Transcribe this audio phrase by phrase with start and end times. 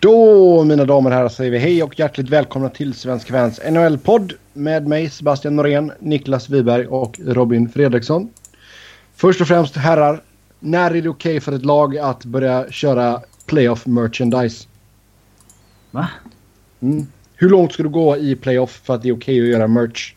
[0.00, 4.32] Då mina damer och herrar säger vi hej och hjärtligt välkomna till Svensk Fans NHL-podd
[4.52, 8.30] med mig Sebastian Norén, Niklas Wiberg och Robin Fredriksson.
[9.14, 10.22] Först och främst herrar,
[10.60, 14.68] när är det okej okay för ett lag att börja köra playoff merchandise?
[15.90, 16.08] Va?
[16.80, 17.06] Mm.
[17.34, 19.68] Hur långt ska du gå i playoff för att det är okej okay att göra
[19.68, 20.14] merch?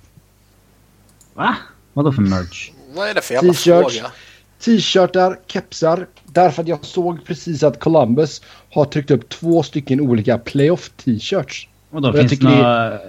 [1.33, 1.55] Va?
[1.93, 2.71] Vadå för merch?
[2.95, 4.11] Vad är det för jävla fråga?
[4.63, 6.07] T-shirtar, kepsar.
[6.25, 8.41] Därför att jag såg precis att Columbus
[8.73, 11.67] har tryckt upp två stycken olika playoff t-shirts.
[11.89, 12.99] Och då finns det några...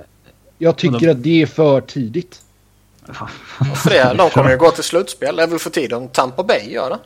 [0.59, 2.43] Jag tycker att det är för tidigt.
[3.59, 4.15] Varför det?
[4.19, 5.37] De kommer ju gå till slutspel.
[5.37, 6.99] Det är väl för tid om Tampa Bay gör det.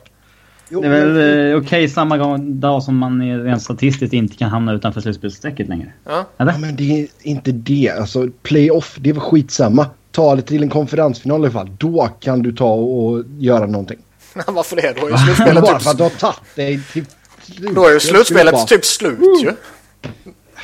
[0.69, 4.35] Jo, det är väl eh, okej okay, samma gång, dag som man rent statistiskt inte
[4.35, 5.93] kan hamna utanför slutspelsstrecket längre.
[6.03, 6.25] Ja.
[6.37, 6.51] Eller?
[6.51, 6.57] ja.
[6.57, 7.89] men det är inte det.
[7.89, 9.85] Alltså playoff, det är väl skitsamma.
[10.11, 11.69] Ta det till en konferensfinal i alla fall.
[11.77, 13.97] Då kan du ta och göra någonting.
[14.47, 14.93] Varför det?
[14.99, 17.05] Då är ju slutspelet Bara typ för att du har tagit dig till
[17.41, 17.75] slut.
[17.75, 18.65] Då är ju slutspelet bara...
[18.65, 19.53] typ slut ju.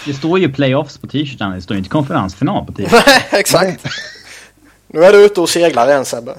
[0.06, 1.52] Det står ju playoffs på t-shirten.
[1.52, 3.14] Det står ju inte konferensfinal på t-shirten.
[3.32, 3.86] Exakt.
[4.88, 6.36] Nu är du ute och seglar igen Sebbe.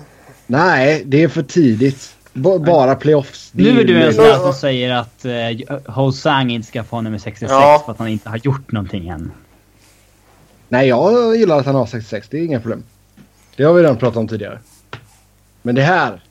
[0.46, 2.14] Nej, det är för tidigt.
[2.32, 3.50] B bara playoffs.
[3.52, 7.50] Nu är du en sån som säger att uh, Hosang inte ska få nummer 66
[7.52, 7.82] ja.
[7.84, 9.32] för att han inte har gjort någonting än.
[10.68, 12.28] Nej, jag gillar att han har 66.
[12.30, 12.82] Det är inga problem.
[13.56, 14.58] Det har vi redan pratat om tidigare.
[15.62, 16.23] Men det här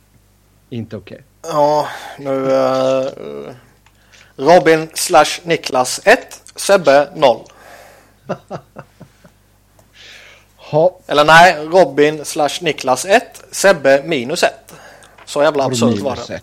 [0.74, 1.24] inte okej.
[1.42, 1.54] Okay.
[1.54, 1.88] Ja,
[2.20, 2.30] nu...
[2.30, 3.08] Uh,
[4.36, 6.42] Robin slash Niklas 1.
[6.56, 7.40] Sebbe 0.
[11.08, 13.44] Eller nej, Robin slash Niklas 1.
[13.52, 14.52] Sebbe minus 1.
[15.26, 16.42] Så jävla absurt var det.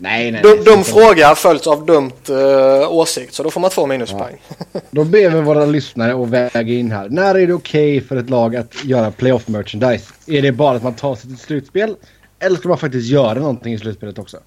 [0.00, 3.34] Nej, nej, dum, dum fråga följts av dumt uh, åsikt.
[3.34, 4.36] Så då får man två minuspoäng.
[4.72, 4.80] Ja.
[4.90, 7.08] Då ber vi våra lyssnare att väga in här.
[7.08, 10.12] När är det okej okay för ett lag att göra playoff merchandise?
[10.26, 11.96] Är det bara att man tar sig till slutspel?
[12.38, 14.38] Eller ska man faktiskt göra någonting i slutspelet också?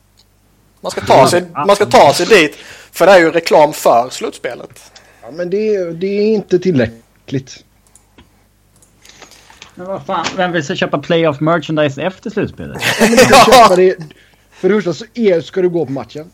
[0.81, 2.56] Man ska ta sig, man ska ta sig dit.
[2.92, 4.92] För det är ju reklam för slutspelet.
[5.22, 7.64] Ja, men det, det är inte tillräckligt.
[9.75, 12.81] Men vad fan, vem vill köpa playoff merchandise efter slutspelet?
[13.00, 13.96] Ja, men du kan köpa det.
[14.51, 16.31] För det första så är, ska du gå på matchen.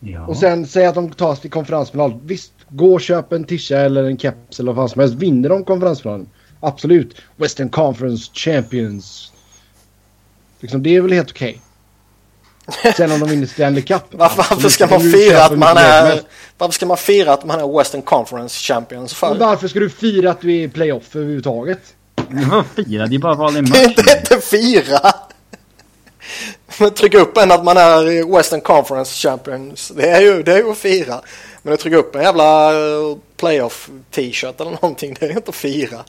[0.00, 0.26] Ja.
[0.26, 2.20] Och sen säg att de tas till konferensfinal.
[2.24, 5.14] Visst, gå och köp en tisha eller en keps eller vad fan som helst.
[5.14, 6.28] Vinner de konferensfinalen?
[6.60, 7.16] Absolut.
[7.36, 9.32] Western Conference Champions.
[10.60, 11.60] Liksom, det är väl helt okej.
[12.66, 12.92] Okay.
[12.92, 14.02] Sen om de vinner Stanley Cup.
[14.10, 16.22] varför, varför ska man fira att man är...
[16.58, 19.30] Varför ska man fira att man är Western Conference Champions för?
[19.30, 21.80] Och varför ska du fira att du är i playoff överhuvudtaget?
[22.28, 23.06] Vadå fira?
[23.06, 23.94] Det är bara vanlig match.
[23.96, 25.12] Det är inte fira!
[26.80, 29.92] Men trycka upp en att man är Western Conference Champions.
[29.96, 31.20] Det är ju, det är ju att fira.
[31.62, 35.16] Men att trycka upp en jävla eh, playoff t-shirt eller någonting.
[35.20, 36.04] Det är inte att fira.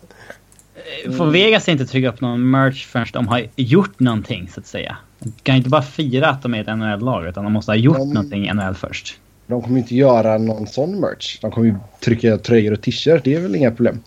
[1.06, 1.18] Mm.
[1.18, 4.98] Får Vegas inte trycka upp någon merch förrän de har gjort någonting så att säga?
[5.20, 7.98] De kan inte bara fira att de är ett NHL-lag utan de måste ha gjort
[7.98, 9.18] de, någonting i NHL först.
[9.48, 11.40] De kommer inte göra någon sån merch.
[11.42, 13.24] De kommer ju trycka tröjor och t-shirt.
[13.24, 14.00] Det är väl inga problem.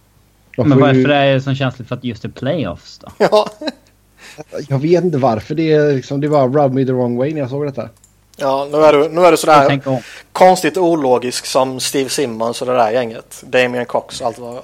[0.56, 1.12] De Men varför ju...
[1.12, 3.08] är det så känsligt för att just det playoffs då?
[3.18, 3.50] Ja.
[4.68, 5.54] Jag vet inte varför.
[5.54, 7.88] Det, är liksom, det var rub me the wrong way när jag såg detta.
[8.36, 12.74] Ja, nu är du, nu är du sådär konstigt ologisk som Steve Simmons och det
[12.74, 13.44] där gänget.
[13.46, 14.62] Damien Cox allt vad...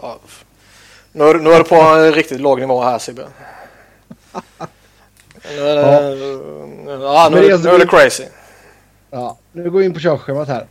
[1.19, 1.25] Ja.
[1.25, 3.23] Nu, är, nu är du på en riktigt låg nivå här Sibbe.
[5.57, 7.03] Nu är det, ja.
[7.03, 8.25] ja, nu, nu är det crazy.
[9.11, 10.67] Ja, nu går vi in på körschemat här.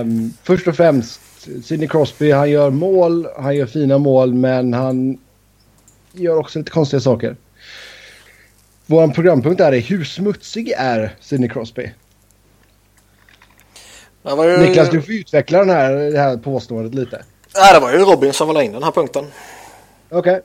[0.00, 1.20] Um, först och främst,
[1.64, 5.18] Sidney Crosby, han gör mål, han gör fina mål, men han
[6.12, 7.36] gör också lite konstiga saker.
[8.86, 11.92] Vår programpunkt är hur smutsig är Sidney Crosby?
[14.22, 14.58] Ju...
[14.58, 17.24] Niklas, du får utveckla den här, det här påståendet lite.
[17.56, 19.24] Nej, det var ju Robin som la in den här punkten.
[20.10, 20.40] Okej.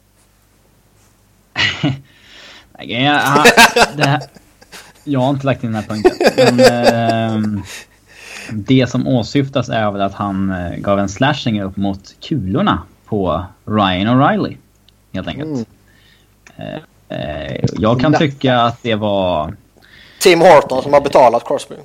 [2.74, 3.04] Okay.
[3.04, 4.22] jag,
[5.04, 6.18] jag har inte lagt in den här punkten.
[6.36, 7.64] Men, eh,
[8.52, 13.46] det som åsyftas är väl att han eh, gav en slashing upp mot kulorna på
[13.66, 14.58] Ryan O'Reilly.
[15.14, 15.68] Helt enkelt.
[16.58, 16.76] Mm.
[16.76, 19.56] Eh, Eh, jag kan tycka att det var...
[20.20, 21.76] Tim Horton som har betalat Crosby.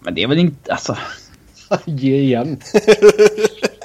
[0.00, 0.72] Men det är väl inte...
[0.72, 0.96] Alltså...
[1.84, 2.60] Ge igen.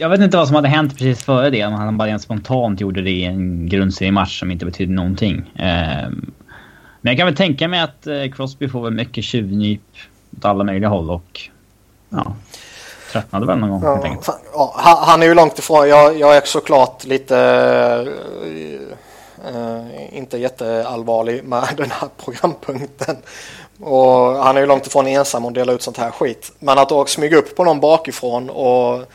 [0.00, 1.64] jag vet inte vad som hade hänt precis före det.
[1.64, 5.52] Om han bara rent spontant gjorde det i en grundseriematch som inte betydde någonting.
[5.54, 6.08] Eh,
[7.00, 9.80] men jag kan väl tänka mig att eh, Crosby får väl mycket tjuvnyp
[10.36, 11.40] åt alla möjliga håll och...
[12.08, 12.34] Ja
[13.12, 13.82] tröttnade väl någon gång.
[13.82, 15.88] Ja, ja, han är ju långt ifrån.
[15.88, 18.06] Jag, jag är såklart lite
[19.54, 23.16] Uh, inte jätteallvarlig med den här programpunkten.
[23.80, 26.52] Och han är ju långt ifrån ensam att dela ut sånt här skit.
[26.58, 29.12] Men att då smyga upp på någon bakifrån och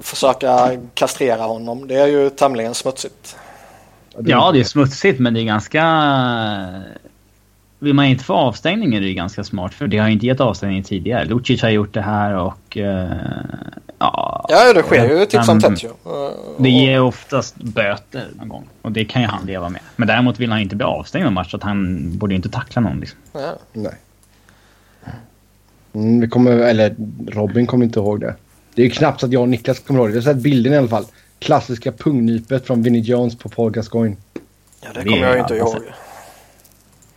[0.00, 3.36] försöka kastrera honom, det är ju tämligen smutsigt.
[4.18, 5.82] Ja, det är smutsigt men det är ganska
[7.84, 10.82] vill man inte få avstängning är det ganska smart för det har inte gett avstängning
[10.82, 11.24] tidigare.
[11.24, 12.76] Lucic har gjort det här och...
[12.76, 12.84] Uh,
[13.98, 15.88] ja, ja, det sker ju typ som tätt ju.
[15.88, 15.94] Uh,
[16.58, 19.80] det ger oftast böter någon gång och det kan ju han leva med.
[19.96, 22.82] Men däremot vill han inte bli avstängd någon match så att han borde inte tackla
[22.82, 23.18] någon liksom.
[23.32, 23.54] Ja.
[23.72, 23.94] Nej.
[25.92, 26.94] Mm, vi kommer, eller
[27.26, 28.34] Robin kommer inte ihåg det.
[28.74, 30.14] Det är ju knappt så att jag och Niklas kommer ihåg det.
[30.14, 31.06] Jag har sett bilden i alla fall.
[31.38, 34.16] Klassiska pungnypet från Vinnie Jones på Paul Gascoigne.
[34.80, 35.82] Ja, det kommer jag inte ihåg.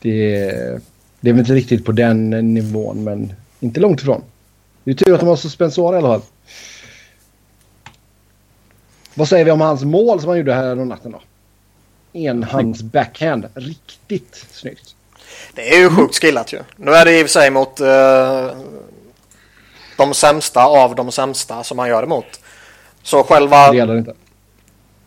[0.01, 0.81] Det är,
[1.19, 4.21] det är väl inte riktigt på den nivån, men inte långt ifrån.
[4.83, 6.21] Det är tur att de har suspensor i alla fall.
[9.13, 11.21] Vad säger vi om hans mål som han gjorde här om natten då?
[12.13, 13.45] Enhands backhand.
[13.53, 14.95] Riktigt snyggt.
[15.53, 16.59] Det är ju sjukt skillat ju.
[16.75, 17.87] Nu är det i och för sig mot uh,
[19.97, 22.39] de sämsta av de sämsta som han gör det mot.
[23.03, 23.71] Så själva...
[23.71, 24.13] Det gäller inte.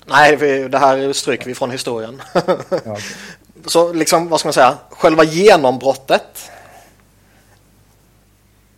[0.07, 2.23] Nej, vi, det här stryker vi från historien.
[2.33, 3.03] ja, okay.
[3.67, 6.51] Så liksom, vad ska man säga, själva genombrottet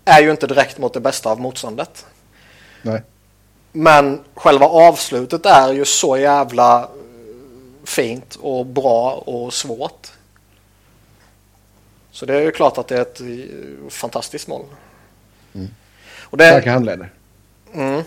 [0.05, 2.07] är ju inte direkt mot det bästa av motståndet.
[2.83, 3.03] Nej.
[3.73, 6.89] Men själva avslutet är ju så jävla
[7.85, 10.13] fint och bra och svårt.
[12.11, 14.65] Så det är ju klart att det är ett fantastiskt mål.
[16.33, 17.13] Och det, Starka handleder.
[17.75, 17.99] Mm.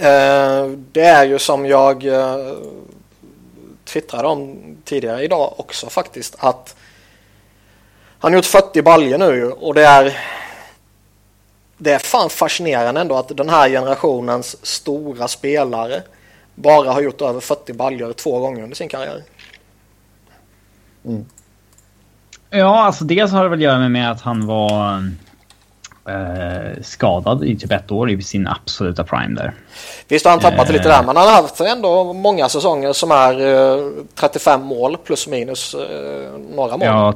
[0.00, 2.52] Eh, det är ju som jag eh,
[3.84, 6.76] twittrade om tidigare idag också faktiskt att
[8.18, 10.18] han har gjort 40 baljer nu och det är
[11.78, 16.02] det är fan fascinerande ändå att den här generationens stora spelare
[16.54, 19.22] bara har gjort över 40 baljer två gånger under sin karriär.
[21.04, 21.26] Mm.
[22.50, 25.10] Ja, alltså dels har det väl att göra med att han var
[26.08, 29.52] eh, skadad i typ ett år i sin absoluta prime där.
[30.08, 33.10] Visst har han tappat eh, lite där men han har haft ändå många säsonger som
[33.10, 33.40] är
[33.76, 36.86] eh, 35 mål plus minus eh, några mål.
[36.86, 37.14] Ja,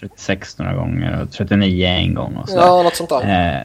[0.00, 2.62] 36 några gånger och 39 en gång och sådär.
[2.62, 3.56] Ja, något sånt där.
[3.56, 3.62] Eh,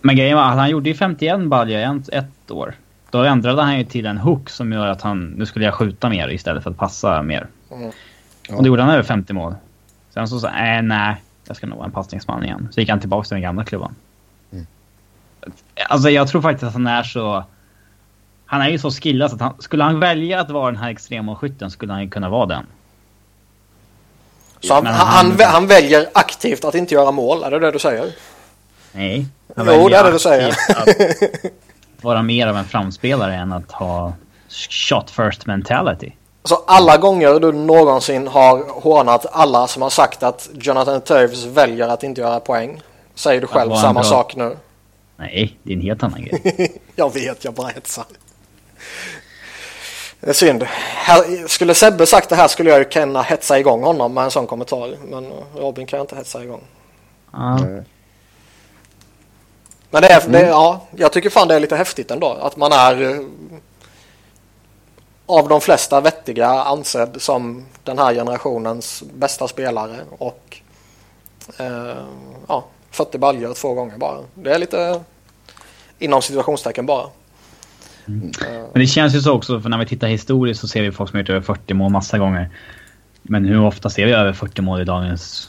[0.00, 2.74] men grejen var att han gjorde ju 51 baljor ett år.
[3.10, 6.08] Då ändrade han ju till en hook som gör att han, nu skulle jag skjuta
[6.08, 7.46] mer istället för att passa mer.
[7.72, 7.90] Mm.
[8.50, 9.54] Och då gjorde han över 50 mål.
[10.14, 11.16] Sen så sa äh, nej,
[11.50, 12.68] jag ska nog vara en passningsman igen.
[12.72, 13.94] Så gick han tillbaka till den gamla klubban.
[14.52, 14.66] Mm.
[15.88, 17.44] Alltså jag tror faktiskt att han är så...
[18.46, 20.90] Han är ju så skillad så att han, skulle han välja att vara den här
[20.90, 22.66] extremmålskytten skulle han ju kunna vara den.
[24.60, 27.78] Så han, han, han, han, väljer aktivt att inte göra mål, är det det du
[27.78, 28.12] säger?
[28.92, 29.26] Nej.
[29.56, 30.48] Han jo, det är det du säger.
[30.48, 30.88] Att
[32.00, 34.12] vara mer av en framspelare än att ha
[34.70, 36.12] shot first mentality.
[36.46, 41.88] Så alla gånger du någonsin har hånat alla som har sagt att Jonathan Toews väljer
[41.88, 42.82] att inte göra poäng.
[43.14, 44.56] Säger du själv samma sak nu?
[45.16, 46.72] Nej, det är en helt annan grej.
[46.96, 48.04] jag vet, jag bara hetsar.
[50.20, 50.62] Det är synd.
[50.94, 54.30] Här, skulle Sebbe sagt det här skulle jag ju kunna hetsa igång honom med en
[54.30, 54.96] sån kommentar.
[55.04, 56.62] Men Robin kan jag inte hetsa igång.
[57.30, 57.58] Ah.
[59.90, 60.48] Men det är, det, mm.
[60.48, 62.32] ja, jag tycker fan det är lite häftigt ändå.
[62.32, 63.24] Att man är
[65.26, 70.56] av de flesta vettiga ansedd som den här generationens bästa spelare och
[71.58, 71.96] eh,
[72.48, 74.18] ja, 40 baljor två gånger bara.
[74.34, 75.00] Det är lite
[75.98, 77.06] inom situationstecken bara.
[78.08, 78.32] Mm.
[78.72, 81.10] Men det känns ju så också, för när vi tittar historiskt så ser vi folk
[81.10, 82.50] som har gjort över 40 mål massa gånger.
[83.22, 85.48] Men hur ofta ser vi över 40 mål i dagens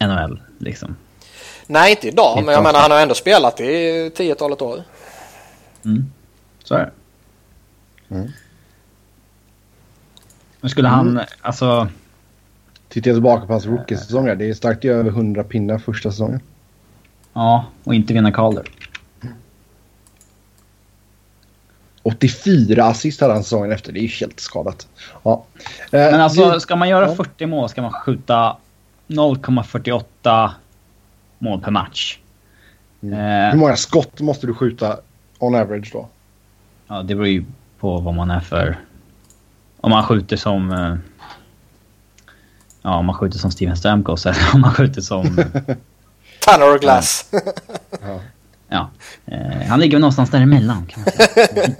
[0.00, 0.40] NHL?
[0.58, 0.96] Liksom?
[1.66, 4.82] Nej, inte idag, men jag menar han har ändå spelat i tiotalet år.
[5.84, 6.12] Mm.
[6.64, 6.92] Så är det.
[8.14, 8.32] Mm.
[10.66, 11.24] Men skulle han, mm.
[11.40, 11.88] alltså...
[12.88, 14.34] Tittar jag tillbaka på hans rookie-säsonger.
[14.34, 16.40] Det är starkt i över 100 pinnar första säsongen.
[17.32, 18.64] Ja, och inte vinna Calder.
[22.02, 23.92] 84 assist hade han säsongen efter.
[23.92, 24.88] Det är ju helt skadat.
[25.22, 25.44] Ja.
[25.90, 28.56] Men eh, alltså, ska man göra 40 mål ska man skjuta
[29.08, 30.50] 0,48
[31.38, 32.18] mål per match.
[33.02, 33.18] Mm.
[33.18, 34.96] Eh, Hur många skott måste du skjuta
[35.38, 36.08] on average då?
[36.86, 37.44] Ja, det beror ju
[37.78, 38.78] på vad man är för
[39.80, 40.70] om man skjuter som...
[40.70, 40.96] Eh,
[42.82, 45.24] ja, om man skjuter som Steven Stamkos eller om man skjuter som...
[46.40, 47.30] Tanner Glass.
[48.00, 48.20] ja.
[48.68, 48.90] ja.
[49.26, 51.48] Eh, han ligger väl någonstans däremellan kan man säga.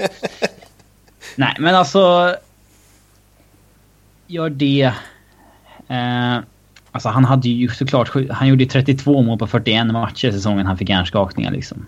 [1.37, 2.35] Nej, men alltså...
[4.27, 4.93] Gör det...
[5.89, 6.39] Eh,
[6.93, 8.11] alltså han hade ju såklart...
[8.31, 11.87] Han gjorde 32 mål på 41 matcher säsongen han fick hjärnskakningar liksom.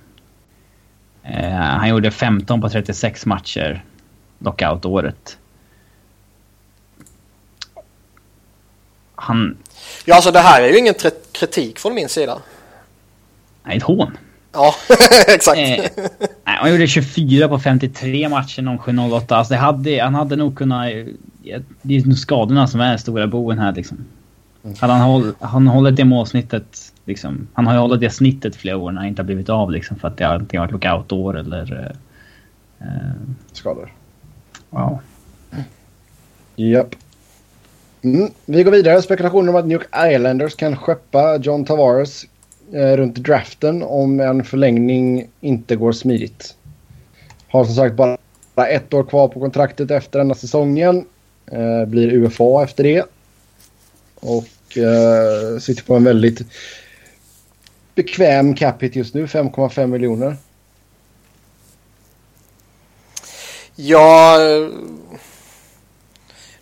[1.23, 3.85] Eh, han gjorde 15 på 36 matcher
[4.38, 5.38] lockout-året.
[9.19, 9.57] Han...
[10.05, 10.95] Ja, alltså det här är ju ingen
[11.33, 12.39] kritik från min sida.
[13.65, 14.17] Nej, ett hån.
[14.53, 14.75] Ja,
[15.29, 15.59] exakt.
[15.59, 19.35] Eh, nej, han gjorde 24 på 53 matcher 07-08.
[19.35, 20.93] Alltså det hade, han hade nog kunnat...
[21.83, 24.05] Det är nog skadorna som är stora boven här liksom.
[24.79, 28.77] Hade han, håll, han hållit det målsnittet, liksom, han har ju hållit det snittet flera
[28.77, 31.39] år när han inte har blivit av liksom, för att det har antingen varit lockout-år
[31.39, 31.95] eller...
[32.81, 32.87] Eh,
[33.53, 33.93] Skador.
[34.71, 34.99] wow.
[36.57, 36.95] Japp.
[38.02, 38.31] Mm.
[38.45, 39.02] Vi går vidare.
[39.02, 42.26] Spekulationer om att New York Islanders kan skeppa John Tavares
[42.73, 46.55] eh, runt draften om en förlängning inte går smidigt.
[47.49, 51.05] Har som sagt bara ett år kvar på kontraktet efter denna säsongen.
[51.47, 53.05] Eh, blir UFA efter det.
[54.14, 56.43] Och eh, sitter på en väldigt
[57.95, 59.26] bekväm cap hit just nu.
[59.26, 60.37] 5,5 miljoner.
[63.81, 64.38] Ja,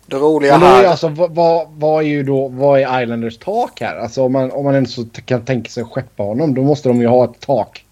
[0.07, 0.85] det roliga Men då är här...
[0.85, 3.95] alltså, vad, vad, är ju då, vad är Islanders tak här?
[3.95, 4.95] Alltså om man, om man ens
[5.25, 7.85] kan tänka sig att skeppa honom, då måste de ju ha ett tak.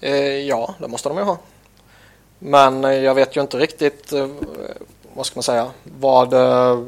[0.00, 1.38] Eh, ja, det måste de ju ha.
[2.38, 4.28] Men eh, jag vet ju inte riktigt, eh,
[5.14, 6.32] vad ska man säga, vad...
[6.32, 6.80] Eh,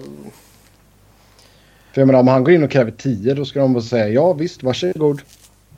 [1.92, 4.09] För jag menar om han går in och kräver 10 då ska de bara säga
[4.09, 5.21] ja visst varsågod.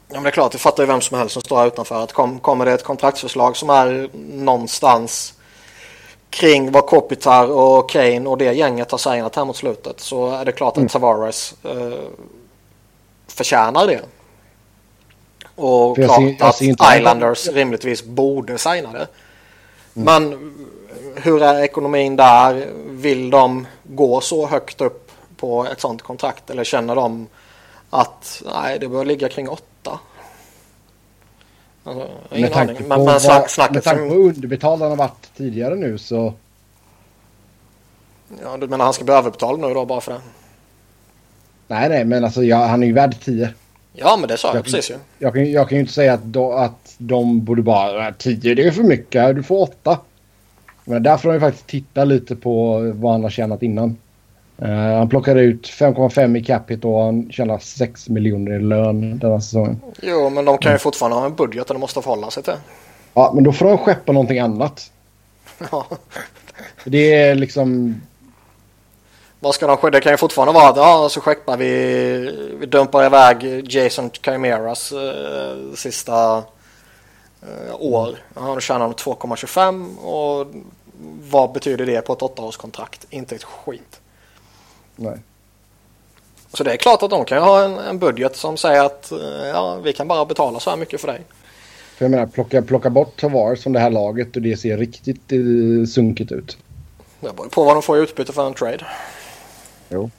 [0.08, 2.04] ja men det är klart, det fattar ju vem som helst som står här utanför.
[2.04, 5.34] Att kom, kommer det ett kontraktsförslag som är någonstans
[6.30, 10.44] kring vad Kopitar och Kane och det gänget har signat här mot slutet så är
[10.44, 11.98] det klart att Tavares eh,
[13.26, 14.00] förtjänar det.
[15.54, 19.06] Och För klart ser- att Islanders rimligtvis borde signa det.
[19.92, 20.54] Men
[21.14, 22.68] hur är ekonomin där?
[22.86, 27.26] Vill de gå så högt upp på ett sånt kontrakt eller känner de
[27.90, 29.64] att nej, det bör ligga kring åtta?
[31.84, 32.82] Alltså, jag Med tanke aning.
[32.88, 36.34] på, Men, men snack, med tanke på hur underbetald han har varit tidigare nu så...
[38.42, 40.20] ja, du menar han ska bli överbetald nu då bara för det?
[41.68, 43.50] Nej nej men alltså ja, han är ju värd 10.
[43.92, 44.94] Ja, men det sa jag, Jag- precis ju.
[45.18, 48.66] Jag kan, jag kan ju inte säga att, då, att de borde bara 10 det
[48.66, 49.98] är för mycket, du får 8.
[50.84, 53.96] Men därför har jag faktiskt tittat lite på vad han har tjänat innan.
[54.62, 59.40] Eh, han plockade ut 5,5 i capita och han tjänar 6 miljoner i lön denna
[59.40, 59.80] säsongen.
[60.02, 62.54] Jo, men de kan ju fortfarande ha en budget och de måste förhålla sig till.
[63.14, 64.90] Ja, men då får de skeppa någonting annat.
[65.70, 65.86] Ja.
[66.84, 68.00] Det är liksom...
[69.40, 69.98] Vad ska de skydda?
[69.98, 71.74] Det kan ju fortfarande vara att ja, så skeppar vi,
[72.60, 76.36] vi dumpar iväg Jason Chimeras eh, sista
[77.42, 78.16] eh, år.
[78.34, 80.46] Ja, då tjänar de 2,25 och
[81.30, 83.06] vad betyder det på ett åttaårskontrakt?
[83.10, 83.99] Inte ett skit.
[85.00, 85.18] Nej.
[86.52, 89.48] Så det är klart att de kan ha en, en budget som säger att eh,
[89.48, 91.20] ja, vi kan bara betala så här mycket för dig.
[91.96, 95.32] För jag menar, plocka, plocka bort Tavares från det här laget och det ser riktigt
[95.32, 96.58] eh, sunkigt ut.
[97.20, 98.86] Det beror på vad de får i utbyte för en trade.
[99.88, 100.10] Jo.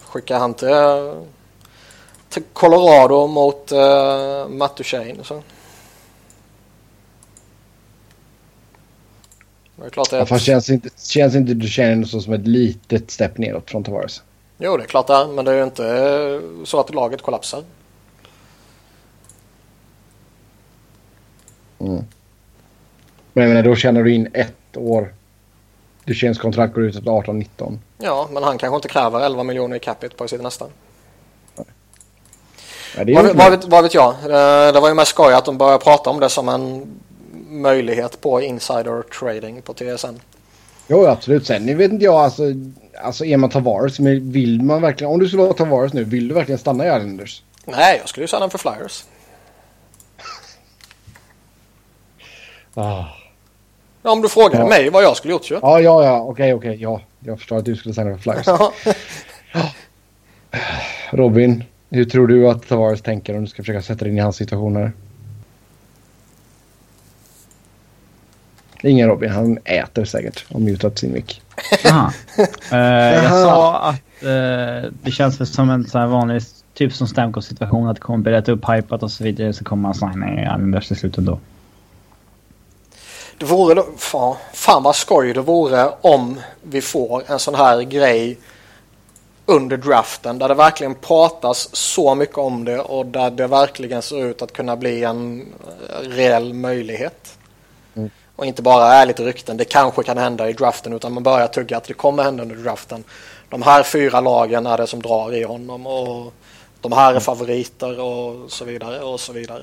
[0.00, 0.68] Skickar han till,
[2.28, 5.42] till Colorado mot uh, Matt Duchene så.
[9.80, 12.46] Det är klart det är Ja, fast känns inte, känns inte Duchene så som ett
[12.46, 14.22] litet stepp neråt från Tavares?
[14.58, 17.22] Jo, det är klart det är, men det är ju inte eh, så att laget
[17.22, 17.64] kollapsar.
[23.32, 25.14] Men jag menar, då tjänar du in ett år.
[26.04, 27.78] Duchenes kontrakt går ut efter 18-19.
[27.98, 30.66] Ja, men han kanske inte kräver 11 miljoner i capita på sitt nästa.
[32.96, 34.10] Vad, vet- vad, vet, vad vet jag?
[34.14, 36.86] Eh, Det var ju mest skoj att de började prata om det som en
[37.48, 40.14] möjlighet på insider trading på TSN.
[40.88, 41.46] Jo, absolut.
[41.46, 42.42] Sen nu vet inte jag, alltså,
[43.02, 46.28] alltså är man Tavares, men vill man verkligen, om du skulle vara Tavares nu, vill
[46.28, 47.42] du verkligen stanna i Islanders?
[47.64, 49.04] Nej, jag skulle ju den för Flyers.
[52.74, 53.04] Ah.
[54.02, 54.68] Ja, om du frågade Ja.
[54.68, 55.58] mig vad jag skulle gjort ju.
[55.62, 57.00] Ja, ja, ja, okej, okej, ja.
[57.20, 58.46] Jag förstår att du skulle stanna för Flyers.
[58.46, 58.72] Ja.
[61.10, 64.20] Robin, hur tror du att Tavares tänker om du ska försöka sätta dig in i
[64.20, 64.92] hans situation här?
[68.82, 71.42] Ingen Robin, han äter säkert och mutat sin mick.
[71.86, 72.12] Aha.
[72.72, 73.44] Eh, jag Jaha.
[73.44, 76.42] sa att eh, det känns som en sån här vanlig
[76.74, 79.82] typ som Stamkos situation att det kommer bli rätt upphypat och så vidare så kommer
[79.82, 81.38] man signa i Islanders till slut ändå.
[83.38, 87.82] Det vore då, fan, fan vad skoj det vore om vi får en sån här
[87.82, 88.38] grej
[89.46, 94.24] under draften där det verkligen pratas så mycket om det och där det verkligen ser
[94.24, 95.46] ut att kunna bli en
[96.02, 97.36] reell möjlighet.
[98.40, 98.46] Mm.
[98.46, 101.46] Och inte bara är lite rykten, det kanske kan hända i draften utan man börjar
[101.46, 103.04] tugga att det kommer hända under draften.
[103.50, 106.32] De här fyra lagen är det som drar i honom och
[106.80, 109.62] de här är favoriter och så vidare och så vidare.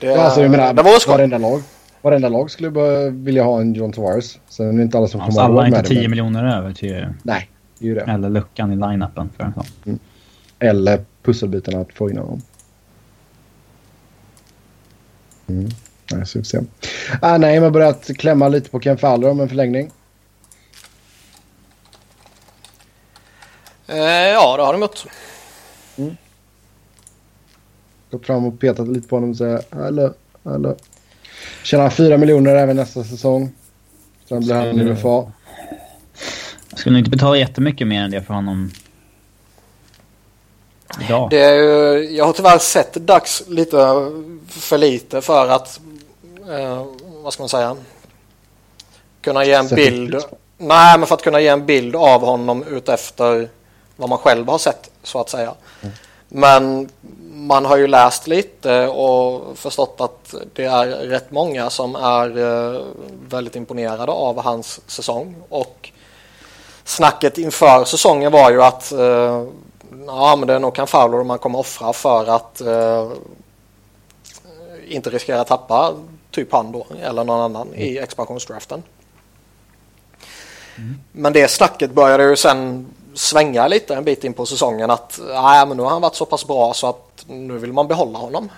[0.00, 1.12] Det, Ja, alltså, jag menar, det vore skoj.
[1.12, 1.62] varenda lag,
[2.02, 4.38] varenda lag skulle bara vilja ha en John Tavares.
[4.48, 5.94] Sen är det inte alla som Alltså, kommer alla ha är råd inte med 10
[5.94, 6.00] det.
[6.02, 8.00] men- miljoner över till Nej, det är ju det.
[8.00, 9.98] eller luckan i line-upen för en sån.
[10.58, 12.42] Eller pusselbitarna att få in honom.
[15.48, 15.68] Mm.
[16.10, 16.60] Nej, så vi får se.
[17.22, 19.90] Ah, nej, man börjat klämma lite på Ken Fowler om en förlängning.
[23.86, 23.96] Eh,
[24.28, 25.04] ja, det har de gjort.
[28.10, 30.76] Gått fram och petat lite på honom och säger hallå, hallå.
[31.62, 33.52] Tjänar fyra miljoner även nästa säsong.
[34.28, 35.32] Sen blir han UFA.
[36.70, 38.70] Jag skulle inte betala jättemycket mer än det för honom.
[41.00, 41.30] Idag.
[41.30, 43.76] Det är ju, jag har tyvärr sett Dags lite
[44.48, 45.80] för lite för att,
[46.48, 46.86] eh,
[47.22, 47.76] vad ska man säga,
[49.20, 50.16] kunna ge en bild.
[50.56, 53.48] Nej, men för att kunna ge en bild av honom utefter
[53.96, 55.54] vad man själv har sett så att säga.
[56.28, 56.88] Men
[57.32, 62.80] man har ju läst lite och förstått att det är rätt många som är eh,
[63.28, 65.36] väldigt imponerade av hans säsong.
[65.48, 65.90] Och
[66.84, 69.44] snacket inför säsongen var ju att eh,
[70.06, 73.10] ja, men det är nog kan Fowler man kommer offra för att eh,
[74.88, 75.94] inte riskera att tappa
[76.38, 78.82] typ han då eller någon annan i expansionsdraften.
[81.12, 85.66] Men det snacket började ju sen svänga lite en bit in på säsongen att nej,
[85.66, 88.50] men nu har han varit så pass bra så att nu vill man behålla honom.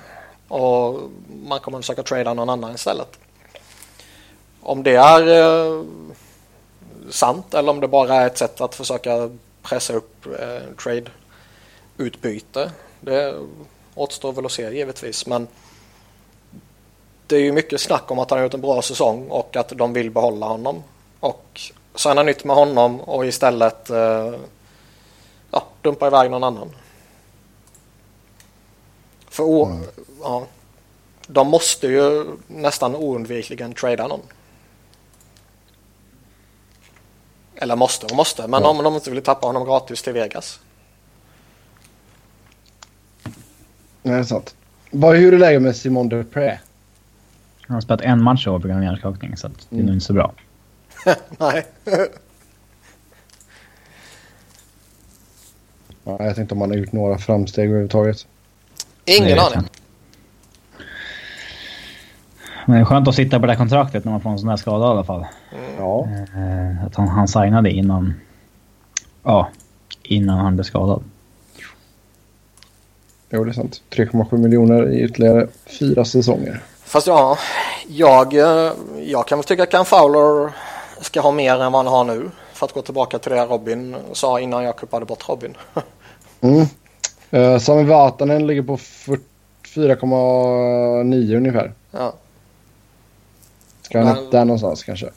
[0.49, 1.01] Och
[1.47, 3.19] man kommer att försöka trada någon annan istället.
[4.61, 5.85] Om det är eh,
[7.11, 9.31] sant eller om det bara är ett sätt att försöka
[9.63, 12.71] pressa upp eh, trade-utbyte.
[13.01, 13.35] Det
[13.95, 15.49] återstår väl att se givetvis men
[17.31, 19.69] det är ju mycket snack om att han har gjort en bra säsong och att
[19.69, 20.83] de vill behålla honom.
[21.21, 21.61] Och
[21.95, 24.35] signa nytt med honom och istället eh,
[25.51, 26.71] ja, dumpa iväg någon annan.
[29.29, 29.81] För o-
[30.23, 30.47] ja,
[31.27, 34.21] de måste ju nästan oundvikligen trada någon.
[37.55, 38.69] Eller måste och måste, men Ja.
[38.69, 40.61] om de inte vill tappa honom gratis till Vegas.
[44.03, 44.55] Nej, det är sant.
[44.91, 46.59] Vad, hur är läget med Simon Dupré?
[47.71, 49.83] Han har spelat en match i år på grund av hjärnskakning så att det är
[49.83, 50.33] nog inte så bra.
[51.39, 51.67] Nej.
[56.05, 58.27] Ja, jag tänkte om han har gjort några framsteg överhuvudtaget.
[59.05, 59.69] Ingen aning.
[62.67, 64.49] Men det är skönt att sitta på det här kontraktet när man får en sån
[64.49, 65.27] här skada i alla fall.
[65.79, 66.09] Ja.
[66.37, 68.15] Eh, att han, han signade innan...
[69.23, 69.49] Ja,
[70.03, 71.03] innan han blev skadad.
[73.31, 73.83] Jo, det är sant.
[73.91, 75.49] 3,7 miljoner i ytterligare
[75.81, 76.63] fyra säsonger.
[76.91, 77.39] Fast ja,
[77.89, 78.73] jag, eh,
[79.03, 80.53] jag kan väl tycka att Cam Fowler
[81.01, 82.31] ska ha mer än vad han har nu.
[82.53, 85.57] För att gå tillbaka till det Robin sa innan jag kuppade bort Robin.
[86.41, 86.67] Mm.
[87.33, 91.73] Uh, Sami Vatanen ligger på 4,9 ungefär.
[91.91, 92.13] Ja.
[93.83, 95.11] Ska han Men- där någonstans kanske?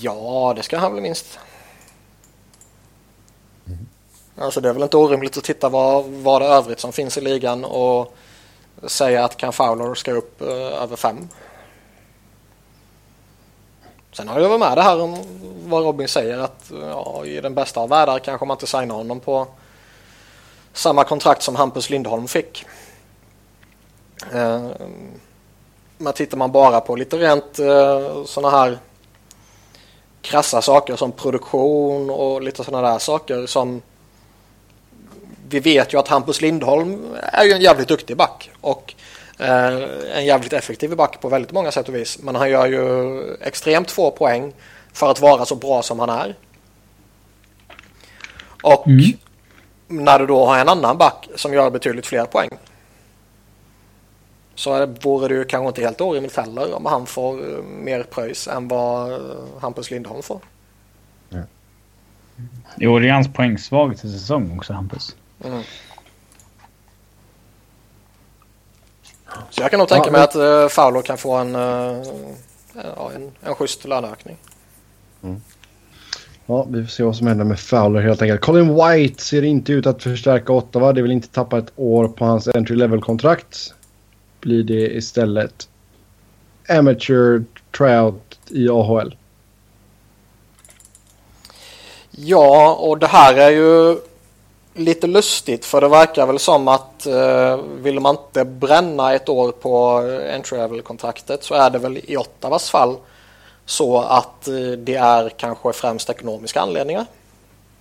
[0.00, 1.38] ja, det ska han väl minst.
[4.38, 7.20] Alltså det är väl inte orimligt att titta vad, vad det övrigt som finns i
[7.20, 8.14] ligan och
[8.86, 11.28] säga att Cam Fowler ska upp eh, över fem.
[14.12, 15.18] Sen har jag väl med det här om
[15.64, 18.94] vad Robin säger att eh, ja, i den bästa av världar kanske man inte signar
[18.94, 19.46] honom på
[20.72, 22.64] samma kontrakt som Hampus Lindholm fick.
[24.32, 24.70] Eh,
[25.98, 28.78] men tittar man bara på lite rent eh, sådana här
[30.20, 33.82] krassa saker som produktion och lite sådana där saker som
[35.52, 38.94] vi vet ju att Hampus Lindholm är ju en jävligt duktig back och
[39.38, 39.82] eh,
[40.16, 42.18] en jävligt effektiv back på väldigt många sätt och vis.
[42.22, 44.52] Men han gör ju extremt få poäng
[44.92, 46.34] för att vara så bra som han är.
[48.62, 49.12] Och Mm.
[49.88, 52.48] när du då har en annan back som gör betydligt fler poäng
[54.54, 58.48] så vore det ju kanske inte helt orimligt heller om han får eh, mer pröjs
[58.48, 59.18] än vad eh,
[59.60, 60.40] Hampus Lindholm får.
[62.76, 65.16] Jo, det är hans poängsvagaste säsong också, Hampus.
[65.44, 65.62] Mm.
[69.50, 73.10] Så jag kan nog tänka Ja, mig men- att uh, Fowler kan få en, ja,
[73.14, 74.36] en, en schysst löneökning.
[76.46, 78.40] Ja, vi får se vad som händer med Fowler helt enkelt.
[78.40, 80.92] Colin White ser inte ut att förstärka Ottawa.
[80.92, 83.74] Det vill inte tappa ett år på hans entry level-kontrakt.
[84.40, 85.68] Blir det istället
[86.68, 87.44] amateur
[87.78, 89.16] tryout i AHL.
[92.10, 93.96] Ja, och det här är ju
[94.74, 99.52] lite lustigt för det verkar väl som att uh, vill man inte bränna ett år
[99.52, 99.96] på
[100.34, 102.96] entry level-kontraktet så är det väl i Ottawas fall
[103.66, 107.06] så att eh, det är kanske främst ekonomiska anledningar.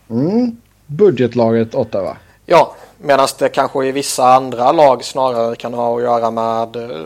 [0.09, 0.57] Mm.
[0.85, 2.17] Budgetlaget Ottawa.
[2.45, 7.05] Ja, medan det kanske i vissa andra lag snarare kan ha att göra med eh,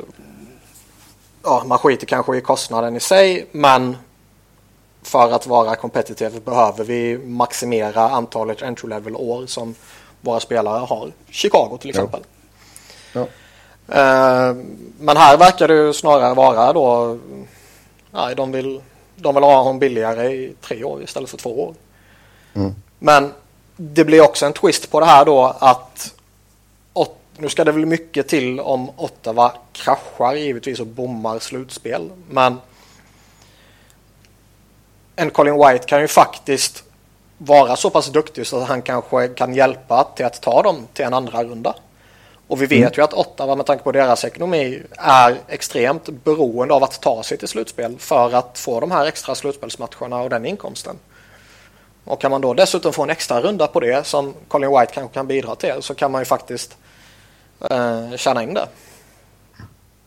[1.43, 3.97] ja, man skiter kanske i kostnaden i sig men
[5.05, 9.75] för att vara competitive behöver vi maximera antalet entry level år som
[10.21, 11.11] våra spelare har.
[11.29, 12.23] Chicago till exempel.
[13.13, 13.21] Ja.
[13.87, 14.55] Eh,
[14.99, 17.17] Men här verkar det snarare vara då
[18.11, 18.81] nej, de, vill,
[19.15, 21.73] de vill ha honom billigare i tre år istället för två år.
[22.53, 22.75] Mm.
[22.99, 23.33] Men
[23.75, 26.15] det blir också en twist på det här då att
[27.37, 32.09] nu ska det väl mycket till om Ottawa kraschar givetvis och bommar slutspel.
[32.29, 32.57] Men
[35.15, 36.83] en Colin White kan ju faktiskt
[37.37, 41.05] vara så pass duktig så att han kanske kan hjälpa till att ta dem till
[41.05, 41.75] en andra runda.
[42.47, 42.91] Och vi vet mm.
[42.97, 47.37] ju att Ottawa med tanke på deras ekonomi är extremt beroende av att ta sig
[47.37, 50.95] till slutspel för att få de här extra slutspelsmatcherna och den inkomsten.
[52.03, 55.13] Och kan man då dessutom få en extra runda på det som Colin White kanske
[55.13, 56.77] kan bidra till så kan man ju faktiskt
[57.69, 58.67] eh, tjäna in det.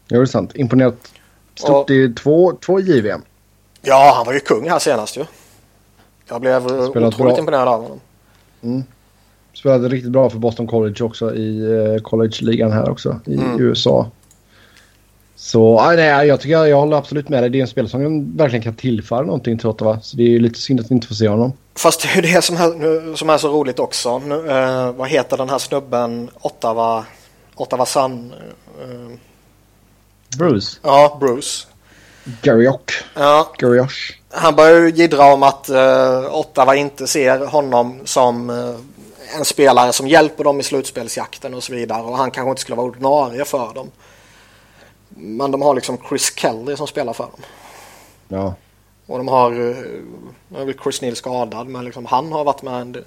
[0.08, 0.52] Ja, det är sant.
[0.54, 1.12] Imponerat
[1.54, 3.22] stort och, i två, två JVM.
[3.88, 5.24] Ja, han var ju kung här senast ju.
[6.28, 7.38] Jag blev Spelat otroligt bra.
[7.38, 8.00] imponerad av honom.
[8.62, 8.84] Mm.
[9.52, 13.60] Spelade riktigt bra för Boston College också i uh, college-ligan här också i mm.
[13.60, 14.10] USA.
[15.36, 17.50] Så nej, jag tycker jag, håller absolut med dig.
[17.50, 20.00] Det är en spelare som verkligen kan tillföra någonting till Ottawa.
[20.00, 21.52] Så det är ju lite synd att vi inte får se honom.
[21.76, 24.18] Fast det är ju det som är, som är så roligt också.
[24.18, 26.30] Nu, uh, vad heter den här snubben?
[26.40, 27.04] Ottawa,
[27.54, 28.32] Ottawa Sun?
[28.82, 29.16] Uh,
[30.38, 30.78] Bruce?
[30.82, 31.66] Ja, Bruce.
[32.42, 32.92] Garriock.
[33.14, 33.52] Ja.
[33.58, 34.18] Garrioch.
[34.30, 38.76] Han börjar ju jiddra om att uh, Ottawa inte ser honom som uh,
[39.36, 42.02] en spelare som hjälper dem i slutspelsjakten och så vidare.
[42.02, 43.90] Och han kanske inte skulle vara ordinarie för dem.
[45.08, 47.40] Men de har liksom Chris Kelly som spelar för dem.
[48.28, 48.54] Ja.
[49.06, 49.76] Och de har, eh,
[50.48, 53.04] nu är väl Chris Neal skadad, men liksom han har varit med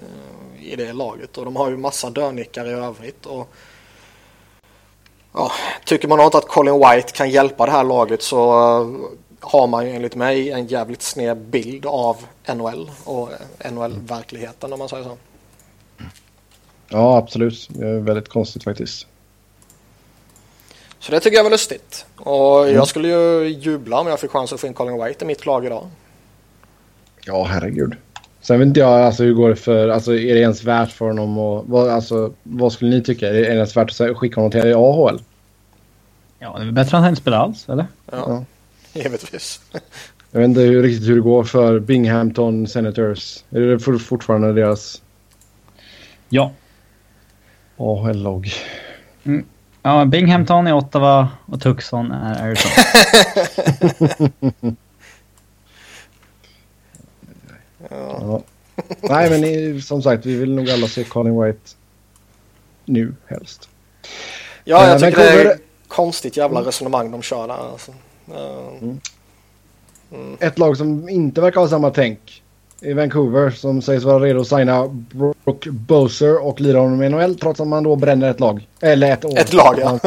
[0.60, 1.38] i det laget.
[1.38, 3.26] Och de har ju massa dörrnickar i övrigt.
[3.26, 3.48] Och
[5.32, 5.52] ja,
[5.84, 8.52] tycker man inte att Colin White kan hjälpa det här laget så
[9.40, 12.16] har man ju enligt mig en jävligt sned bild av
[12.54, 13.28] NHL och
[13.70, 15.16] NHL-verkligheten om man säger så.
[16.88, 17.68] Ja, absolut.
[17.70, 19.06] Det är väldigt konstigt faktiskt.
[20.98, 22.06] Så det tycker jag var lustigt.
[22.16, 22.74] Och mm.
[22.74, 25.46] jag skulle ju jubla om jag fick chans att få in Colin White i mitt
[25.46, 25.90] lag idag.
[27.24, 27.96] Ja, herregud.
[28.42, 29.88] Sen vet inte jag alltså, hur går det för...
[29.88, 33.28] Alltså, är det ens värt för honom och vad, alltså, vad skulle ni tycka?
[33.28, 35.20] Är det ens värt att skicka honom till AHL?
[36.38, 37.86] Ja, det är bättre att han inte spelar alls, eller?
[38.10, 38.44] Ja, ja.
[39.00, 39.60] givetvis.
[40.30, 43.44] jag vet inte hur, riktigt hur det går för Binghamton Senators.
[43.50, 45.02] Är det fortfarande deras...
[46.28, 46.52] Ja.
[47.76, 48.52] AHL-lag.
[49.24, 49.44] Mm.
[49.82, 52.74] Ja, Binghamton är Ottawa och Tucson är Arizona.
[57.98, 58.42] ja.
[59.00, 61.70] Nej, men som sagt, vi vill nog alla se Colin White
[62.84, 63.68] nu helst.
[64.64, 66.66] Ja, jag tycker det är ett konstigt jävla mm.
[66.66, 67.72] resonemang de kör där.
[67.72, 67.92] Alltså.
[68.28, 69.00] Mm.
[70.12, 70.36] Mm.
[70.40, 72.42] Ett lag som inte verkar ha samma tänk
[72.80, 77.38] i Vancouver som sägs vara redo att signa Brook Boser och lira honom i NHL
[77.38, 78.68] trots att man då bränner ett lag.
[78.80, 79.38] Eller ett år.
[79.38, 79.98] Ett lag ja.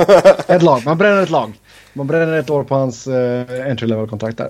[0.48, 0.86] ett lag.
[0.86, 1.54] Man bränner ett lag.
[1.94, 4.50] Man bränner ett år på hans uh, entry level kontrakt där.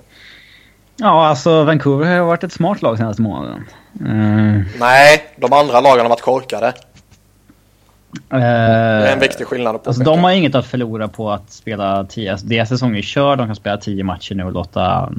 [0.96, 3.64] Ja, alltså Vancouver har varit ett smart lag senaste månaden.
[4.00, 4.62] Uh...
[4.78, 6.66] Nej, de andra lagen har varit korkade.
[6.66, 9.82] Uh, det är en viktig skillnad.
[9.82, 12.32] På alltså, de har inget att förlora på att spela 10.
[12.32, 13.38] Alltså, deras säsong är körd.
[13.38, 15.12] De kan spela 10 matcher nu och låta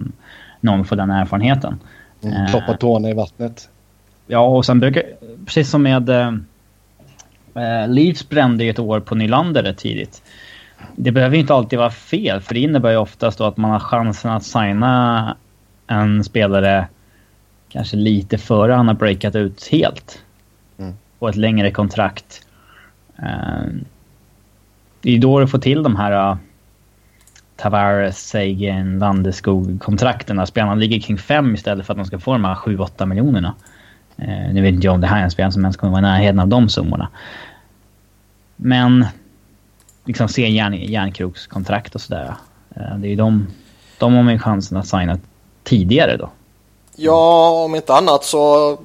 [0.60, 1.80] någon få den erfarenheten.
[2.24, 3.70] Mm, eh, tårna i vattnet.
[4.28, 5.04] Ja, och sen brukar...
[5.46, 6.10] Precis som med...
[6.10, 6.34] Eh,
[7.56, 10.22] eh Leeds brände ju ett år på Nylander rätt tidigt.
[10.96, 13.72] Det behöver ju inte alltid vara fel, för det innebär ju oftast då att man
[13.72, 15.36] har chansen att signa
[15.88, 16.88] en spelare
[17.69, 20.23] kanske lite före han har breakat ut helt.
[20.78, 20.93] Mm.
[21.19, 22.47] På ett längre kontrakt.
[23.19, 23.73] Uh,
[25.02, 26.38] det är då du får till de här
[27.58, 30.47] Tavares, Sagan, Landeskog-kontrakten.
[30.47, 33.56] Spelarna ligger kring fem istället för att de ska få de här 7-8 miljonerna.
[34.17, 36.00] Eh, nu vet inte jag om det här är en spelare som ens kommer vara
[36.00, 37.10] i närheten av de summorna.
[38.56, 39.06] Men
[40.06, 42.34] liksom se järn, järnkrokskontrakt och sådär.
[42.76, 43.47] Eh, det är ju de,
[44.00, 45.19] de har man chansen att signa
[45.67, 46.30] tidigare då.
[46.95, 48.77] Ja, om inte annat så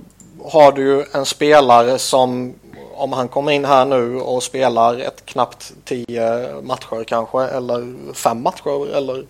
[0.44, 2.54] har du ju en spelare som
[2.94, 8.42] om han kommer in här nu och spelar ett knappt tio matcher kanske eller fem
[8.42, 9.24] matcher eller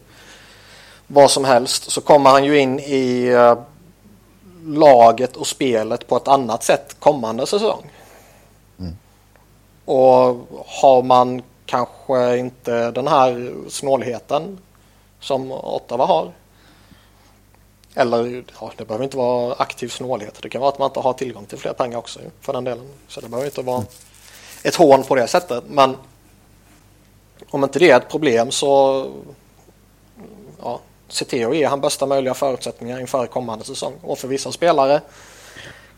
[1.07, 3.59] vad som helst så kommer han ju in i eh,
[4.65, 7.91] laget och spelet på ett annat sätt kommande säsong.
[8.79, 8.97] Mm.
[9.85, 14.59] Och har man kanske inte den här snålheten
[15.21, 16.33] som Ottawa har
[17.95, 20.39] eller ja, det behöver inte vara aktiv snålhet.
[20.43, 22.89] Det kan vara att man inte har tillgång till fler pengar också för den delen.
[23.09, 23.85] Så det behöver inte vara
[24.63, 25.65] ett hån på det sättet.
[25.69, 25.97] Men
[27.51, 29.07] om inte det är ett problem så
[30.63, 33.95] ja, se till att ge han bästa möjliga förutsättningar inför kommande säsong.
[34.03, 35.01] Och för vissa spelare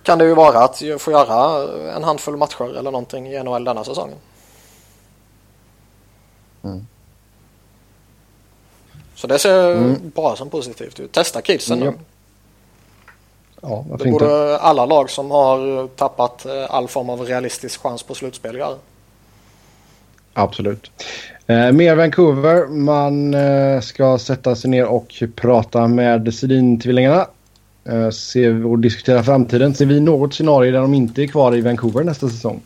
[0.03, 3.85] kan det ju vara att få göra en handfull matcher eller någonting i NHL denna
[3.85, 4.19] säsongen.
[6.63, 6.87] Mm.
[9.15, 10.13] Så det ser mm.
[10.15, 11.13] bara som positivt ut.
[11.13, 11.93] Testa kidsen nu.
[13.61, 14.25] Ja, varför Det inte?
[14.25, 18.77] borde alla lag som har tappat eh, all form av realistisk chans på slutspel göra.
[20.33, 20.91] Absolut.
[21.47, 22.67] Eh, mer Vancouver.
[22.67, 27.27] Man eh, ska sätta sig ner och prata med Sedin-tvillingarna.
[27.85, 29.75] Eh, se och diskutera framtiden.
[29.75, 32.61] Ser vi något scenario där de inte är kvar i Vancouver nästa säsong?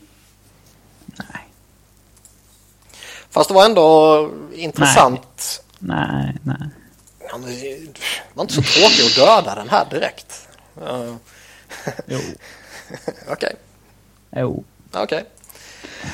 [3.30, 5.20] Fast det var ändå intressant.
[5.22, 6.36] Nej, nej.
[6.42, 6.72] Men
[7.30, 8.00] Det
[8.34, 10.48] var inte så tråkigt att döda den här direkt.
[10.82, 11.14] Uh,
[12.06, 12.18] Jo.
[13.32, 13.54] Okej.
[14.30, 14.64] Jo.
[14.92, 15.24] Okej.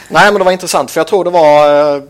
[0.08, 2.02] Nej, men det var intressant för jag tror det var eh,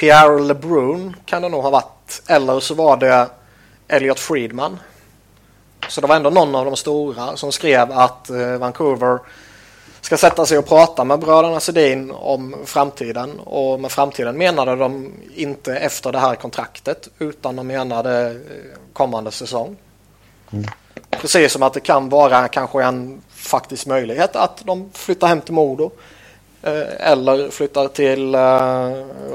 [0.00, 2.22] Pierre LeBrun kan det nog ha varit.
[2.26, 3.28] Eller så var det
[3.88, 4.78] Elliot Friedman.
[5.88, 9.18] Så det var ändå någon av de stora som skrev att eh, Vancouver
[10.00, 13.40] ska sätta sig och prata med bröderna Sedin om framtiden.
[13.40, 18.36] Och med framtiden menade de inte efter det här kontraktet utan de menade eh,
[18.92, 19.76] kommande säsong.
[21.10, 25.54] Precis som att det kan vara kanske en faktisk möjlighet att de flyttar hem till
[25.54, 25.90] Modo.
[26.62, 28.34] Eh, eller flyttar till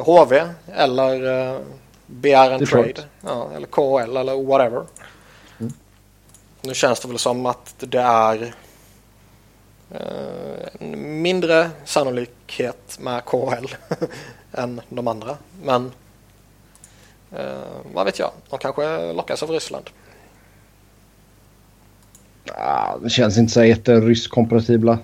[0.06, 0.42] HV
[0.76, 1.60] eller eh,
[2.06, 3.04] begär en trade.
[3.22, 4.84] Ja, eller KHL eller whatever.
[6.62, 8.54] Nu känns det väl som att det är
[10.80, 13.76] en mindre sannolikhet med KHL
[14.54, 15.38] än de andra.
[15.64, 15.92] Men
[17.32, 17.44] eh,
[17.94, 19.90] vad vet jag, de kanske lockas av Ryssland.
[22.56, 24.98] Ah, det känns inte så jätterysk-kompatibla.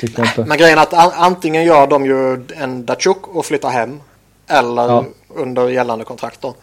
[0.00, 0.44] Tycker jag inte.
[0.44, 4.00] Men grejen är att an- antingen gör de ju en Datsjuk och flyttar hem.
[4.46, 5.04] Eller Ja.
[5.28, 6.54] under gällande kontrakt då.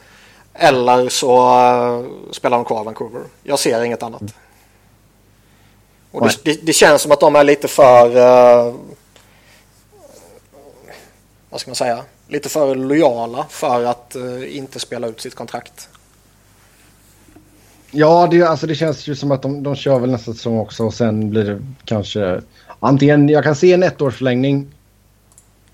[0.54, 3.22] Eller så eh, spelar de kvar Vancouver.
[3.44, 4.22] Jag ser inget annat.
[6.12, 8.18] Och det, det, det känns som att de är lite för...
[8.18, 8.76] eh,
[11.50, 12.04] vad ska man säga?
[12.28, 15.90] Lite för lojala för att eh, inte spela ut sitt kontrakt.
[17.92, 20.84] Ja, det, alltså det känns ju som att de, de kör väl nästa säsong också
[20.86, 22.42] och sen blir det kanske
[22.80, 24.68] antingen, jag kan se en ettårsförlängning.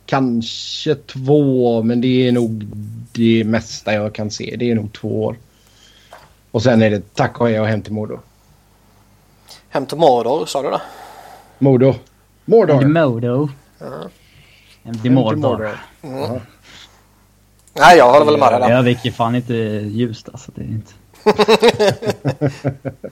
[0.05, 2.63] Kanske två, men det är nog
[3.11, 4.55] det mesta jag kan se.
[4.59, 5.37] Det är nog två år.
[6.51, 8.19] Och sen är det tack och hej och hem till Modo.
[9.69, 10.81] Hem till Mordor, sa du det?
[11.59, 11.93] Modo.
[12.45, 12.85] Mordor.
[12.85, 13.49] Modo.
[13.79, 13.85] Ja.
[13.85, 14.09] Empty
[14.83, 15.79] Hem till Mordor.
[16.01, 16.39] Mm.
[17.73, 18.77] Nej, jag håller väl med dig där.
[18.77, 20.51] Övik är fan inte ljust alltså.
[20.55, 20.93] Det är inte...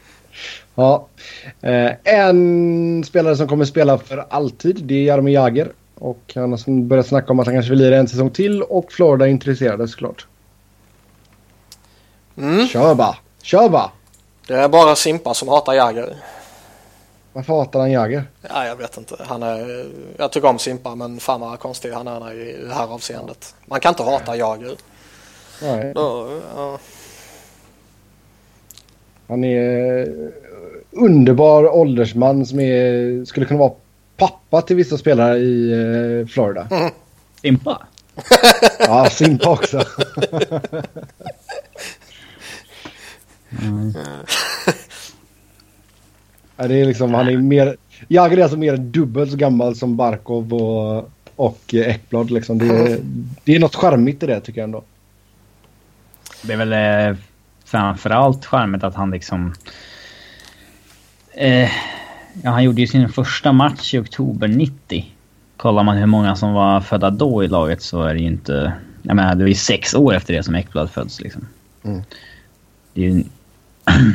[0.76, 1.08] Ja.
[1.62, 5.72] Eh, en spelare som kommer spela för alltid det är Jaromir Jagr.
[5.96, 8.91] Och han har börjat snacka om att han kanske vill lira en säsong till och
[8.91, 10.28] Florida är intresserade såklart.
[12.38, 12.68] Mm.
[12.68, 13.15] Kör bara!
[13.41, 13.91] Kör bara!
[14.48, 16.15] Det är bara Simpa som hatar Jagger.
[17.36, 18.24] Varför hatar han Jagr?
[18.41, 19.15] Ja, jag vet inte.
[19.19, 19.86] Han är,
[20.17, 23.56] jag tycker om Simpa men fan vad konstig han är i det här avseendet.
[23.65, 24.76] Man kan inte hata Jagger.
[25.62, 25.91] Nej.
[25.95, 26.80] Då, ja.
[29.28, 30.08] Han är eh,
[30.91, 33.74] underbar åldersman som är, skulle kunna vara
[34.17, 36.67] pappa till vissa spelare i eh, Florida.
[37.41, 37.88] Simpa?
[38.80, 39.78] Ja, Simpa också.
[43.50, 43.93] ja,
[46.58, 47.76] det är liksom, han är mer...
[48.08, 52.32] Jagr är alltså mer än dubbelt så gammal som Barkov och, och Ekblad.
[52.32, 52.58] Liksom.
[52.58, 53.00] Det, är,
[53.44, 54.84] det är något charmigt i det tycker jag ändå.
[56.41, 56.74] Det är väl
[57.10, 57.18] eh,
[57.65, 59.54] framförallt charmigt att han liksom...
[61.32, 61.70] Eh,
[62.44, 65.06] ja, han gjorde ju sin första match i oktober 90.
[65.58, 68.74] Kollar man hur många som var födda då i laget så är det ju inte...
[69.02, 71.48] Jag menar, det var ju sex år efter det som Ekblad föddes liksom.
[71.84, 72.02] Mm.
[72.94, 73.24] Det är ju...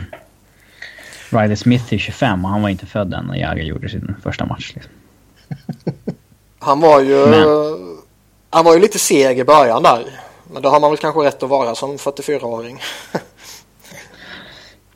[1.31, 4.47] Riley Smith är 25 och han var inte född än när Jagr gjorde sin första
[4.47, 4.73] match.
[4.75, 4.93] Liksom.
[6.59, 7.27] Han var ju...
[7.27, 7.47] Men.
[8.51, 10.05] Han var ju lite seg i början där.
[10.53, 12.81] Men det har man väl kanske rätt att vara som 44-åring.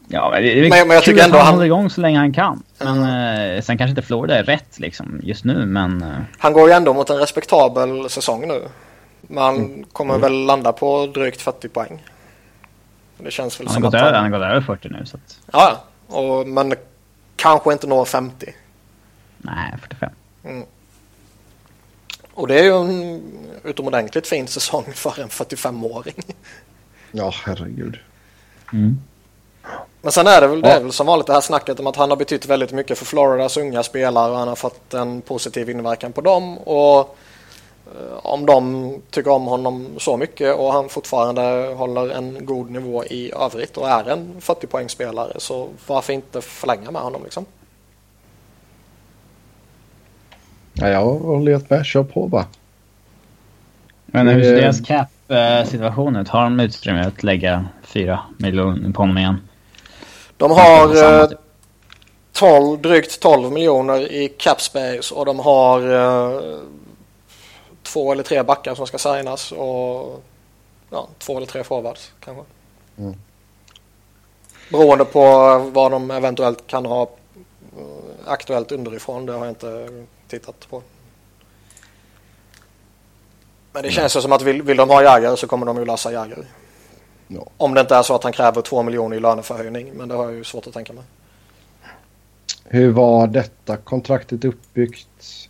[0.09, 2.19] Ja, men det är Men- men jag tycker att han han- håller igång så länge
[2.19, 2.63] han kan.
[2.79, 3.03] Men
[3.57, 6.03] eh, sen kanske inte Florida är rätt liksom just nu, men...
[6.03, 8.63] Eh, Han går ju ändå mot en respektabel säsong nu.
[9.21, 12.03] Man kommer väl landa på drygt 40 poäng.
[13.19, 15.39] Det känns väl han, som att han har gått över 40 nu, så att...
[15.53, 16.75] Ja, och, men
[17.37, 18.55] kanske inte når 50.
[19.39, 20.11] Nej, 45.
[22.35, 23.23] Och det är ju en
[23.65, 26.15] utomordentligt fin säsong för en 45-åring.
[27.13, 27.99] Ja, herregud.
[28.73, 28.99] Mm.
[30.03, 31.97] Men sen är det väl, det är väl som vanligt det här snacket om att
[31.97, 35.71] han har betytt väldigt mycket för Floridas unga spelare och han har fått en positiv
[35.71, 36.59] inverkan på dem.
[36.59, 37.17] Och
[38.23, 43.33] om de tycker om honom så mycket och han fortfarande håller en god nivå i
[43.33, 47.47] övrigt och är en 40 poängspelare så varför inte förlänga med honom liksom?
[50.73, 51.87] Ja, jag håller helt med.
[51.87, 52.47] Kör på bara.
[54.07, 56.29] Men hur ser Eh, deras cap-situation ut?
[56.29, 59.49] Har de utrymme att lägga 4 miljoner på honom igen?
[60.37, 61.39] De har, Samma eh, typ.
[62.33, 66.41] 12, drygt 12 miljoner i cap space och de har eh,
[67.95, 70.23] två eller tre backar som ska signas och
[70.91, 72.45] ja, två eller tre forwards kanske.
[72.99, 73.15] Mm.
[74.71, 75.21] Beroende på
[75.59, 77.09] vad de eventuellt kan ha eh,
[78.27, 79.27] aktuellt underifrån.
[79.27, 79.89] Det har jag inte
[80.29, 80.83] tittat på.
[83.73, 85.85] Men det känns ju som att vill, vill de ha Jagger så kommer de ju
[85.85, 86.47] lösa Jagger.
[87.29, 87.47] Ja.
[87.57, 89.93] Om det inte är så att han kräver två miljoner i löneförhöjning.
[89.95, 91.05] Men det har jag ju svårt att tänka mig.
[92.65, 95.49] Hur var detta kontraktet uppbyggt?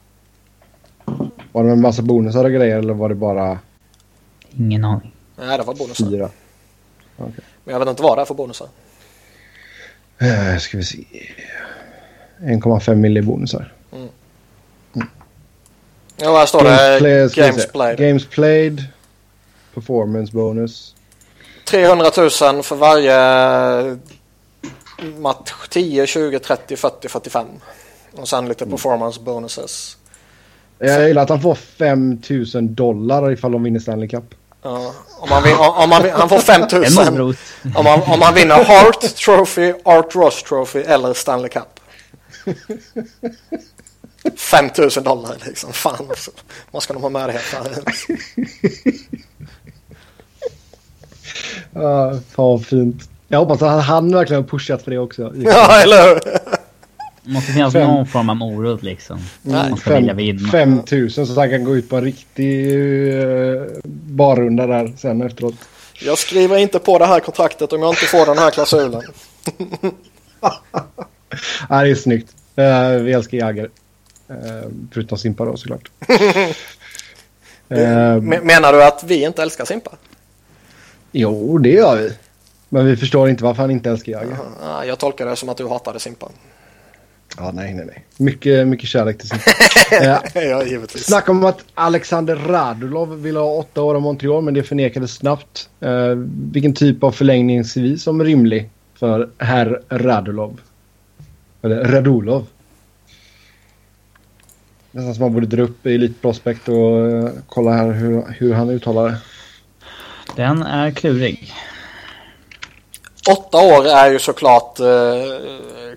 [1.55, 3.59] Var det med en massa bonusar och grejer eller var det bara...
[4.51, 5.13] Ingen aning.
[5.37, 6.07] Nej, det var bonusar.
[6.07, 6.31] Fyra.
[7.17, 7.45] Okay.
[7.65, 8.69] Men jag vet inte vad det är för bonusar.
[10.23, 11.05] Uh, ska vi se.
[12.39, 13.73] 1,5 mil i bonusar.
[13.93, 14.09] Mm.
[14.95, 15.09] Mm.
[16.17, 17.99] Ja, här står games det played, Games Played.
[17.99, 18.85] Games Played.
[19.75, 20.95] Performance bonus.
[21.65, 22.31] 300 000
[22.63, 23.99] för varje
[25.19, 27.47] match 10, 20, 30, 40, 45.
[28.13, 28.77] Och sen lite mm.
[28.77, 29.97] performance bonuses.
[30.79, 32.23] Jag gillar att han får 5
[32.55, 34.35] 000 dollar ifall de vinner Stanley Cup.
[34.63, 37.35] Ja, om man, vin, om man, han får 5 000
[37.77, 41.81] om man, om man vinner Hart Trophy, Art Ross Trophy eller Stanley Cup.
[44.37, 45.73] 5 000 dollar liksom.
[45.73, 46.31] Fan också.
[46.71, 47.43] Vad ska de ha med det här?
[51.73, 53.11] Ja, fan vad fint.
[53.29, 55.33] Jag hoppas att han verkligen har pushat för det också.
[55.37, 56.21] Ja, eller hur?
[57.27, 57.89] Måste finnas fem.
[57.89, 59.21] någon form av morot liksom.
[59.43, 59.71] Nej.
[59.71, 60.49] Man ska fem, vilja vinna.
[60.49, 65.55] 5000 så att han kan gå ut på en riktig uh, barrunda där sen efteråt.
[66.01, 69.03] Jag skriver inte på det här kontraktet om jag inte får den här klausulen.
[71.69, 72.35] ja, det är snyggt.
[72.59, 73.71] Uh, vi älskar Jagger.
[74.31, 74.37] Uh,
[74.93, 75.91] förutom Simpa då såklart.
[76.09, 76.17] uh,
[78.43, 79.91] Menar du att vi inte älskar Simpa?
[81.13, 82.13] Jo, det gör vi.
[82.69, 84.33] Men vi förstår inte varför han inte älskar Jagger.
[84.33, 86.29] Uh, jag tolkar det som att du hatade Simpa.
[87.37, 88.05] Ja, nej, nej, nej.
[88.17, 89.51] Mycket, mycket kärlek till Simpa.
[90.35, 91.07] ja, givetvis.
[91.07, 95.69] Snack om att Alexander Radulov vill ha åtta år av Montreal, men det förnekades snabbt.
[95.85, 96.15] Uh,
[96.53, 100.61] vilken typ av förlängning ser vi som rimlig för herr Radulov?
[101.63, 102.47] Eller Radulov.
[104.91, 108.71] Nästan som man borde dra upp Elite Prospect och uh, kolla här hur, hur han
[108.71, 109.17] uttalar det.
[110.37, 111.53] Den är klurig.
[113.31, 114.87] Åtta år är ju såklart uh,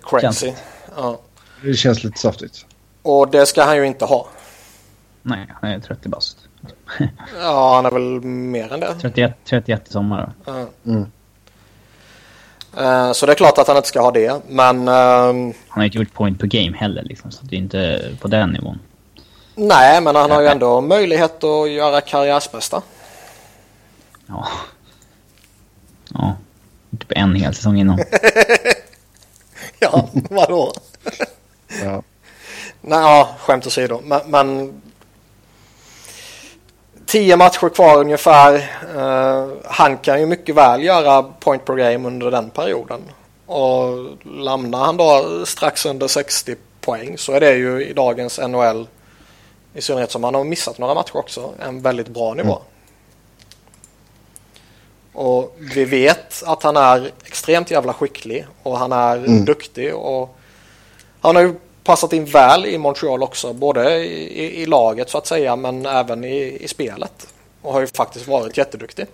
[0.04, 0.54] crazy.
[0.96, 1.20] Ja.
[1.64, 2.66] Det känns lite saftigt.
[3.02, 4.28] Och det ska han ju inte ha.
[5.22, 6.38] Nej, han är 30 bast.
[7.40, 8.96] ja, han är väl mer än det.
[9.02, 10.52] 31, 31 i sommar då.
[10.92, 11.06] Mm.
[12.80, 14.88] Uh, så det är klart att han inte ska ha det, men...
[14.88, 18.28] Uh, han har inte gjort point per game heller, liksom, så det är inte på
[18.28, 18.80] den nivån.
[19.56, 22.82] Nej, men han har ju ändå möjlighet att göra karriärsbästa.
[24.26, 24.48] Ja.
[26.14, 26.36] Ja.
[27.00, 28.00] Typ en hel säsong innan.
[29.80, 30.74] ja, vadå?
[31.84, 32.02] Ja.
[32.82, 34.02] Nej, ja, skämt åsido.
[34.04, 34.82] Men, men
[37.06, 38.54] tio matcher kvar ungefär.
[38.96, 43.02] Uh, han kan ju mycket väl göra point per game under den perioden.
[43.46, 48.88] Och lämnar han då strax under 60 poäng så är det ju i dagens NHL,
[49.74, 52.54] i synnerhet som han har missat några matcher också, en väldigt bra nivå.
[52.54, 52.66] Mm.
[55.14, 59.46] Och vi vet att han är extremt jävla skicklig och han är mm.
[59.46, 60.37] duktig och
[61.28, 65.28] han har ju passat in väl i Montreal också, både i, i laget så att
[65.28, 67.28] säga men även i, i spelet.
[67.62, 69.06] Och har ju faktiskt varit jätteduktig.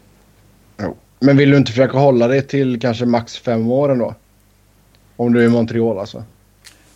[0.77, 0.95] Jo.
[1.19, 4.15] Men vill du inte försöka hålla det till kanske max fem år ändå?
[5.15, 6.23] Om du är i Montreal alltså.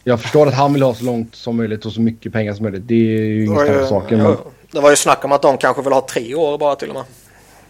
[0.03, 2.63] Jag förstår att han vill ha så långt som möjligt och så mycket pengar som
[2.63, 2.87] möjligt.
[2.87, 4.11] Det är ju ingen större sak.
[4.11, 4.37] Men...
[4.71, 6.95] Det var ju snack om att de kanske vill ha tre år bara till och
[6.95, 7.03] med.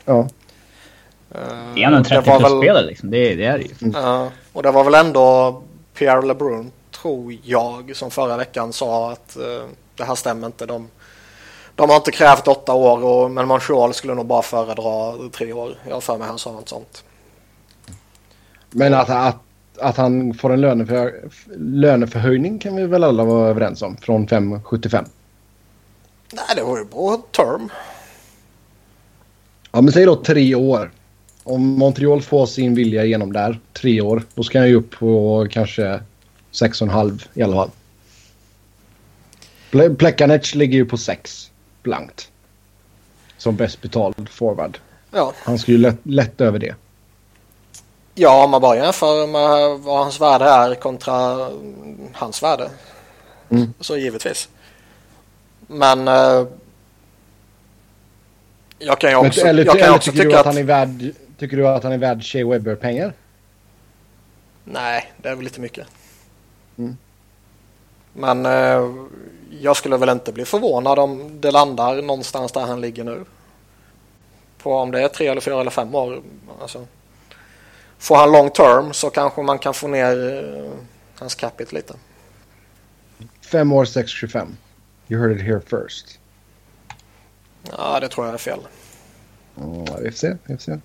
[0.06, 0.28] Ja.
[1.76, 3.12] Det är ändå en 30 plus-spelare liksom.
[3.12, 3.92] Det, det, är det ju.
[3.94, 5.62] Ja, och det var väl ändå
[5.94, 10.66] Pierre LeBrun, tror jag, som förra veckan sa att uh, det här stämmer inte.
[10.66, 10.88] De,
[11.76, 15.76] de har inte krävt åtta år, och, men Montreal skulle nog bara föredra tre år.
[15.88, 17.04] Jag har för mig han sa något sånt.
[18.72, 19.42] Men att, att,
[19.80, 25.06] att han får en löneför, löneförhöjning kan vi väl alla vara överens om, från 5,75?
[26.34, 27.70] Nej, det var ju på term.
[29.72, 30.92] Ja, men säg då tre år
[31.44, 35.48] om Montreal får sin vilja igenom där, tre år, då ska han ju upp på
[35.52, 36.00] kanske
[36.62, 37.72] 6,5 i alla fall.
[39.96, 41.52] Plekanec ligger ju på 6
[41.84, 42.30] blankt.
[43.38, 44.78] Som bäst betald forward.
[45.12, 45.34] Ja.
[45.44, 46.76] Han skulle ju lätt, lätt över det.
[48.16, 51.50] Ja, om man bara jämför med vad hans värde är kontra
[52.14, 52.70] hans värde.
[53.50, 53.74] Mm.
[53.80, 54.50] Så givetvis.
[55.68, 56.48] Men uh,
[58.80, 60.64] jag kan ju också, eller, jag kan eller också tycker tycka att, att han är
[60.64, 63.14] värd Tycker du att han är värd Shea Webber-pengar?
[64.64, 65.88] Nej, det är väl lite mycket.
[66.78, 66.98] Mm.
[68.14, 68.92] Men eh,
[69.50, 73.26] jag skulle väl inte bli förvånad om det landar någonstans där han ligger nu.
[74.58, 76.22] På om det är tre eller fyra eller fem år.
[76.62, 76.88] Alltså,
[77.98, 80.72] får han long term så kanske man kan få ner eh,
[81.20, 81.94] hans capita lite.
[83.42, 84.48] Fem år 6,25.
[85.08, 86.20] You heard it here first.
[87.78, 88.60] Ja, det tror jag är fel.
[89.56, 90.38] Ja, vi får se.
[90.46, 90.80] Vi får se.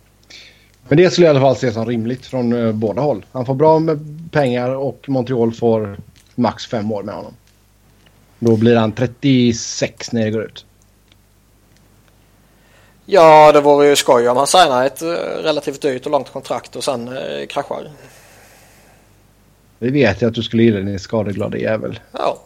[0.92, 3.24] Men det skulle jag i alla fall se som rimligt från uh, båda håll.
[3.32, 5.96] Han får bra med pengar och Montreal får
[6.34, 7.32] max fem år med honom.
[8.38, 10.66] Då blir han 36 när det går ut.
[13.06, 15.08] Ja, det vore ju skoj om han signar ett uh,
[15.42, 17.90] relativt dyrt och långt kontrakt och sen uh, kraschar.
[19.78, 22.00] Det vet jag att du skulle gilla din skadeglada jävel.
[22.12, 22.38] Ja.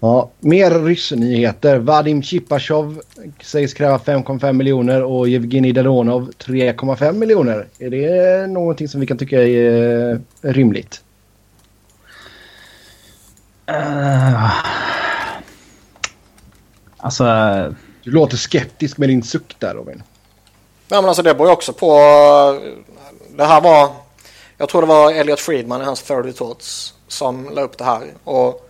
[0.00, 1.78] Ja, mer ryssnyheter.
[1.78, 3.02] Vadim Chipachov
[3.42, 7.66] sägs kräva 5,5 miljoner och Evgenij Dadonov 3,5 miljoner.
[7.78, 11.02] Är det någonting som vi kan tycka är eh, rimligt?
[13.70, 14.50] Uh,
[16.96, 17.24] alltså...
[18.04, 20.02] Du låter skeptisk med din suck där Robin.
[20.88, 21.86] Ja, men alltså det beror ju också på...
[23.36, 23.90] Det här var...
[24.58, 28.02] Jag tror det var Elliot Friedman i hans 30 Thoughts som la upp det här.
[28.24, 28.65] Och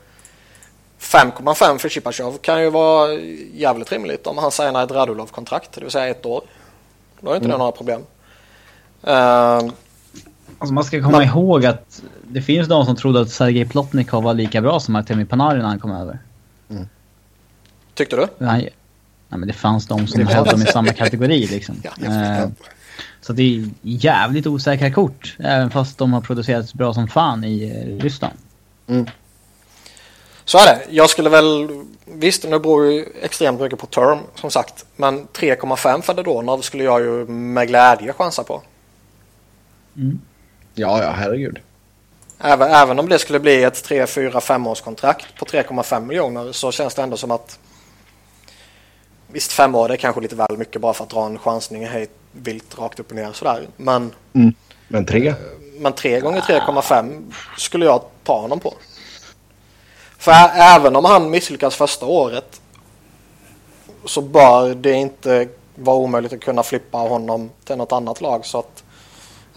[1.01, 3.13] 5,5 för Chipachov kan ju vara
[3.55, 6.43] jävligt rimligt om han signar ett Radulov-kontrakt, det vill säga ett år.
[7.21, 7.53] Då är inte mm.
[7.53, 8.01] det några problem.
[9.07, 9.73] Uh,
[10.59, 11.29] alltså man ska komma men...
[11.29, 15.25] ihåg att det finns de som trodde att Sergej Plotnikov var lika bra som Artemi
[15.25, 16.19] Panarin när han kom över.
[16.71, 16.89] Mm.
[17.95, 18.27] Tyckte du?
[18.39, 18.71] Nej,
[19.29, 21.83] nej, men det fanns de som hade dem i samma kategori liksom.
[22.01, 22.49] ja, uh,
[23.21, 27.73] så det är jävligt osäkra kort, även fast de har producerats bra som fan i
[27.73, 28.35] uh, Ryssland.
[28.87, 29.07] Mm.
[30.47, 30.83] Så är det.
[30.91, 31.69] Jag skulle väl,
[32.05, 34.87] visst nu beror ju extremt mycket på term som sagt.
[34.97, 38.63] Men 3,5 för Dadonov skulle jag ju med glädje chansa på.
[39.97, 40.21] Mm.
[40.75, 41.59] Ja, ja, herregud.
[42.39, 46.53] Även, även om det skulle bli ett 3, 4, 5 års kontrakt på 3,5 miljoner
[46.53, 47.59] så känns det ändå som att
[49.33, 51.87] Visst fem år det är kanske lite väl mycket bara för att dra en chansning
[51.87, 53.69] hej vilt rakt upp och ner sådär.
[53.77, 54.55] Men, mm.
[54.89, 55.35] men tre?
[55.79, 58.75] Men tre gånger 3,5 skulle jag ta honom på.
[60.19, 62.61] För även om han misslyckas första året
[64.05, 68.47] så bör det inte vara omöjligt att kunna flippa honom till något annat lag.
[68.47, 68.85] Så att,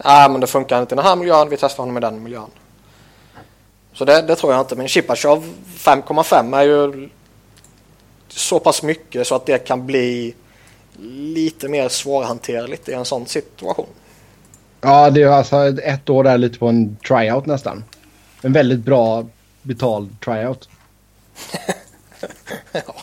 [0.04, 2.50] nej men det funkar inte i den här miljön, vi testar honom i den miljön.
[3.92, 4.76] Så det, det tror jag inte.
[4.76, 5.44] Men Chipachov
[5.76, 7.08] 5,5 är ju
[8.28, 10.34] så pass mycket så att det kan bli
[11.08, 13.86] lite mer svårhanterligt i en sån situation.
[14.80, 17.84] Ja, det är alltså ett år där lite på en tryout nästan.
[18.42, 19.26] En väldigt bra
[19.62, 20.68] betald tryout.
[22.72, 22.94] ja.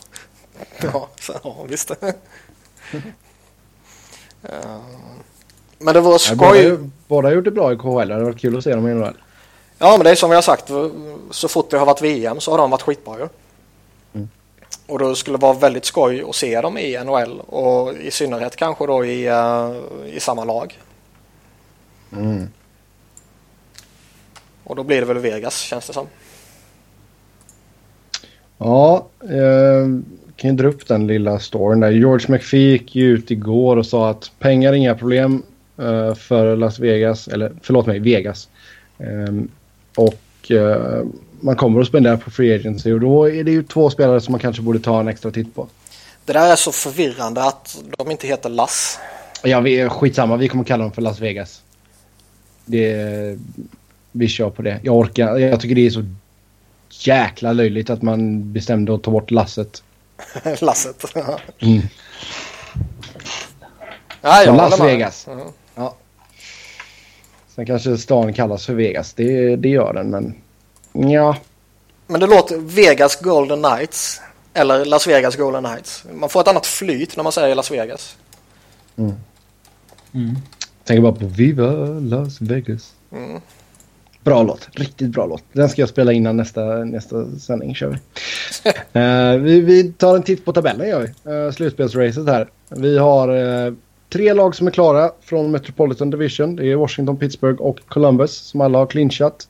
[0.80, 1.08] Ja,
[1.44, 1.92] ja, visst.
[5.78, 6.58] Men det var skoj.
[6.58, 8.08] Ja, båda, båda gjort det bra i KHL.
[8.08, 9.16] Det har varit kul att se dem i NHL.
[9.78, 10.70] Ja, men det är som vi har sagt.
[11.30, 13.28] Så fort det har varit VM så har de varit skitbra ju.
[14.14, 14.28] Mm.
[14.86, 17.40] Och då skulle det vara väldigt skoj att se dem i NHL.
[17.40, 20.78] Och i synnerhet kanske då i, uh, i samma lag.
[22.12, 22.48] Mm.
[24.64, 26.06] Och då blir det väl Vegas känns det som.
[28.58, 29.86] Ja, eh,
[30.36, 31.90] kan ju dra upp den lilla storyn där.
[31.90, 35.42] George McPhee gick ju ut igår och sa att pengar är inga problem
[35.78, 38.48] eh, för Las Vegas, eller förlåt mig, Vegas.
[38.98, 39.34] Eh,
[39.96, 41.04] och eh,
[41.40, 44.32] man kommer att spendera på Free Agency och då är det ju två spelare som
[44.32, 45.68] man kanske borde ta en extra titt på.
[46.24, 48.98] Det där är så förvirrande att de inte heter Lass.
[49.42, 50.36] Ja, vi, skitsamma.
[50.36, 51.62] Vi kommer kalla dem för Las Vegas.
[52.64, 53.38] Det,
[54.12, 54.80] vi kör på det.
[54.82, 55.36] Jag orkar.
[55.36, 56.04] Jag tycker det är så
[57.06, 59.82] jäkla löjligt att man bestämde att ta bort lasset.
[60.60, 61.04] lasset?
[61.58, 61.82] mm.
[64.20, 65.26] Ja, jag Las Vegas.
[65.28, 65.48] Mm.
[65.74, 65.96] Ja.
[67.54, 69.12] Sen kanske stan kallas för Vegas.
[69.12, 70.34] Det, det gör den, men
[71.10, 71.36] ja.
[72.06, 74.20] Men det låter Vegas Golden Knights.
[74.54, 76.04] Eller Las Vegas Golden Knights.
[76.12, 78.16] Man får ett annat flyt när man säger Las Vegas.
[78.96, 79.14] Mm.
[80.14, 80.36] Mm.
[80.84, 81.70] Tänker bara på Viva
[82.00, 82.94] Las Vegas.
[83.12, 83.40] Mm.
[84.28, 85.42] Bra låt, riktigt bra låt.
[85.52, 87.94] Den ska jag spela innan nästa, nästa sändning kör vi.
[89.00, 89.60] uh, vi.
[89.60, 89.92] vi.
[89.92, 91.32] tar en titt på tabellen gör vi.
[91.32, 92.48] Uh, slutspelsracet här.
[92.68, 93.74] Vi har uh,
[94.08, 96.56] tre lag som är klara från Metropolitan Division.
[96.56, 99.48] Det är Washington, Pittsburgh och Columbus som alla har clinchat.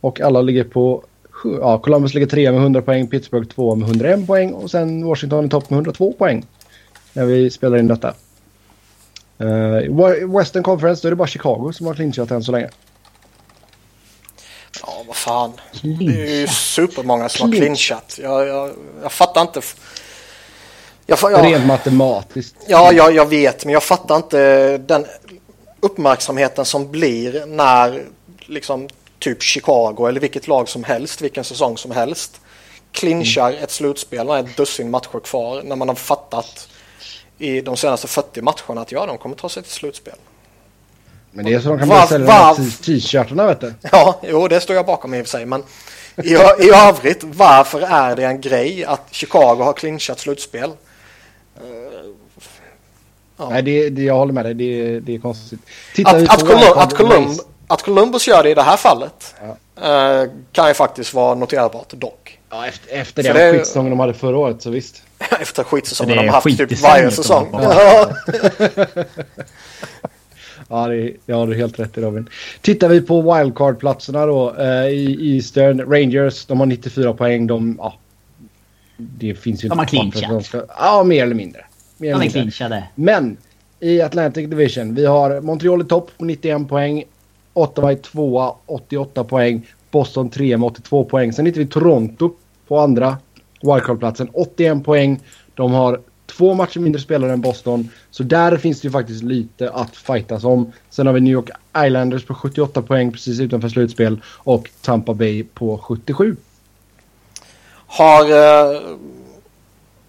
[0.00, 1.04] Och alla ligger på...
[1.44, 5.46] Ja, Columbus ligger tre med 100 poäng, Pittsburgh två med 101 poäng och sen Washington
[5.46, 6.46] i topp med 102 poäng.
[7.12, 8.14] När vi spelar in detta.
[9.40, 12.68] Uh, Western Conference, då är det bara Chicago som har clinchat än så länge.
[14.82, 15.52] Ja, vad fan.
[15.82, 17.90] Det är ju supermånga som Clinch.
[17.90, 18.18] har clinchat.
[18.22, 19.60] Jag, jag, jag fattar inte.
[21.06, 22.56] Jag, jag, Rent matematiskt.
[22.66, 25.06] Ja, jag, jag vet, men jag fattar inte den
[25.80, 28.04] uppmärksamheten som blir när
[28.38, 32.40] liksom typ Chicago eller vilket lag som helst, vilken säsong som helst,
[32.92, 36.68] clinchar ett slutspel med ett dussin matcher kvar när man har fattat
[37.38, 40.14] i de senaste 40 matcherna att ja, de kommer ta sig till slutspel.
[41.32, 42.54] Men det är så de kan börja sälja
[42.84, 43.74] t-shirtarna vet du.
[43.92, 45.46] Ja, jo, det står jag bakom i och för sig.
[45.46, 45.62] Men
[46.16, 46.30] i,
[46.64, 50.70] i övrigt, varför är det en grej att Chicago har clinchat slutspel?
[53.36, 53.50] Ja.
[53.50, 54.54] Nej, det, det, jag håller med dig.
[54.54, 55.60] Det, det är konstigt.
[55.94, 59.34] Tittar vi Att, att, Colum, att, Colum, att Columbus gör det i det här fallet
[59.82, 62.38] eh, kan ju faktiskt vara noterbart dock.
[62.50, 65.02] Ja, efter, efter den det- skitsäsongen de hade förra året så visst.
[65.40, 67.56] Efter skitsäsongen är de har haft typ varje de säsong.
[70.70, 70.96] Har Ja.
[70.96, 72.28] Det, det har du helt rätt i Robin.
[72.60, 75.80] Tittar vi på wildcard-platserna då eh, i Eastern.
[75.80, 77.46] Rangers, de har 94 poäng.
[77.46, 77.94] De, ja,
[78.96, 80.30] det finns ju De har inte för att clinchat.
[80.30, 81.64] de ska- Ja, mer eller mindre.
[81.98, 82.84] Mer De är clinchade.
[82.94, 83.36] Men
[83.80, 87.04] i Atlantic Division, vi har Montreal i topp på 91 poäng.
[87.52, 89.66] Ottawa i tvåa, 88 poäng.
[89.90, 91.32] Boston 3 med 82 poäng.
[91.32, 92.30] Sen hittar vi Toronto
[92.68, 93.16] på andra
[93.62, 95.20] wildcard-platsen, 81 poäng.
[95.54, 96.00] De har
[96.30, 97.88] två matcher mindre spelare än Boston.
[98.10, 100.72] Så där finns det ju faktiskt lite att fightas om.
[100.90, 101.50] Sen har vi New York
[101.86, 104.20] Islanders på 78 poäng precis utanför slutspel.
[104.24, 106.36] Och Tampa Bay på 77.
[107.86, 108.30] Har...
[108.30, 108.80] Eh,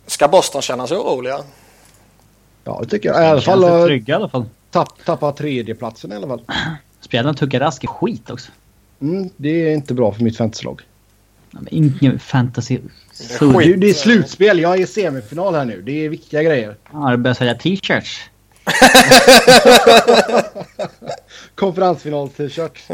[0.05, 1.39] ska Boston känna sig oroliga?
[2.63, 3.23] Ja, det tycker jag.
[3.23, 4.45] I alla fall trygga i alla fall.
[4.71, 6.41] tapp, tappa tredjeplatsen i alla fall.
[7.01, 8.51] Spelarna tuggar rask i skit också.
[9.01, 10.81] Mm, det är inte bra för mitt fantasylag.
[11.51, 12.79] Ja, Ingen fantasy...
[13.27, 13.67] Det är Så- skit.
[13.71, 14.59] Det, det är slutspel.
[14.59, 15.81] Jag är i semifinal här nu.
[15.81, 16.75] Det är viktiga grejer.
[16.93, 18.21] Ja, det börjar sälja t-shirts.
[21.55, 22.79] Konferensfinal-t-shirt.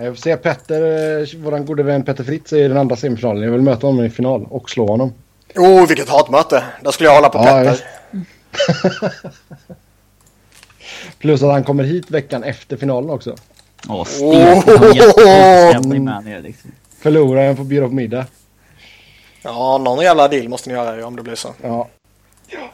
[0.00, 0.82] Jag får se Petter,
[1.20, 3.42] eh, våran gode vän Petter Fritz är i den andra semifinalen.
[3.42, 5.12] Jag vill möta honom i final och slå honom.
[5.56, 6.64] Oh, vilket hatmöte!
[6.82, 7.80] Där skulle jag hålla på Ja, Petter.
[11.18, 13.36] Plus att han kommer hit veckan efter finalen också.
[13.88, 14.02] Åh.
[14.20, 14.96] Oh.
[14.96, 16.70] Jättestämning med nere liksom.
[17.00, 18.26] Förloraren får bjuda på middag.
[19.42, 21.48] Ja, någon jävla deal måste ni göra ju om det blir så.
[21.62, 21.88] Ja.
[22.46, 22.68] Ja,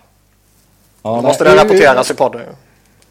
[1.02, 2.46] Då nej, måste det rapporteras i podden ju.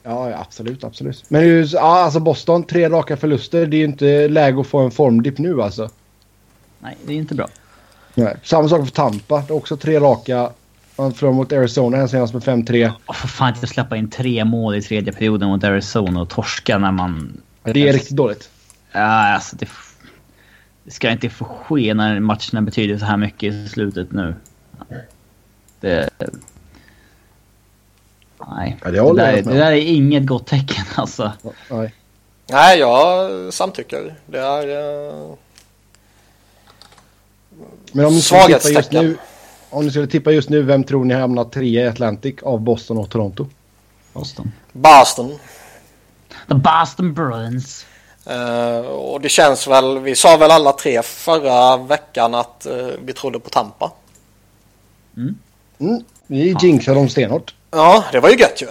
[0.03, 1.23] Ja, ja, absolut, absolut.
[1.27, 3.65] Men ju- ja, alltså Boston, tre raka förluster.
[3.65, 5.89] Det är ju inte läge att få en formdipp nu alltså.
[6.79, 7.47] Nej, det är inte bra.
[8.15, 8.35] Nej.
[8.43, 9.43] Samma sak för Tampa.
[9.47, 10.49] Det är också tre raka.
[10.95, 12.91] Man förlorade mot Arizona här senast med 5-3.
[13.07, 16.77] Åh, för fan inte släppa in tre mål i tredje perioden mot Arizona och torska
[16.77, 17.41] när man...
[17.63, 18.49] Det är riktigt dåligt.
[18.91, 19.67] Ja, alltså det...
[20.83, 24.35] Det ska inte få ske när matcherna betyder så här mycket i slutet nu.
[25.79, 26.09] Det...
[28.49, 28.77] Nej.
[28.83, 31.31] Ja, det håller där, det där är inget gott tecken alltså.
[31.69, 31.93] Nej.
[32.47, 34.15] Nej, jag samtycker.
[34.25, 34.67] Det är...
[34.67, 35.33] eh,
[37.91, 39.17] Men om ni skulle tippa just nu.
[39.69, 42.97] Om ni skulle tippa just nu, vem tror ni hamnar trea i Atlantic av Boston
[42.97, 43.47] och Toronto?
[44.13, 44.51] Boston.
[44.71, 45.39] Boston.
[46.47, 47.85] The Boston Bruins.
[48.25, 53.13] Eh, och det känns väl, vi sa väl alla tre förra veckan att eh, vi
[53.13, 53.91] trodde på Tampa.
[55.17, 56.03] Mm.
[56.27, 57.53] Vi jinxade dem stenhårt.
[57.71, 58.67] Ja, det var ju gött ju.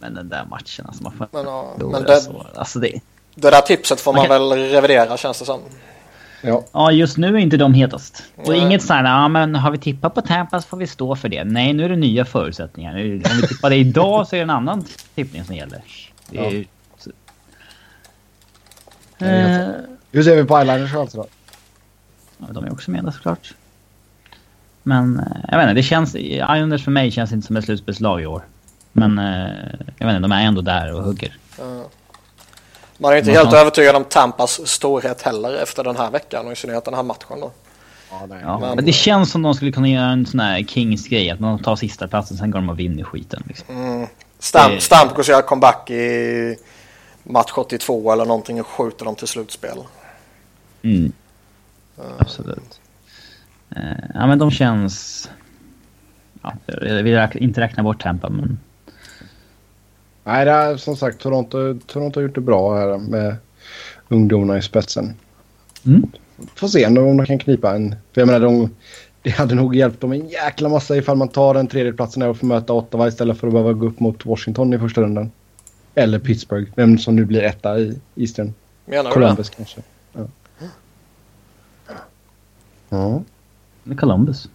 [0.00, 1.02] Men den där matchen alltså.
[1.02, 2.46] Man får Men, ja, men det, så.
[2.54, 3.00] Alltså det...
[3.34, 4.38] det där tipset får man Okej.
[4.38, 5.60] väl revidera känns det som.
[6.42, 6.64] Ja.
[6.72, 8.22] Ja, just nu är inte de hetast.
[8.36, 8.58] Och Nej.
[8.58, 11.44] inget såhär, ja men har vi tippat på Tampa så får vi stå för det.
[11.44, 12.94] Nej, nu är det nya förutsättningar.
[12.94, 14.84] Nu- Om vi tippar det idag så är det en annan
[15.14, 15.82] tippning som gäller.
[16.30, 16.64] Det är ju...
[19.26, 19.74] är Eh,
[20.12, 21.26] Hur ser vi på Islanders alltså då?
[22.38, 23.54] ja, de är också med där såklart.
[24.82, 26.14] Men eh, jag vet inte, det känns...
[26.16, 28.42] Islanders för mig känns inte som ett slutspelslag i år.
[28.92, 29.50] Men eh,
[29.98, 31.36] jag vet inte, de är ändå där och hugger.
[31.58, 31.80] Eh,
[32.98, 33.58] man är inte helt fan?
[33.60, 37.40] övertygad om Tampas storhet heller efter den här veckan och i synnerhet den här matchen
[37.40, 37.50] då.
[38.10, 38.38] Ja, nej.
[38.42, 41.30] Ja, Men- men det känns som de skulle kunna göra en sån här Kings-grej.
[41.30, 43.42] Att de tar sista platsen sen går de och vinner skiten.
[43.46, 43.76] Liksom.
[43.76, 44.06] Mm.
[44.38, 46.56] Stamp, Det- Stamkos gör comeback i
[47.24, 49.78] match 82 eller någonting och skjuter dem till slutspel.
[50.82, 51.12] Mm.
[52.18, 52.80] Absolut.
[53.76, 53.82] Eh,
[54.14, 55.30] ja men de känns...
[56.42, 58.58] Ja, jag vill inte räkna bort Tampa men...
[60.24, 63.36] Nej, det är som sagt Toronto, Toronto har gjort det bra här med
[64.08, 65.14] ungdomarna i spetsen.
[65.86, 66.12] Mm.
[66.54, 67.90] Får se om de kan knipa en...
[68.12, 68.70] För jag menar, de,
[69.22, 72.28] det hade nog hjälpt dem en jäkla massa ifall man tar den tredje platsen här
[72.28, 75.30] och får möta Ottawa istället för att behöva gå upp mot Washington i första rundan.
[75.94, 78.54] Eller Pittsburgh, vem som nu blir etta i Eastern.
[78.84, 79.80] Menar du Columbus kanske.
[80.12, 80.26] Ja.
[82.88, 83.22] Ja.
[83.82, 84.48] Men Columbus.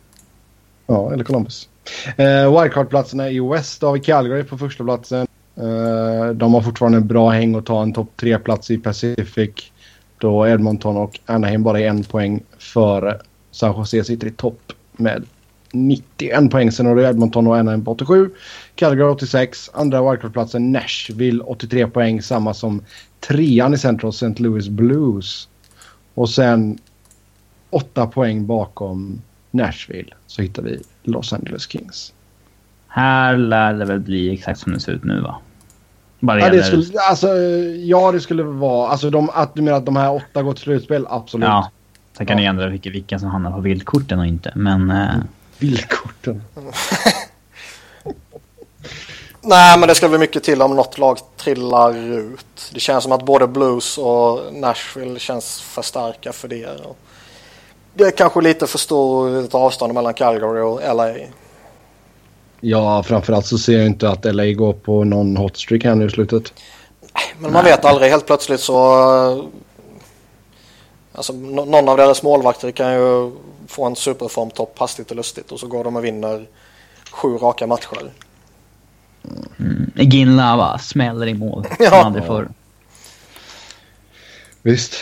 [0.88, 1.70] Ja, eller Columbus.
[2.18, 5.28] Eh, Wildcard-platserna i West har vi Calgary på första platsen.
[5.56, 9.72] Eh, de har fortfarande en bra häng att ta en topp tre-plats i Pacific.
[10.18, 13.20] Då Edmonton och Anaheim bara är en poäng före
[13.52, 15.26] San Jose sitter i topp med
[15.72, 16.72] 91 poäng.
[16.72, 18.30] Sen har du Edmonton och NM på 87.
[18.76, 19.70] Calgary 86.
[19.74, 22.22] Andra wildcard-platsen Nashville 83 poäng.
[22.22, 22.82] Samma som
[23.20, 24.44] trean i Central St.
[24.44, 25.48] Louis Blues.
[26.14, 26.78] Och sen
[27.70, 32.14] 8 poäng bakom Nashville så hittar vi Los Angeles Kings.
[32.88, 35.36] Här lär det väl bli exakt som det ser ut nu va?
[36.20, 37.28] Bara ja, det skulle, alltså,
[37.78, 38.90] ja, det skulle vara...
[38.90, 41.06] Alltså, de, att du menar att de här åtta går till slutspel?
[41.10, 41.46] Absolut.
[41.46, 41.72] Ja.
[42.18, 42.42] Sen kan ja.
[42.42, 44.92] ni ändra vilka, vilka som hamnar på vildkorten och inte, men...
[44.92, 45.16] Eh...
[45.60, 46.44] Vildkorten?
[49.42, 52.72] Nej, men det ska väl mycket till om något lag trillar ut.
[52.74, 56.70] Det känns som att både Blues och Nashville känns för starka för det.
[57.94, 61.14] Det är kanske lite för stort avstånd mellan Calgary och LA.
[62.62, 66.10] Ja, framförallt så ser jag inte att LA går på någon hotstreak här nu i
[66.10, 66.54] slutet.
[67.40, 68.12] Men man vet aldrig.
[68.12, 69.50] Helt plötsligt så...
[71.20, 73.32] Alltså någon av deras målvakter kan ju
[73.68, 76.48] få en superformtopp hastigt och lustigt och så går de och vinner
[77.12, 78.12] sju raka matcher.
[79.60, 79.92] Mm.
[79.96, 81.68] Ginla smäller i mål.
[81.80, 81.90] Ja.
[81.90, 82.50] Som aldrig förr.
[84.62, 84.94] Visst.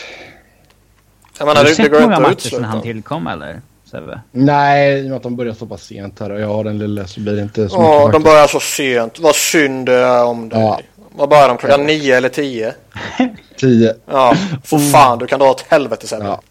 [1.38, 3.62] Jag menar, Har du det, sett det många matcher sedan han tillkom eller?
[3.92, 4.22] Sebbe?
[4.32, 6.78] Nej, i och med att de börjar så pass sent här och jag har den
[6.78, 7.76] lilla så blir det inte så.
[7.76, 9.20] Ja, de börjar så sent.
[9.20, 10.60] Vad synd det är om dig.
[10.60, 10.80] Ja.
[11.18, 11.58] Vad börjar de?
[11.58, 12.74] Klockan nio eller tio?
[13.58, 13.96] tio.
[14.06, 16.26] Ja, för fan du kan dra åt helvete sen.
[16.26, 16.42] Ja.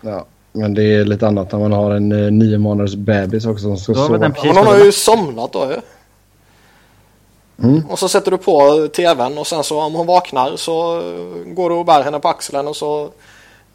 [0.00, 0.26] ja.
[0.52, 3.76] Men det är lite annat när man har en uh, nio månaders bebis också som
[3.76, 4.18] ska sova.
[4.18, 5.80] Men hon har ju somnat då ju.
[7.68, 7.86] Mm.
[7.86, 11.02] Och så sätter du på tvn och sen så om hon vaknar så
[11.46, 13.10] går du och bär henne på axeln och så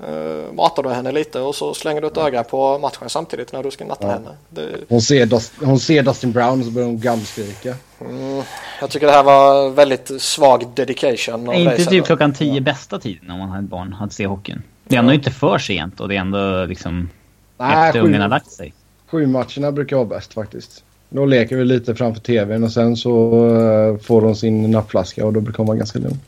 [0.04, 3.64] uh, matar du henne lite och så slänger du ett öga på matchen samtidigt när
[3.64, 4.14] du ska natta ja.
[4.14, 4.30] henne.
[4.50, 4.70] Det...
[4.89, 7.76] Hon, ser Dust hon ser Dustin Brown och så börjar hon gallskrika.
[8.02, 8.43] Mm,
[8.82, 11.50] jag tycker det här var väldigt svag dedication.
[11.50, 12.62] Är inte typ klockan tio ja.
[12.62, 14.64] bästa tiden om man har ett barn att se hockeyn?
[14.84, 17.10] Det är ändå inte för sent och det är ändå liksom
[17.58, 18.74] Nej, efter ungen har lagt sig.
[19.08, 20.84] Sju matcherna brukar vara bäst faktiskt.
[21.10, 25.34] Då leker vi lite framför tvn och sen så uh, får hon sin nappflaska och
[25.34, 26.20] då brukar hon vara ganska lugn.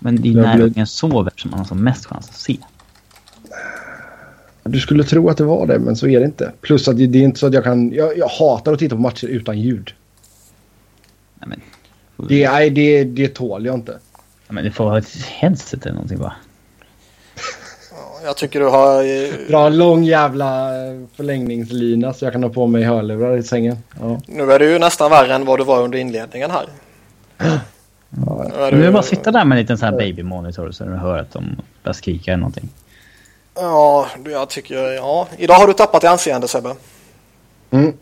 [0.00, 2.56] Men det är när ungen sover som man har som mest chans att se.
[4.62, 6.52] Du skulle tro att det var det, men så är det inte.
[6.60, 7.92] Plus att det, det är inte så att jag kan...
[7.92, 9.94] Jag, jag hatar att titta på matcher utan ljud.
[11.34, 11.60] Nej, men...
[12.28, 13.98] Det, nej, det, det tål jag inte.
[14.46, 16.34] Ja, men du får ha ett headset eller någonting bara.
[18.24, 19.48] Jag tycker du har...
[19.50, 20.70] Dra en lång jävla
[21.16, 23.76] förlängningslina så jag kan ha på mig hörlurar i sängen.
[24.00, 24.20] Ja.
[24.26, 26.66] Nu är du ju nästan värre än vad du var under inledningen här.
[28.26, 30.90] Ja, nu är det bara sitta där med en liten sån här babymonitor så du
[30.90, 32.68] hör att de börjar skrika eller någonting.
[33.54, 34.92] Ja, jag tycker...
[34.92, 35.28] Ja.
[35.38, 36.74] Idag har du tappat i anseende Sebbe.
[37.70, 37.92] Mm.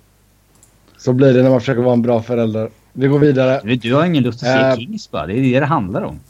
[0.98, 2.70] Så blir det när man försöker vara en bra förälder.
[2.92, 3.61] Vi går vidare.
[3.64, 5.26] Du, du har ingen lust att se uh, Kings bara.
[5.26, 6.20] Det är det det handlar om.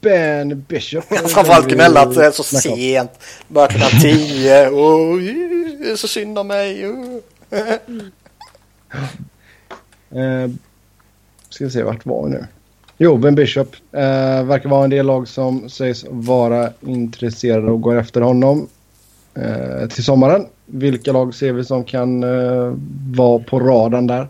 [0.00, 1.04] Ben Bishop.
[1.08, 3.10] Ja, framförallt gnälla att det är så sent.
[3.48, 4.68] Börjar klockan tio.
[4.68, 5.20] Oh,
[5.80, 6.86] det är så synd om mig.
[6.86, 7.20] Oh.
[10.16, 10.50] uh,
[11.60, 12.46] ska vi se, vart var vi nu?
[12.98, 17.98] Jo, Ben Bishop eh, verkar vara en del lag som sägs vara intresserade och går
[17.98, 18.68] efter honom
[19.34, 20.46] eh, till sommaren.
[20.66, 22.74] Vilka lag ser vi som kan eh,
[23.16, 24.28] vara på radarn där?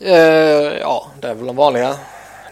[0.00, 1.96] Eh, ja, det är väl de vanliga.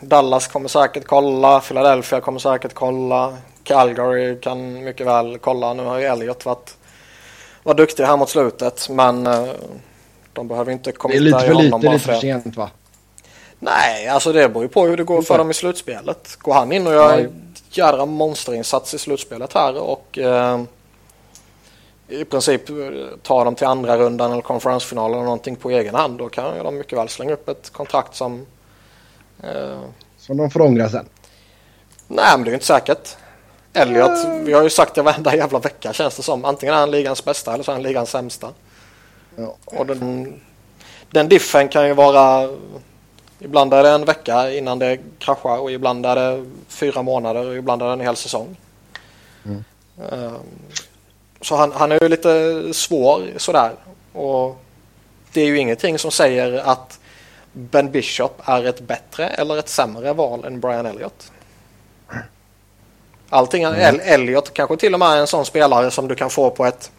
[0.00, 5.74] Dallas kommer säkert kolla, Philadelphia kommer säkert kolla, Calgary kan mycket väl kolla.
[5.74, 6.76] Nu har ju Elliot varit,
[7.62, 9.48] varit duktig här mot slutet men eh,
[10.34, 12.70] de behöver inte komma Det är lite för lite, lite för sent va?
[13.58, 16.36] Nej, alltså det beror ju på hur det går för dem i slutspelet.
[16.38, 20.62] Går han in och gör en jädra monsterinsats i slutspelet här och eh,
[22.08, 22.76] i princip eh,
[23.22, 26.18] ta dem till andra rundan eller konferensfinalen eller någonting på egen hand.
[26.18, 28.46] Då kan de mycket väl slänga upp ett kontrakt som...
[29.42, 29.80] Eh...
[30.18, 31.06] Som de får ångra sen?
[32.08, 33.16] Nej, men det är inte säkert.
[33.72, 34.44] Elliot, mm.
[34.44, 36.44] vi har ju sagt det varenda jävla vecka känns det som.
[36.44, 38.48] Antingen är han ligans bästa eller så är han ligans sämsta.
[39.64, 40.40] Och den,
[41.10, 42.48] den diffen kan ju vara...
[43.38, 47.56] Ibland är det en vecka innan det kraschar och ibland är det fyra månader och
[47.56, 48.56] ibland är det en hel säsong.
[49.44, 49.64] Mm.
[50.10, 50.38] Um,
[51.40, 53.72] så han, han är ju lite svår sådär.
[54.12, 54.56] Och
[55.32, 56.98] det är ju ingenting som säger att
[57.52, 61.32] Ben Bishop är ett bättre eller ett sämre val än Brian Elliott.
[63.28, 64.00] Allting, mm.
[64.02, 66.90] Elliott kanske till och med är en sån spelare som du kan få på ett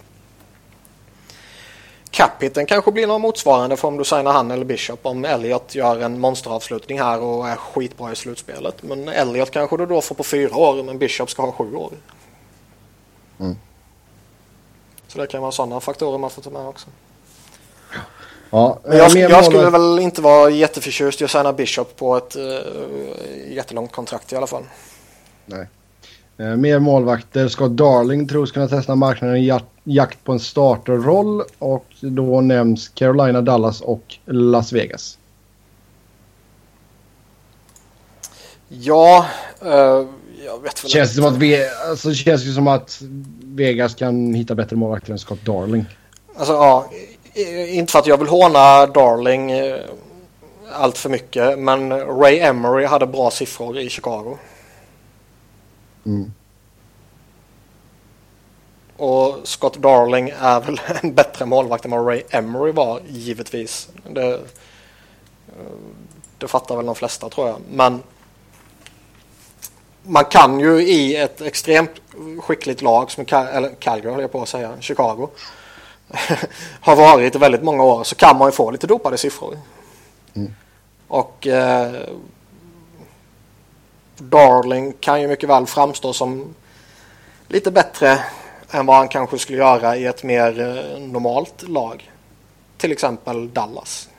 [2.16, 5.05] Capiten kanske blir någon motsvarande för om du signar han eller Bishop.
[5.05, 8.84] Om Elliot gör en monsteravslutning här och är skitbra i slutspelet.
[8.84, 11.91] Men Elliot kanske du då får på fyra år men Bishop ska ha sju år.
[13.39, 13.55] Mm.
[15.07, 16.88] Så det kan vara sådana faktorer man får ta med också.
[18.49, 22.36] Ja, Men jag, jag skulle väl inte vara jätteförtjust i att signa Bishop på ett
[22.36, 22.59] uh,
[23.47, 24.63] jättelångt kontrakt i alla fall.
[25.45, 25.68] Nej.
[26.38, 27.47] Eh, mer målvakter.
[27.47, 31.43] Scott Darling tros kunna testa marknaden i jakt på en starterroll.
[31.59, 35.17] Och då nämns Carolina, Dallas och Las Vegas.
[38.67, 39.25] Ja,
[39.65, 39.71] uh,
[40.45, 43.01] jag vet väl känns det som att vi, alltså, känns det som att
[43.43, 45.86] Vegas kan hitta bättre målvakter än Scott Darling.
[46.38, 46.89] Alltså ja,
[47.67, 49.79] inte för att jag vill håna Darling eh,
[50.71, 51.59] allt för mycket.
[51.59, 54.38] Men Ray Emery hade bra siffror i Chicago.
[56.06, 56.32] Mm.
[58.97, 63.89] Och Scott Darling är väl en bättre målvakt än vad Ray Emery var givetvis.
[64.10, 64.39] Det, eh,
[66.38, 67.58] det fattar väl de flesta tror jag.
[67.72, 68.03] Men
[70.03, 71.91] man kan ju i ett extremt
[72.41, 75.30] skickligt lag som Cal eller Calgary höll jag på att säga, Chicago
[76.82, 79.60] har varit i väldigt många år så kan man ju få lite dopade siffror.
[80.34, 80.53] Mm.
[81.08, 81.93] Och eh,
[84.18, 86.55] Darling kan ju mycket väl framstå som
[87.47, 88.20] lite bättre
[88.72, 92.11] än vad han kanske skulle göra i ett mer eh, normalt lag.
[92.78, 94.09] Till exempel Dallas.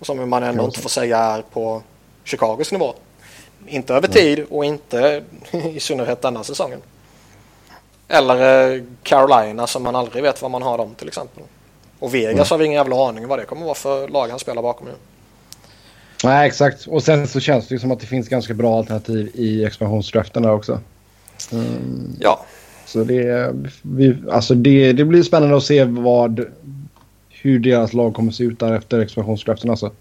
[0.00, 1.82] Som man ändå inte får säga är på
[2.24, 2.94] Chicagos nivå.
[3.66, 6.82] Inte över tid och inte i synnerhet denna säsongen.
[8.08, 11.42] Eller eh, Carolina som man aldrig vet vad man har dem till exempel.
[11.98, 12.46] Och Vegas mm.
[12.50, 14.94] har vi ingen jävla aning vad det kommer vara för lag han spelar bakom nu.
[16.24, 16.86] Nej, exakt.
[16.86, 20.42] Och sen så känns det ju som att det finns ganska bra alternativ i expansionsdraften
[20.42, 20.80] där också.
[21.52, 22.16] Mm.
[22.20, 22.44] Ja.
[22.86, 26.44] Så det, vi, alltså det, det blir spännande att se vad,
[27.28, 29.92] hur deras lag kommer se ut där efter expansionsdraften alltså.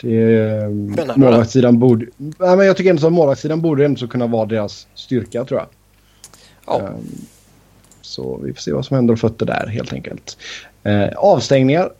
[0.00, 0.68] Det,
[1.16, 2.06] målvaktssidan borde...
[2.16, 5.68] Nej, men jag tycker ändå att målvaktssidan borde ändå kunna vara deras styrka tror jag.
[6.66, 6.88] Ja.
[6.88, 7.26] Um,
[8.00, 10.36] så vi får se vad som händer och fötter där helt enkelt.
[10.86, 11.90] Uh, avstängningar.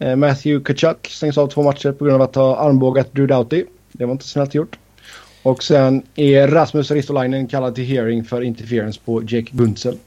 [0.00, 3.64] Uh, Matthew Kachuk stängs av två matcher på grund av att ha armbågat Drew Doughty.
[3.92, 4.78] Det var inte snällt gjort.
[5.42, 9.98] Och sen är Rasmus Ristolainen kallad till hearing för interference på Jake Guntzel.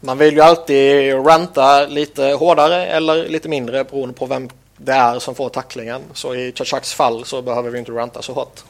[0.00, 5.18] Man vill ju alltid ranta lite hårdare eller lite mindre beroende på vem det är
[5.18, 6.02] som får tacklingen.
[6.12, 8.60] Så i Chachuks fall så behöver vi inte ranta så hårt.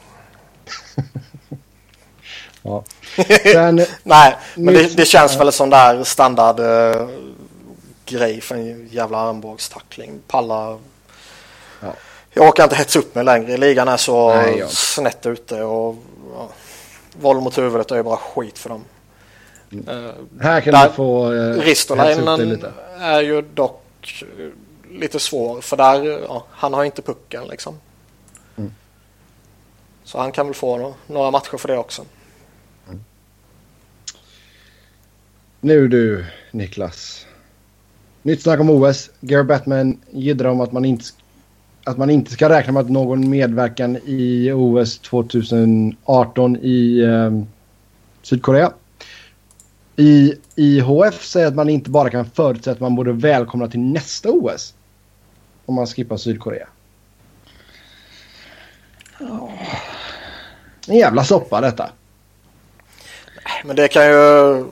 [2.61, 2.83] ja.
[3.43, 7.09] Sen, Nej, men det, det känns väl som där standard uh,
[8.05, 10.19] grej för en jävla armbågstackling.
[10.27, 10.79] Palla.
[11.81, 11.93] Ja.
[12.33, 13.57] Jag orkar inte hetsa upp mig längre.
[13.57, 14.67] Ligan är så Nej, ja.
[14.67, 15.95] snett ute och
[16.33, 16.49] ja,
[17.19, 18.83] våld mot huvudet är ju bara skit för dem.
[19.71, 19.89] Mm.
[19.89, 22.63] Uh, här kan där, du få uh, Ristolainen
[22.99, 23.81] är ju dock
[24.91, 27.79] lite svår för där, ja, han har inte pucken liksom.
[28.55, 28.73] Mm.
[30.03, 32.05] Så han kan väl få några matcher för det också.
[32.87, 33.03] Mm.
[35.59, 37.24] Nu du Niklas.
[38.25, 39.09] Nytt snack om OS.
[39.21, 41.05] Gary Batman jiddrar om att man inte
[41.83, 47.31] att man inte ska räkna med att någon medverkan i OS 2018 i eh,
[48.21, 48.71] Sydkorea.
[49.95, 54.29] I IHF säger att man inte bara kan förutsätta att man borde välkomna till nästa
[54.29, 54.73] OS
[55.65, 56.67] om man skippar Sydkorea.
[60.87, 61.89] En jävla soppa detta.
[63.65, 64.65] Men det kan ju...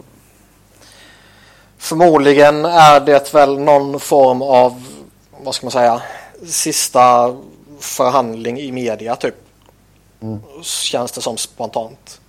[1.84, 4.84] Förmodligen är det väl någon form av,
[5.42, 6.02] vad ska man säga,
[6.46, 7.36] sista
[7.80, 9.36] förhandling i media typ.
[10.22, 10.40] Mm.
[10.62, 12.22] Känns det som spontant.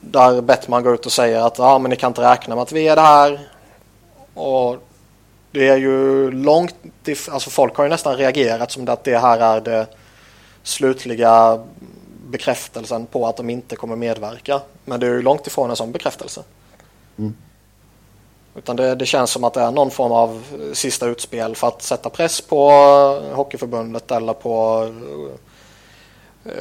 [0.00, 2.72] Där Bettman går ut och säger att ja, men ni kan inte räkna med att
[2.72, 3.48] vi är det här.
[4.34, 4.76] Och
[5.50, 6.74] det är ju långt,
[7.30, 9.86] alltså folk har ju nästan reagerat som att det här är det
[10.62, 11.64] slutliga
[12.26, 14.60] bekräftelsen på att de inte kommer medverka.
[14.84, 16.42] Men det är ju långt ifrån en sån bekräftelse.
[17.18, 17.34] Mm.
[18.58, 20.42] Utan det, det, känns som att det är någon form av
[20.72, 22.70] sista utspel för att sätta press på
[23.32, 24.82] Hockeyförbundet eller på
[26.44, 26.52] eh,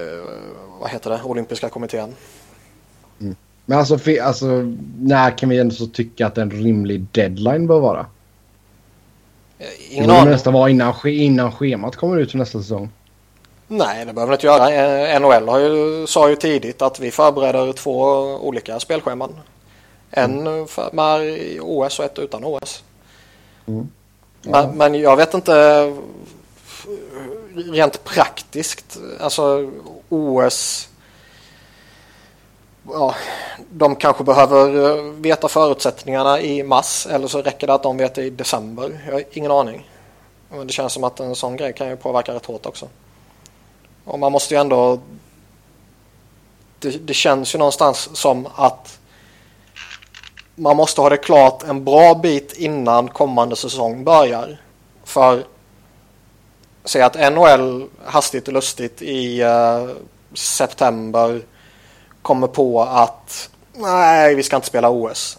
[0.80, 2.16] vad heter det, Olympiska kommittén.
[3.22, 3.36] Mm.
[3.66, 4.46] Men alltså, alltså,
[5.00, 8.06] när kan vi ändå så tycka att en rimlig deadline bör vara?
[9.90, 12.90] Ingen det borde nästan vara innan, innan schemat kommer ut för nästa säsong.
[13.68, 14.72] Nej, det behöver det inte göra.
[15.14, 18.02] Eh, NHL har ju, sa ju tidigt att vi förbereder två
[18.36, 19.34] olika spelscheman.
[20.18, 20.68] En mm.
[20.92, 22.84] med OS och ett utan OS.
[23.66, 23.90] Mm.
[24.42, 24.52] Ja.
[24.52, 25.94] Men, men, jag vet inte
[27.56, 28.98] rent praktiskt.
[29.20, 29.72] Alltså
[30.10, 30.90] OS
[32.92, 33.16] ja,
[33.70, 38.16] de kanske behöver eh, veta förutsättningarna i mars eller så räcker det att de vet
[38.16, 39.02] det i december.
[39.06, 39.90] Jag har ingen aning.
[40.50, 42.88] Men det känns som att en sån grej kan ju påverka rätt hårt också.
[44.06, 45.00] Och man måste ju ändå...
[46.80, 48.97] Det, det känns ju någonstans som att
[50.60, 54.62] man måste ha det klart en bra bit innan kommande säsong börjar.
[55.04, 55.46] För
[56.84, 59.90] säg att NHL hastigt och lustigt i uh,
[60.34, 61.42] september
[62.22, 65.38] kommer på att nej vi ska inte spela OS.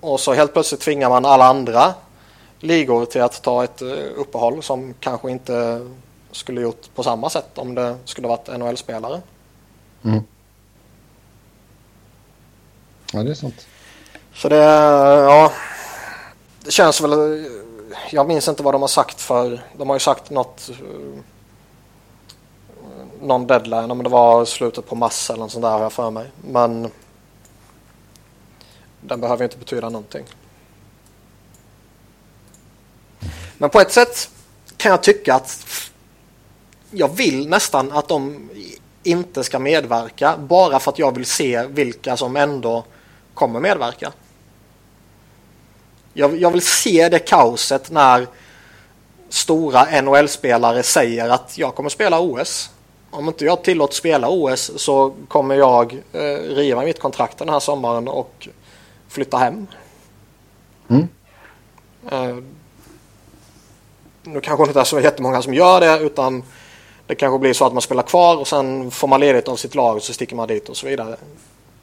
[0.00, 1.94] Och så helt plötsligt tvingar man alla andra
[2.60, 5.86] ligor till att ta ett eh, uppehåll som kanske inte
[6.32, 9.20] skulle gjort på samma sätt om det skulle varit NHL-spelare.
[10.04, 10.22] Mm.
[13.12, 13.66] Ja, det är sant.
[14.36, 15.52] Så det, ja,
[16.64, 17.44] det känns väl,
[18.10, 21.20] jag minns inte vad de har sagt för, de har ju sagt något, eh,
[23.22, 26.10] någon deadline, om det var slutet på mars eller något sånt där har jag för
[26.10, 26.30] mig.
[26.50, 26.90] Men
[29.00, 30.24] den behöver inte betyda någonting.
[33.58, 34.30] Men på ett sätt
[34.76, 35.66] kan jag tycka att
[36.90, 38.50] jag vill nästan att de
[39.02, 42.84] inte ska medverka bara för att jag vill se vilka som ändå
[43.34, 44.12] kommer medverka.
[46.18, 48.26] Jag, jag vill se det kaoset när
[49.28, 52.70] stora NHL-spelare säger att jag kommer spela OS.
[53.10, 56.20] Om inte jag tillåts spela OS så kommer jag eh,
[56.54, 58.48] riva mitt kontrakt den här sommaren och
[59.08, 59.66] flytta hem.
[60.88, 61.08] Mm.
[62.10, 62.36] Eh,
[64.22, 66.42] nu kanske det inte är så jättemånga som gör det utan
[67.06, 69.74] det kanske blir så att man spelar kvar och sen får man ledigt av sitt
[69.74, 71.16] lag och så sticker man dit och så vidare.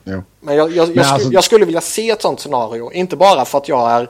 [0.03, 0.23] Ja.
[0.39, 2.91] Men jag, jag, jag, Men sku, alltså- jag skulle vilja se ett sånt scenario.
[2.91, 4.09] Inte bara för att jag är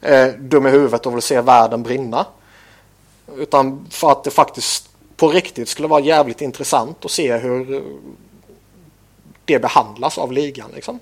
[0.00, 2.26] eh, dum i huvudet och vill se världen brinna.
[3.36, 7.80] Utan för att det faktiskt på riktigt skulle vara jävligt intressant att se hur eh,
[9.44, 10.70] det behandlas av ligan.
[10.74, 10.98] Liksom.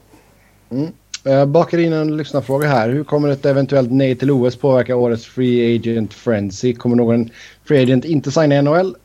[1.22, 2.88] Jag bakar in en lyssnarfråga här.
[2.88, 6.74] Hur kommer ett eventuellt nej till OS påverka årets Free Agent Frenzy?
[6.74, 7.30] Kommer någon
[7.64, 8.96] Free Agent inte signa NHL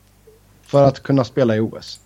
[0.66, 2.00] för att kunna spela i OS?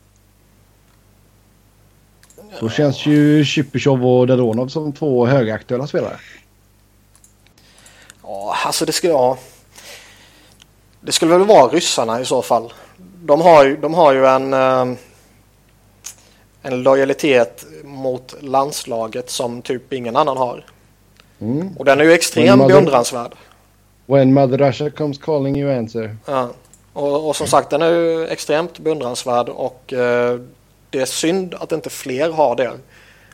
[2.60, 6.16] Då känns ju Chypyshov och Dadonov som två högaktuella spelare.
[8.22, 9.38] Ja, alltså det skulle, ja.
[11.00, 12.72] det skulle väl vara ryssarna i så fall.
[13.22, 14.96] De har ju, de har ju en, eh,
[16.62, 20.64] en lojalitet mot landslaget som typ ingen annan har.
[21.40, 21.76] Mm.
[21.76, 23.32] Och den är ju extremt beundransvärd.
[24.06, 26.16] When Mother Russia comes calling you answer.
[26.26, 26.48] Ja.
[26.92, 30.40] Och, och som sagt, den är ju extremt beundransvärd och eh,
[30.90, 32.78] det är synd att inte fler har det.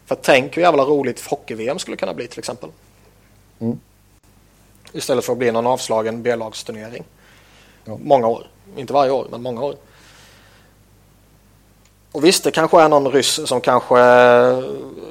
[0.06, 2.70] För tänk hur jävla roligt hockey-VM skulle kunna bli till exempel.
[3.58, 3.80] Mm.
[4.92, 7.04] Istället för att bli någon avslagen B-lagsturnering.
[7.84, 7.98] Ja.
[8.02, 8.46] Många år.
[8.76, 9.76] Inte varje år, men många år.
[12.12, 14.64] Och visst, det kanske är någon ryss som kanske eh,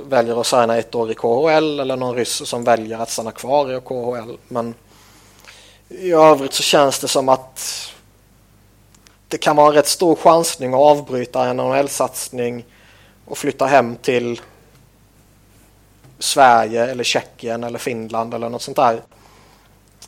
[0.07, 3.77] väljer att signa ett år i KHL eller någon ryss som väljer att stanna kvar
[3.77, 4.37] i KHL.
[4.47, 4.73] Men
[5.89, 7.91] i övrigt så känns det som att
[9.27, 12.65] det kan vara en rätt stor chansning att avbryta en NHL-satsning
[13.25, 14.41] och flytta hem till
[16.19, 19.01] Sverige eller Tjeckien eller Finland eller något sånt där.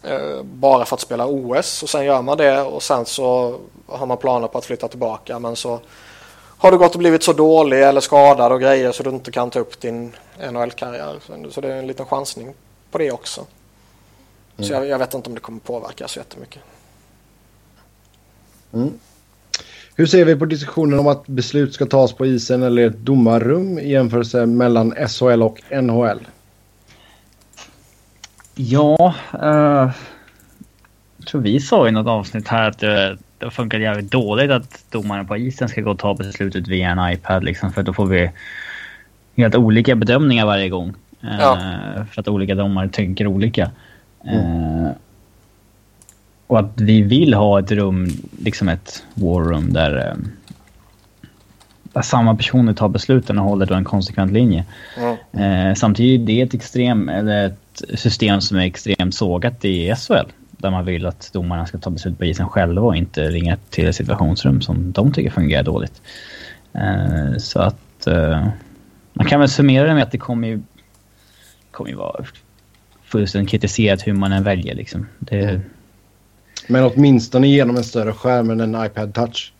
[0.04, 4.06] Eh, Bara för att spela OS och sen gör man det och sen så har
[4.06, 5.80] man planer på att flytta tillbaka men så
[6.58, 9.50] har du gått och blivit så dålig eller skadad och grejer så du inte kan
[9.50, 10.16] ta upp din
[10.52, 11.20] NHL-karriär.
[11.52, 12.54] Så- det är en liten chansning
[12.92, 13.46] på det också.
[14.60, 16.62] Så jag, jag vet inte om det kommer påverka så jättemycket.
[19.98, 23.80] Hur ser vi på diskussionen om att beslut ska tas på isen eller ett domarrum
[23.80, 26.20] i jämförelse mellan SHL och NHL?
[28.56, 29.92] Ja, eh,
[31.18, 34.84] jag tror vi sa i något avsnitt här att det, det funkar jävligt dåligt att
[34.90, 38.06] domaren på isen ska gå och ta beslutet via en iPad liksom för då får
[38.06, 38.32] vi
[39.38, 40.94] helt olika bedömningar varje gång.
[41.24, 41.60] Eh, Ja.
[42.12, 43.72] För att olika domare tänker olika.
[44.26, 44.90] Eh,
[46.48, 50.16] och att vi vill ha ett rum, liksom ett war room där, eh,
[51.84, 54.66] där samma personer tar besluten och håller då en konsekvent linje.
[54.98, 55.68] Mm.
[55.68, 60.32] Eh, samtidigt är det ett, extrem, eller ett system som är extremt sågat i SHL.
[60.52, 63.88] Där man vill att domarna ska ta beslut på isen själva och inte ringa till
[63.88, 66.02] ett situationsrum som de tycker fungerar dåligt.
[66.74, 68.48] Eh, så att eh,
[69.14, 70.62] man kan väl summera det med att det kommer ju,
[71.72, 72.26] kommer ju vara
[73.04, 74.76] fullständigt kritiserat hur man än väljer.
[74.76, 75.08] Liksom.
[75.20, 75.62] Det,
[76.68, 79.54] Men åtminstone genom en större skärm än en iPad touch.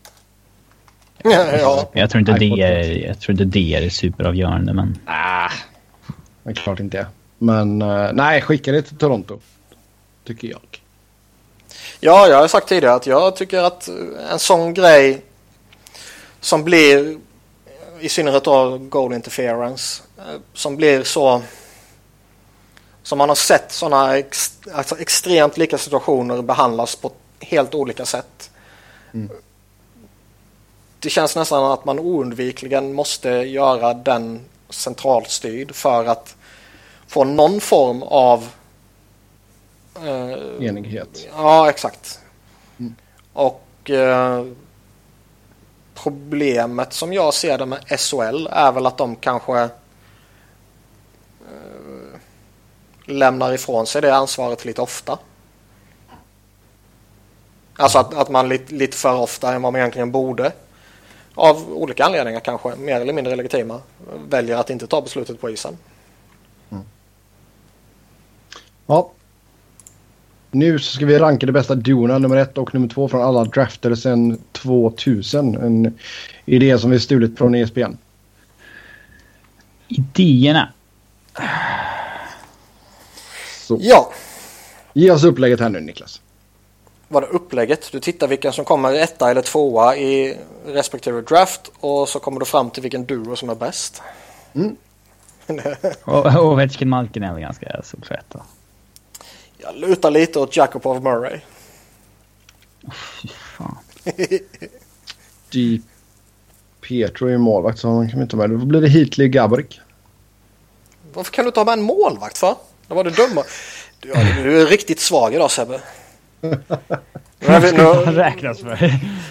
[1.24, 1.90] ja.
[1.92, 5.50] jag, tror inte det är, jag tror inte det är superavgörande men Ah,
[6.42, 7.06] det är klart inte.
[7.38, 9.38] Men eh, nej, skicka det till Toronto.
[10.24, 10.80] Tycker jag.
[12.00, 13.88] Ja, jag har sagt tidigare att jag tycker att
[14.32, 15.22] en sån grej
[16.40, 17.18] som blir,
[18.00, 21.42] i synnerhet då goal interference, eh, som blir så
[23.02, 28.50] som man har sett sådana ex, alltså extremt lika situationer behandlas på helt olika sätt.
[31.00, 34.40] Det känns nästan att man oundvikligen måste göra den
[34.70, 36.36] centralt styrd för att
[37.06, 38.48] få någon form av
[39.96, 41.28] eh, Enighet.
[41.36, 42.20] Ja, exakt.
[43.32, 44.46] Och eh,
[45.94, 49.68] problemet som jag ser det med SHL är väl att de kanske eh,
[53.08, 55.18] lämnar ifrån sig det ansvaret lite ofta.
[57.76, 60.52] Alltså att, att man lite, lite för ofta än vad man egentligen borde
[61.34, 63.80] av olika anledningar kanske, mer eller mindre legitima,
[64.28, 65.76] väljer att inte ta beslutet på isen.
[68.86, 69.10] Ja.
[70.50, 73.44] Nu så ska vi ranka de bästa duorna nummer ett och nummer två från alla
[73.44, 75.56] draftade sedan 2000.
[75.56, 75.98] En
[76.44, 77.96] idé som vi stulit från ESPN.
[79.88, 80.72] Idéerna.
[83.68, 83.78] Så.
[83.80, 84.12] Ja,
[84.92, 86.20] Ge oss upplägget här nu Niklas.
[87.08, 87.92] var det upplägget.
[87.92, 92.46] Du tittar vilken som kommer etta eller tvåa i respektive draft och så kommer du
[92.46, 94.02] fram till vilken duo som är bäst.
[96.04, 98.42] Och Ovechkin Malkin är väl ganska solklart då.
[99.58, 101.40] Jag lutar lite åt Jakubov Murray.
[102.82, 103.78] Fy fan.
[105.50, 105.82] Di
[106.80, 108.50] Pietro är ju målvakt så han kan vi inte med.
[108.50, 109.80] Då blir det Heatley Gaborik.
[111.14, 112.54] Varför kan du inte ha med en målvakt för?
[112.88, 113.44] Det var det dumma.
[114.00, 115.80] Du, ja, du är riktigt svag idag Sebbe.
[116.40, 117.78] Nu, är vi, nu,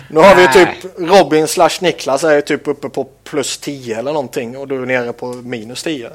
[0.09, 4.57] nu har vi typ Robin slash Niklas är typ uppe på plus 10 eller någonting
[4.57, 6.11] och du är nere på minus 10.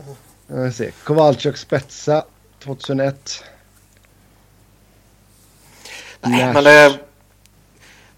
[0.47, 0.91] Jag vill se.
[1.05, 2.25] Kowalczyk Spetsa
[2.65, 3.45] 2001.
[6.21, 6.55] Nej, Nash.
[6.55, 6.99] men det,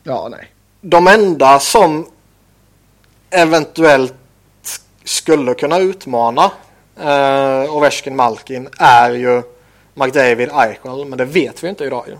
[0.03, 0.53] Ja, nej.
[0.81, 2.11] de enda som
[3.31, 4.15] eventuellt
[5.05, 6.51] skulle kunna utmana
[7.01, 9.43] eh, Ovechkin Malkin är ju
[9.95, 12.17] McDavid Eichel men det vet vi inte idag ju.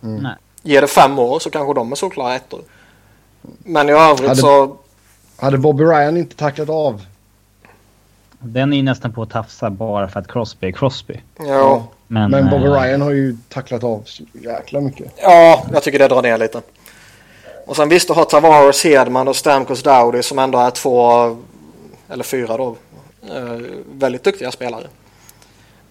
[0.00, 0.34] Nej.
[0.62, 2.60] Ger det fem år så kanske de är såklara ettor.
[3.58, 4.76] Men i övrigt Hade- så
[5.36, 7.02] Hade Bobby Ryan inte tacklat av.
[8.38, 11.20] Den är ju nästan på att tafsa bara för att Crosby är Crosby.
[11.38, 15.12] ja, Men, Men Bobby eh, Ryan har ju tacklat av så jäkla mycket.
[15.22, 16.62] ja, jag tycker det drar ner lite.
[17.66, 21.10] Och sen visst du har Tavares, Hedman och Stamkos Dowdy som ändå är två
[22.08, 22.76] eller fyra då
[23.92, 24.86] väldigt duktiga spelare.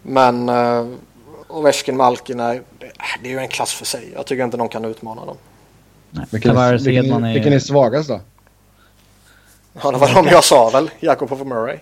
[0.02, 0.88] Men eh,
[1.48, 2.62] Ovechkin Malkin är,
[3.24, 4.12] det är ju en klass för sig.
[4.16, 5.38] Jag tycker inte någon kan utmana dem.
[6.10, 6.26] nej.
[6.32, 7.34] Vilken, Tavares vilken, Hedman är...
[7.34, 8.22] vilken är svagast då?
[9.84, 10.92] Ja, det var de jag sa väl.
[11.00, 11.78] Jakob Murray.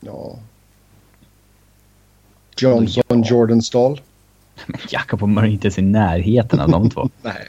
[0.00, 0.38] Ja.
[2.56, 4.00] Johnson, Jordan Stahl.
[4.88, 7.08] Jakob och Murray är inte ens i närheten av de två.
[7.22, 7.48] Nej.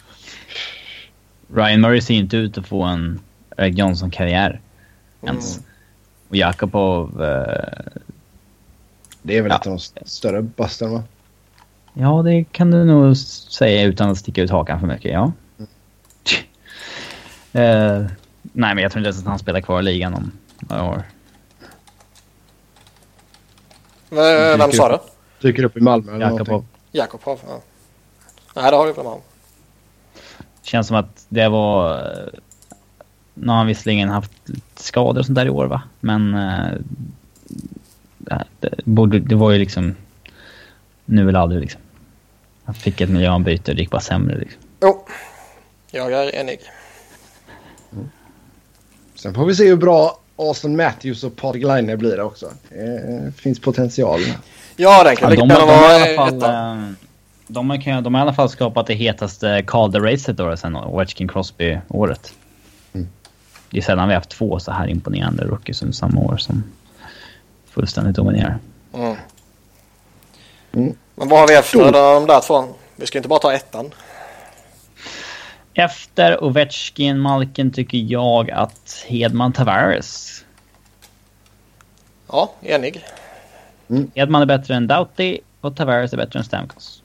[1.54, 3.20] Ryan Murray ser inte ut att få en
[3.58, 4.62] Eric Johnson-karriär
[5.22, 5.60] ens.
[6.30, 7.24] Och Jakobov...
[7.24, 8.02] Eh,
[9.22, 9.56] Det är väl Ja.
[9.58, 11.04] ett av de större busten va?
[11.94, 15.32] ja, det kan du nog säga utan att sticka ut hakan för mycket, ja.
[17.54, 18.06] Eh,
[18.42, 21.04] nej, men jag tror inte ens att han spelar kvar i ligan om några år.
[24.12, 25.00] Eh, Vem sa du?
[25.48, 26.48] Dyker upp i Malmö eller Jakobov.
[26.48, 26.70] någonting.
[26.92, 27.40] Jakobov.
[27.48, 27.60] Ja.
[28.56, 29.22] Nej, det har du glömt om.
[30.62, 32.12] Känns som att det var...
[33.36, 35.82] eh, Nu har han visserligen haft lite skador och sånt där i år va?
[36.00, 36.34] Men...
[36.36, 36.68] eh,
[38.18, 39.96] det, det, borde, det var ju liksom...
[41.06, 41.82] Nu eller aldrig liksom.
[42.66, 44.62] Han fick ett miljöombyte och det gick bara sämre liksom.
[44.82, 45.06] Jo,
[45.92, 46.60] jag är enig.
[49.16, 52.50] Sen får vi se hur bra Austin Matthews och Patrik Laine blir också.
[52.70, 54.20] Det finns potential.
[54.76, 56.72] Ja, den kan Ja, lika de, de, gärna vara i alla fall, etta.
[56.72, 56.92] eh,
[57.48, 62.34] de, kan, de har i alla fall skapat det hetaste Calder-racet då sen Ovechkin Crosby-året.
[63.66, 63.70] Mm.
[63.72, 66.64] Det är sällan vi har haft två så här imponerande rookies under samma år som
[67.70, 68.58] fullständigt dominerar.
[68.94, 69.16] Mm.
[70.74, 70.96] Mm.
[71.16, 72.68] Men vad har vi efter de där två?
[72.96, 73.92] Vi ska inte bara ta ettan.
[75.74, 80.44] Efter Ovechkin, Malkin tycker jag att Hedman Tavares.
[82.28, 83.06] Ja, enig.
[84.16, 87.04] Hedman är bättre än Doughty och Tavares är bättre än Stamkos.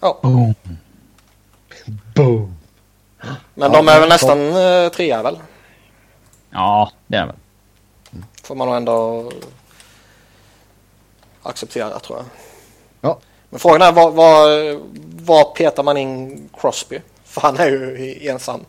[0.00, 0.20] Ja.
[2.14, 2.56] Boom!
[3.54, 5.38] Men Ja, de är väl men- nästan eh, trea väl?
[6.56, 7.36] Ja, det är han väl.
[8.42, 9.30] Får man nog ändå
[11.42, 12.26] acceptera tror jag.
[13.00, 13.18] Ja.
[13.50, 14.80] Men frågan är var, var,
[15.24, 17.00] var petar man in Crosby?
[17.24, 18.64] För han är ju ensam.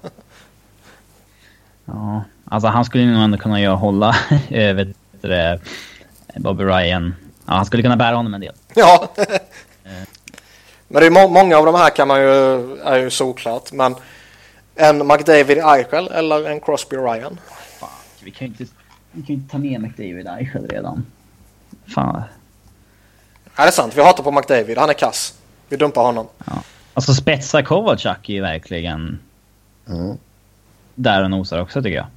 [1.86, 4.16] Ja, alltså han skulle nog ändå kunna göra hålla
[4.50, 4.88] eh, vet
[5.22, 5.60] du
[6.36, 7.16] Bobby Ryan.
[7.46, 8.56] Ja, han skulle kunna bära honom en del.
[8.76, 9.08] Ja.
[10.88, 13.72] Men det är må många av de här kan man ju, är ju såklart.
[13.72, 13.96] Men
[14.76, 17.40] en McDavid Eichel eller en Crosby Ryan?
[18.28, 18.64] Vi kan ju inte,
[19.12, 21.06] vi kan ju inte ta ner McDavid Eichel redan.
[21.96, 22.24] Fan.
[23.56, 23.98] Ja, det är sant.
[23.98, 24.78] Vi hatar på McDavid.
[24.78, 25.40] Han är kass.
[25.70, 26.28] Vi dumpar honom.
[26.94, 29.20] Alltså spetsa Kovacak är ju verkligen
[29.90, 30.18] Mm.
[30.96, 32.08] där och nosar också tycker jag.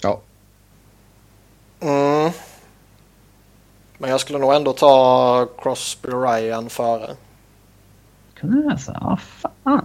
[0.00, 0.20] Ja.
[1.80, 2.32] Mm.
[3.98, 7.14] Men jag skulle nog ändå ta Crosby Ryan före.
[8.34, 8.92] Kunde du alltså?
[9.00, 9.84] Ja, fan.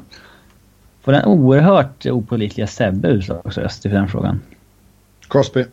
[1.02, 4.42] Får den oerhört opålitliga Sebbe utslagsröst i den frågan?
[5.34, 5.66] Crosby.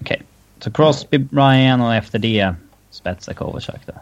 [0.00, 0.22] Okej.
[0.58, 2.54] Så Crosby, Ryan och efter det
[2.90, 3.94] spetsar Kovacak där.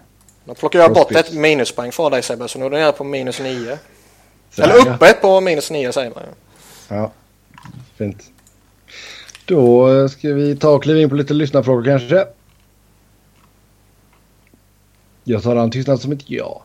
[0.44, 3.04] Då plockar jag bort ett minuspoäng för dig Sebbe, så nu är du nere på
[3.04, 3.78] minus 9.
[4.50, 4.94] Så Eller ja.
[4.94, 6.22] uppe på minus 9 säger man.
[6.88, 7.12] Ja,
[7.96, 8.22] fint.
[9.44, 12.26] Då ska vi ta och kliva in på lite lyssnarfrågor kanske.
[15.24, 16.62] Jag tar en tystnad som ett ja.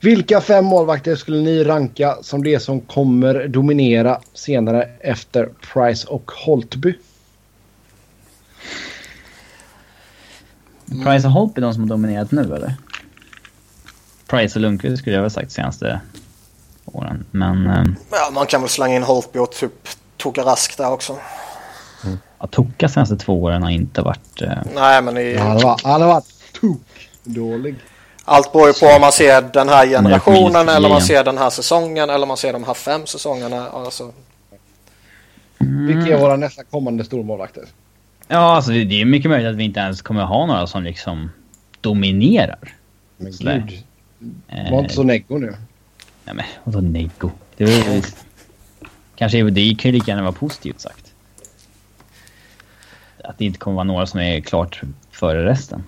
[0.00, 6.30] Vilka fem målvakter skulle ni ranka som det som kommer dominera senare efter Price och
[6.30, 6.94] Holtby?
[11.04, 12.74] Price och Holtby är de som har dominerat nu eller?
[14.26, 16.00] Price och Lundqvist skulle jag väl sagt senaste
[16.84, 17.24] åren.
[17.30, 21.16] Men eh, Ja, man kan väl slänga in Holtby och typ Toka Rask där också.
[22.38, 24.42] att Toka senaste två åren har inte varit...
[24.42, 27.76] Eh, Nej, men i, Han har varit, han har varit tok-dålig.
[28.24, 31.38] Allt beror ju på om man ser den här generationen eller om man ser den
[31.38, 33.68] här säsongen eller om man ser de här fem säsongerna.
[33.68, 34.12] Alltså,
[35.58, 37.64] Vilka är våra nästa kommande stormålvakter?
[38.28, 40.82] ja, alltså det det är mycket möjligt att vi inte ens kommer ha några som
[40.82, 41.30] liksom
[41.80, 42.74] dominerar.
[43.16, 43.32] Men
[43.66, 43.82] gud,
[44.48, 45.54] Eh, var inte så neggo nu.
[46.24, 47.30] Nej men vadå neggo?
[47.56, 48.02] Det är väl...
[49.16, 51.12] Kanske det kan ju lika gärna vara positivt sagt.
[53.24, 55.84] Att det inte kommer vara några som är klart före resten.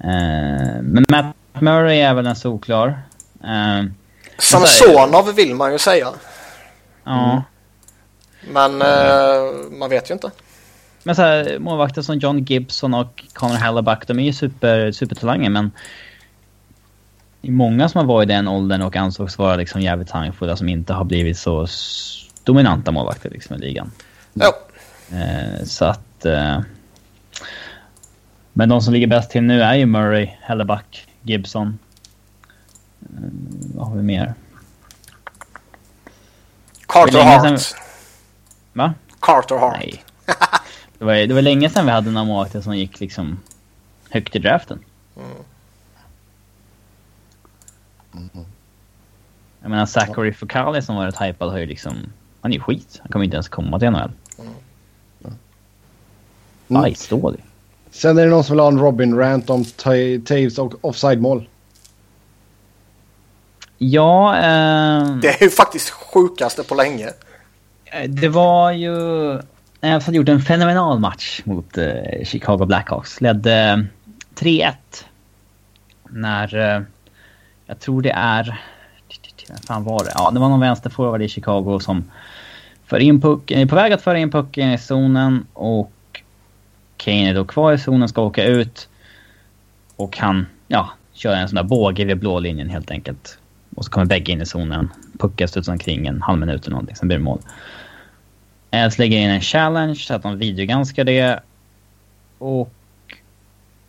[0.00, 3.02] Eh, men Matt Murray är väl en solklar.
[3.44, 3.84] Eh,
[4.38, 6.08] Samsonov vill man ju säga.
[7.04, 7.42] ja.
[8.52, 10.30] Men eh, man vet ju inte.
[11.02, 15.50] Men så här, målvakter som John Gibson och Connor Hallaback, de är ju super, supertalanger
[15.50, 15.70] men
[17.40, 20.56] det är många som har varit i den åldern och ansågs vara liksom jävligt talangfulla
[20.56, 21.66] som inte har blivit så
[22.44, 23.90] dominanta målvakter liksom i ligan.
[24.34, 24.50] Jo.
[25.16, 26.24] Eh, så att...
[26.24, 26.60] Eh,
[28.52, 31.78] men de som ligger bäst till nu är ju Murray, Helleback, Gibson.
[33.02, 33.08] Eh,
[33.74, 34.34] vad har vi mer?
[36.86, 37.60] Carter Hart.
[37.60, 37.78] sedan-
[38.72, 38.94] Va?
[39.20, 39.76] Carter Hart.
[39.80, 40.04] Nej.
[40.98, 43.40] Det var, det var länge sedan vi hade några målvakter som gick liksom
[44.10, 44.78] högt i draften.
[49.62, 51.96] Jag menar Zachary Foucault som varit hypad har ju liksom...
[52.40, 52.98] Han är ju skit.
[53.02, 54.10] Han kommer inte ens komma till NHL.
[56.68, 57.44] Bajsdålig.
[57.94, 61.48] Sen är det någon som vill ha en Robin-rant om Ta- Taves och offside-mål.
[63.78, 67.08] Ja, eh, Det är ju faktiskt sjukaste på länge.
[68.08, 68.94] det var ju...
[69.80, 73.20] Elfs hade gjort en fenomenal match mot eh, Chicago Blackhawks.
[73.20, 73.86] Ledde
[74.38, 74.72] 3-1.
[76.10, 76.76] När...
[76.76, 76.82] Eh,
[77.66, 78.60] jag tror det är...
[79.48, 80.12] Vem fan var det?
[80.14, 82.10] Ja, det var någon vänsterforward i Chicago som
[82.86, 85.92] för in pucken, är på väg att föra in pucken i zonen och
[86.96, 88.88] Kane är då kvar i zonen, ska åka ut.
[89.96, 93.38] Och han, ja, kör en sån där båge vid blå linjen helt enkelt.
[93.74, 94.90] Och så kommer bägge in i zonen.
[95.18, 97.38] Pucken studsar omkring en halv minut eller någonting, sen blir det mål.
[98.70, 101.40] Els lägger in en challenge så att de videogranskar det.
[102.38, 102.72] Och...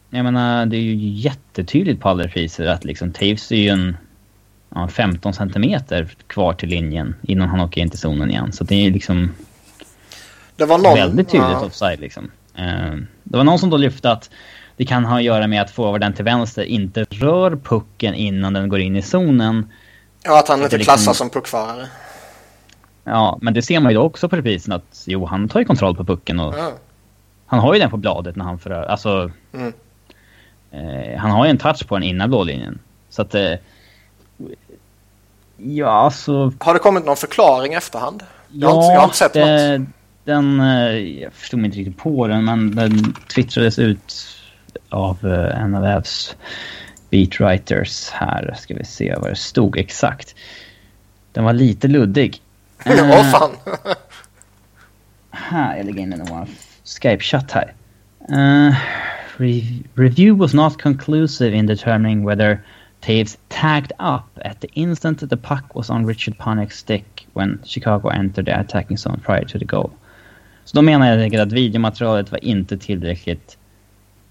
[0.10, 3.98] Jag menar, det är ju jättetydligt på alla repriser att liksom Taves är ju en...
[4.70, 8.52] Ja, 15 centimeter kvar till linjen innan han åker in till zonen igen.
[8.52, 9.32] Så det är ju liksom
[10.56, 10.94] Det var någon...
[10.94, 11.66] väldigt tydligt ja.
[11.66, 12.32] offside liksom.
[12.58, 14.30] Eh, det var någon som då lyfte att
[14.78, 18.70] det kan ha att göra med att forwarden till vänster inte rör pucken innan den
[18.70, 19.70] går in i zonen.
[20.24, 21.88] Ja, att han inte liksom- klassas som puckförare.
[23.04, 25.66] Ja, men det ser man ju då också på reprisen att jo, han tar ju
[25.66, 26.72] kontroll på pucken och Ja.
[27.46, 28.84] han har ju den på bladet när han förrör.
[28.86, 29.74] Alltså, Mm.
[30.72, 32.80] eh, han har ju en touch på den innan blålinjen.
[33.10, 33.36] Så att...
[33.36, 33.54] Eh,
[35.58, 36.54] ja, alltså...
[36.60, 38.24] Har det kommit någon förklaring efterhand?
[38.52, 39.88] Jag har inte, jag har inte sett det, något.
[40.26, 40.60] Den...
[40.60, 44.14] eh, Jag förstod mig inte riktigt på den, men den twittrades ut
[44.90, 46.36] av eh, en av Ävs
[47.10, 48.54] beatwriters här.
[48.58, 50.36] Ska vi se vad det stod exakt.
[51.34, 52.42] Den var lite luddig.
[52.86, 53.52] Åh Eh, fan.
[55.32, 56.48] här, jag lägger in den i vår
[56.86, 57.74] Skype-chatt här.
[58.30, 58.76] Uh,
[59.38, 62.60] re- review was not conclusive in determining whether
[63.02, 67.60] Taves tagged up at the instant that the puck was on Richard Panik's stick when
[67.66, 69.92] Chicago entered the attacking zone prior to the goal.
[70.66, 73.58] Så då menar jag enkelt att videomaterialet var inte tillräckligt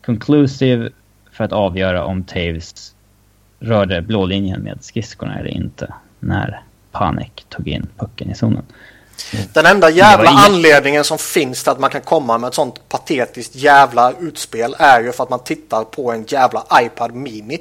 [0.04, 0.90] conclusive
[1.32, 2.94] för att avgöra om Taves
[3.60, 6.62] rörde blålinjen med skridskorna eller inte när
[6.92, 8.64] Panik tog in pucken i zonen.
[9.52, 12.88] Den enda jävla inget- anledningen som finns till att man kan komma med ett sånt
[12.88, 17.58] patetiskt jävla utspel är ju för att man tittar på en jävla iPad Mini.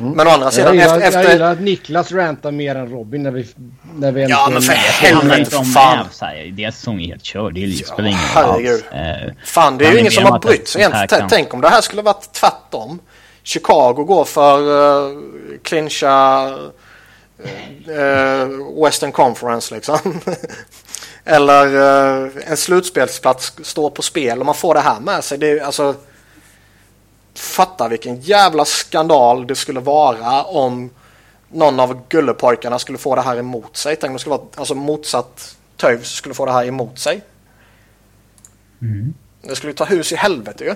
[0.00, 1.22] Men å andra Jag sidan gillar, efter...
[1.22, 3.46] jag gillar att Niklas rantar mer än Robin när vi...
[3.94, 6.06] När vi Ja, men för helvete inte för fan.
[6.52, 7.54] Deras säsong är helt körd.
[7.54, 8.82] Det är- spelar ingen roll alls.
[8.82, 11.28] Eh, Fan, det är ju ingen som om har brytt sig egentligen.
[11.28, 12.98] Tänk om det här skulle varit tvärtom.
[13.42, 15.18] Chicago går för uh,
[15.62, 16.54] clincha uh,
[18.84, 20.20] Western Conference liksom.
[21.24, 25.38] Eller uh, en slutspelsplats står på spel och man får det här med sig.
[25.38, 25.94] Det är alltså...
[27.38, 30.90] Fatta vilken jävla skandal det skulle vara om
[31.48, 33.96] någon av gullepojkarna skulle få det här emot sig.
[33.96, 37.22] Tänk om det skulle vara alltså motsatt Toews skulle få det här emot sig.
[38.82, 39.14] Mm.
[39.42, 40.74] Det skulle ta hus i helvete ju.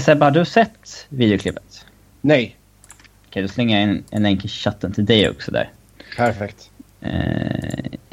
[0.00, 1.86] Sebbe, har du sett videoklippet?
[2.20, 2.56] Nej.
[3.28, 5.70] Okej, då slänger jag en, en länk i chatten till dig också där.
[6.16, 6.70] Perfekt.
[7.00, 7.10] Eh,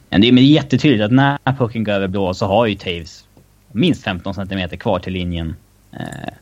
[0.10, 3.26] det är jättetydligt att när pucken går över blå så har ju Taves
[3.72, 5.56] minst 15 cm kvar till linjen.
[5.92, 6.34] Eh,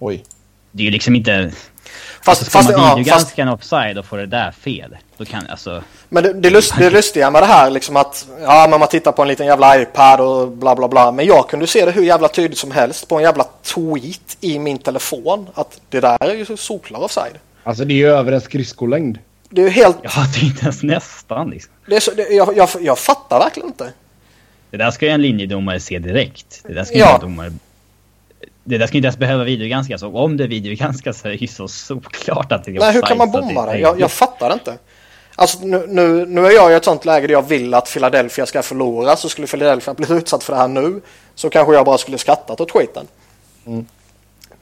[0.00, 0.24] Oj.
[0.70, 1.52] Det är ju liksom inte...
[2.22, 3.38] Fast, alltså, fast, man ja, fast...
[3.38, 4.96] en offside och får det där fel.
[5.16, 5.82] Då kan alltså...
[6.08, 9.12] Men det, det, lust, det lustiga med det här liksom att ja men man tittar
[9.12, 11.12] på en liten jävla iPad och bla bla bla.
[11.12, 14.58] Men jag kunde se det hur jävla tydligt som helst på en jävla tweet i
[14.58, 15.48] min telefon.
[15.54, 17.38] Att det där är ju solklar offside.
[17.64, 19.18] Alltså det är ju över en skridskolängd.
[19.50, 19.96] Det är ju helt...
[20.02, 21.72] Ja, det är inte ens nästan liksom.
[21.86, 23.92] Det är så, det, jag, jag, jag fattar verkligen inte.
[24.70, 26.62] Det där ska ju en linjedomare se direkt.
[26.66, 27.14] Det där ska ja.
[27.14, 27.52] en domare
[28.68, 31.46] det där ska inte ens behöva videogranskas och om det videogranskas så är det ju
[31.46, 33.78] så såklart att det är Nej, hur kan man bomma det?
[33.78, 34.78] Jag, jag fattar inte.
[35.34, 38.46] Alltså nu, nu, nu är jag i ett sånt läge där jag vill att Philadelphia
[38.46, 41.00] ska förlora så skulle Philadelphia bli utsatt för det här nu
[41.34, 43.06] så kanske jag bara skulle skrattat åt skiten.
[43.66, 43.86] Mm.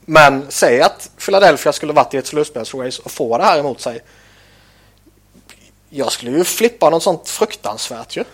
[0.00, 4.00] Men säg att Philadelphia skulle varit i ett slutspelsrace och få det här emot sig.
[5.90, 8.24] Jag skulle ju flippa något sånt fruktansvärt ju.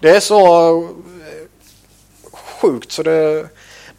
[0.00, 1.46] Det är så eh,
[2.32, 3.48] sjukt så det...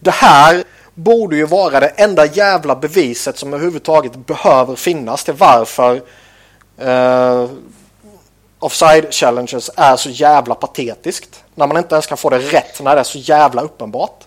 [0.03, 0.63] Det här
[0.93, 5.95] borde ju vara det enda jävla beviset som överhuvudtaget behöver finnas till varför
[6.83, 7.49] uh,
[8.59, 11.43] offside challenges är så jävla patetiskt.
[11.55, 14.23] När man inte ens kan få det rätt när det är så jävla uppenbart.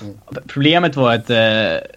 [0.00, 0.18] Mm.
[0.46, 1.90] Problemet var att, uh,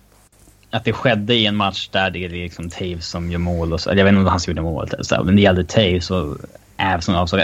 [0.72, 3.74] att det skedde i en match där det är liksom Taves som gör mål.
[3.74, 6.38] Och så, jag vet inte om han gjorde mål, så, men det gällde Taves och
[6.78, 7.40] Avs som avsåg.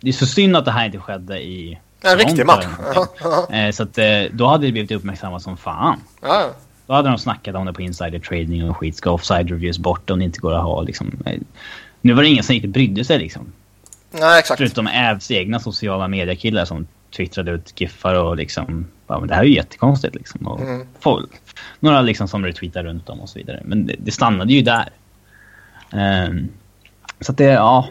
[0.00, 2.66] Det är så synd att det här inte skedde i en riktig match.
[3.50, 6.00] Eh, så att, eh, då hade det blivit uppmärksammat som fan.
[6.22, 6.50] Ja.
[6.86, 8.96] Då hade de snackat om det på insider trading och skit.
[8.96, 11.22] Ska offside reviews bort om det inte går att ha liksom.
[11.26, 11.40] Eh,
[12.00, 13.52] nu var det ingen som riktigt brydde sig liksom.
[14.10, 14.58] Nej, exakt.
[14.58, 16.86] Förutom Ävs egna sociala mediekillar som
[17.16, 18.86] twittrade ut giffar och liksom...
[19.06, 20.46] Ja, men det här är ju jättekonstigt liksom.
[20.46, 20.86] Och mm.
[21.00, 21.30] folk,
[21.80, 23.62] några liksom som retweetar runt om och så vidare.
[23.64, 24.88] Men det, det stannade ju där.
[25.92, 26.48] Um,
[27.20, 27.88] så att det, ja...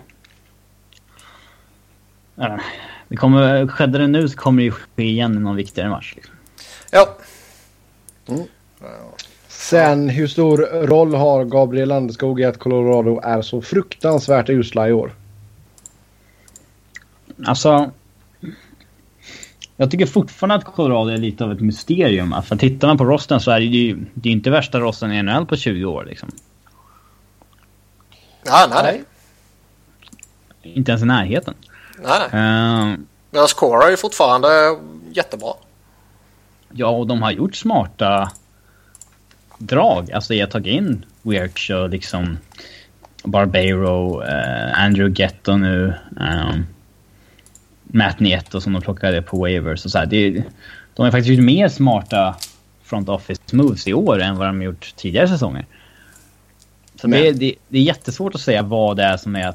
[3.10, 6.14] Det kommer, skedde det nu så kommer det ju ske igen i någon viktigare match.
[6.16, 6.36] Liksom.
[6.92, 7.18] Ja.
[8.28, 8.44] Mm.
[9.48, 10.58] Sen hur stor
[10.88, 15.14] roll har Gabriel Landeskog i att Colorado är så fruktansvärt usla i år?
[17.46, 17.92] Alltså...
[19.78, 22.36] Jag tycker fortfarande att Colorado är lite av ett mysterium.
[22.46, 25.24] För tittar man på rosten så är det ju det är inte värsta rosten i
[25.24, 26.32] NHL på 20 år liksom.
[28.46, 29.04] Ja, nej, nej.
[30.76, 31.54] Inte ens i närheten.
[32.04, 32.92] Nej, nej.
[32.92, 33.00] Uh,
[33.32, 34.78] Deras core är ju fortfarande
[35.12, 35.54] jättebra.
[36.72, 38.32] Ja, och de har gjort smarta
[39.58, 40.12] drag.
[40.12, 42.38] Alltså jag har tagit in Weirch och liksom
[43.24, 45.94] Barbero, uh, Andrew Getto nu.
[46.20, 46.66] Um,
[47.92, 50.06] Matt Nieto som de plockade på waivers och så här.
[50.06, 50.44] Det,
[50.94, 52.36] de har faktiskt gjort mer smarta
[52.84, 55.66] front office moves i år än vad de gjort tidigare säsonger.
[56.96, 59.54] Så det, det, det, är jättesvårt att säga vad det är som är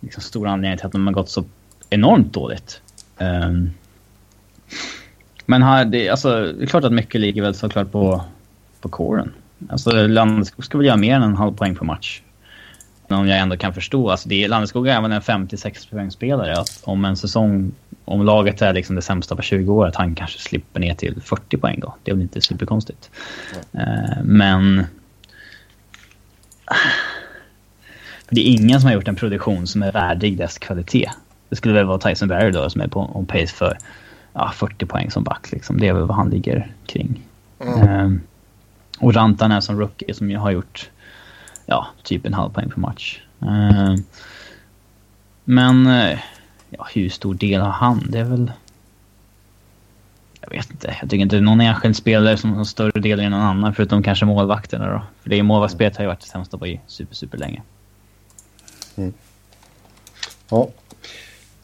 [0.00, 1.44] liksom, stor anledning till att de har gått så
[1.90, 2.80] enormt dåligt.
[3.18, 3.70] Um,
[5.46, 8.24] men här, det, alltså, det är klart att mycket ligger väl såklart på,
[8.80, 9.32] på kåren.
[9.68, 12.22] Alltså Landeskog ska väl göra mer än en halv poäng per match.
[13.08, 14.10] Om jag ändå kan förstå.
[14.10, 16.52] Alltså, det är, Landeskog är även en 56 poängspelare.
[16.52, 17.72] Att om en säsong,
[18.04, 21.20] om laget är liksom det sämsta på 20 år, att han kanske slipper ner till
[21.22, 21.94] 40 poäng då.
[22.02, 23.10] Det är väl inte superkonstigt.
[23.72, 23.88] Mm.
[23.88, 24.86] Uh, men...
[28.32, 31.10] Det är ingen som har gjort en produktion som är värdig dess kvalitet.
[31.50, 33.78] Det skulle väl vara Tyson Barry då som är på on pace för
[34.32, 35.52] ja, 40 poäng som back.
[35.52, 35.80] Liksom.
[35.80, 37.20] Det är väl vad han ligger kring.
[37.60, 38.04] Mm.
[38.04, 38.20] Um,
[38.98, 40.90] och Rantan är som rookie som jag har gjort
[41.66, 43.20] ja, typ en halv poäng per match.
[43.38, 44.04] Um,
[45.44, 46.18] men uh,
[46.70, 48.06] ja, hur stor del har han?
[48.08, 48.52] Det är väl...
[50.40, 50.96] Jag vet inte.
[51.00, 54.24] Jag tycker inte någon enskild spelare som har större del än någon annan förutom kanske
[54.24, 55.02] målvakterna då.
[55.22, 57.62] För det är målvaktsspelet har ju varit det sämsta på i super, super länge.
[58.96, 59.12] Mm.
[60.48, 60.68] Ja,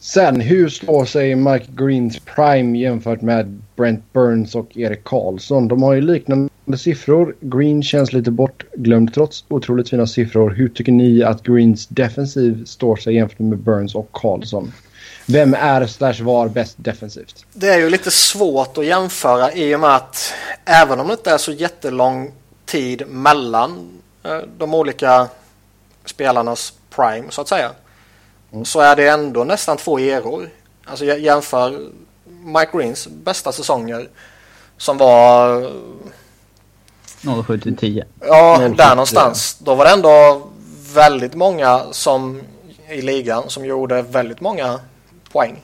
[0.07, 5.67] Sen, hur står sig Mike Greens prime jämfört med Brent Burns och Erik Karlsson?
[5.67, 7.35] De har ju liknande siffror.
[7.39, 10.49] Green känns lite bortglömd trots otroligt fina siffror.
[10.49, 14.73] Hur tycker ni att Greens defensiv står sig jämfört med Burns och Karlsson?
[15.25, 17.45] Vem är slash var bäst defensivt?
[17.53, 20.33] Det är ju lite svårt att jämföra i och med att
[20.65, 22.31] även om det inte är så jättelång
[22.65, 25.27] tid mellan eh, de olika
[26.05, 27.71] spelarnas prime så att säga
[28.51, 28.65] mm.
[28.65, 30.49] så är det ändå nästan två eror.
[30.85, 31.89] Alltså jämför
[32.43, 34.09] Mike Greens bästa säsonger
[34.77, 35.71] som var...
[37.45, 38.05] 07 till 10.
[38.19, 39.57] Ja, där någonstans.
[39.59, 40.47] Då var det ändå
[40.93, 42.41] väldigt många som
[42.89, 44.79] i ligan som gjorde väldigt många
[45.31, 45.61] poäng.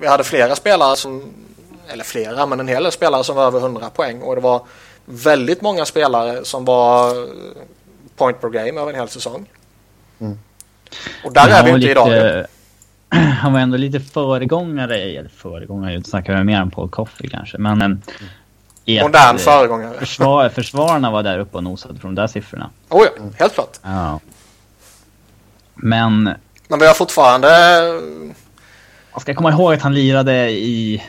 [0.00, 1.32] Vi hade flera spelare som,
[1.88, 4.62] eller flera, men en hel del spelare som var över 100 poäng och det var
[5.04, 7.26] väldigt många spelare som var
[8.16, 9.46] point per game över en hel säsong.
[10.20, 10.38] Mm.
[11.24, 12.46] Och där är vi inte lite, idag.
[13.40, 17.82] Han var ändå lite föregångare, eller föregångare, jag snackar mer om Paul Coffey kanske, men...
[17.82, 18.00] Mm.
[19.02, 19.98] Modern föregångare.
[19.98, 22.70] Försvar, försvararna var där uppe och nosade från de där siffrorna.
[22.88, 23.78] Oh ja, helt klart.
[23.82, 24.20] Ja.
[25.74, 26.30] Men...
[26.68, 27.48] Men vi har fortfarande...
[29.12, 31.02] Jag ska komma ihåg att han lirade i...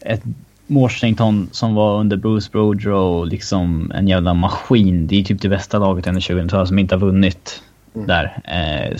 [0.00, 0.22] Ett
[0.66, 5.06] Washington som var under Bruce Boudreau liksom en jävla maskin.
[5.06, 7.62] Det är typ det bästa laget under 2000-talet som inte har vunnit
[7.98, 8.06] mm.
[8.06, 8.40] där.
[8.44, 8.96] Eh,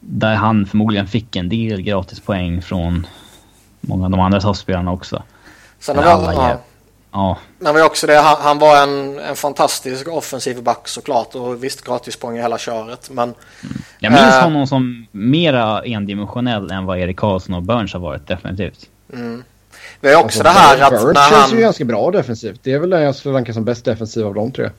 [0.00, 3.06] där han förmodligen fick en del gratispoäng från
[3.80, 5.22] många av de andra toppspelarna också.
[5.78, 6.60] Sen har vi, ja.
[7.12, 7.38] ja.
[7.58, 11.84] Men vi också det, han, han, var en, en fantastisk offensiv back såklart och visst
[11.84, 13.10] gratispoäng i hela köret.
[13.10, 13.24] Men,
[13.62, 13.76] mm.
[13.98, 18.26] Jag minns äh, honom som mera endimensionell än vad Erik Karlsson och Burns har varit
[18.26, 18.88] definitivt.
[19.12, 19.44] Mm.
[20.00, 21.50] Vi har också alltså, det här att Burns när känns han...
[21.50, 22.60] ju ganska bra defensivt.
[22.62, 24.70] Det är väl den jag skulle ranka som bäst defensiv av de tre.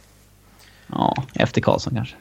[0.88, 2.16] Ja, efter Karlsson kanske.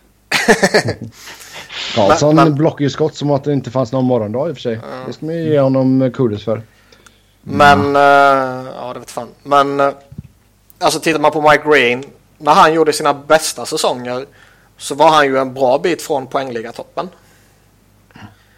[1.95, 2.55] Karlsson men, men...
[2.55, 4.75] blockar ju skott som att det inte fanns någon morgondag i och för sig.
[4.75, 5.07] Mm.
[5.07, 6.63] Det ska man ju ge honom kudos för.
[7.43, 7.97] Men, mm.
[7.97, 9.29] uh, ja det vet fan.
[9.43, 9.93] Men, uh,
[10.79, 12.05] alltså tittar man på Mike Green.
[12.39, 14.27] När han gjorde sina bästa säsonger
[14.77, 17.09] så var han ju en bra bit från poängliga-toppen.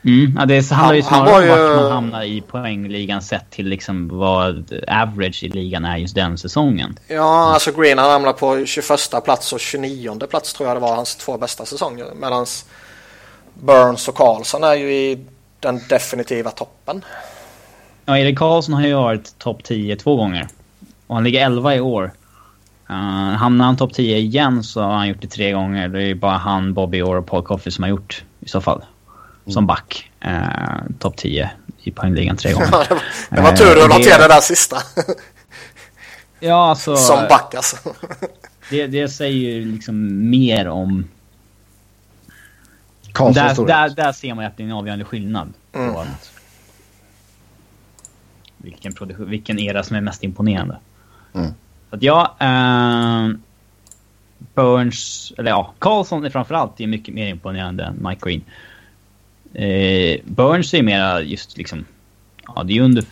[0.06, 1.48] Mm, ja, det handlar ju snarare om ju...
[1.48, 6.38] vart man hamnar i poängligan sett till liksom vad average i ligan är just den
[6.38, 6.98] säsongen.
[7.06, 10.96] Ja, alltså Green han hamnar på 21 plats och 29 plats tror jag det var
[10.96, 12.06] hans två bästa säsonger.
[12.14, 12.46] Medan
[13.54, 15.26] Burns och Karlsson är ju i
[15.60, 17.04] den definitiva toppen.
[18.04, 20.48] Ja, Erik Karlsson har ju varit topp 10 två gånger.
[21.06, 22.12] Och han ligger 11 i år.
[22.90, 22.96] Uh,
[23.36, 25.88] hamnar han topp 10 igen så har han gjort det tre gånger.
[25.88, 28.60] Det är ju bara han, Bobby Orr och Paul Coffey som har gjort i så
[28.60, 28.82] fall.
[29.46, 30.10] Som back.
[30.24, 31.50] Uh, topp 10
[31.82, 32.66] i poängligan tre gånger.
[32.70, 34.76] det, var, det var tur att uh, till det där sista.
[36.40, 36.96] ja, alltså...
[36.96, 37.76] Som back alltså.
[38.70, 41.04] det, det säger ju liksom mer om
[43.14, 45.52] där, där, där, ser man att det är en avgörande skillnad.
[45.72, 45.92] Mm.
[45.92, 46.32] På att,
[48.56, 50.78] vilken, produktion, vilken era som är mest imponerande.
[51.34, 51.50] Mm.
[51.90, 53.36] Så att ja, uh,
[54.54, 58.44] Burns, eller ja, Karlsson är framförallt är mycket mer imponerande än Mike Green.
[59.58, 61.84] Uh, Burns är mera just liksom,
[62.46, 63.04] ja det är under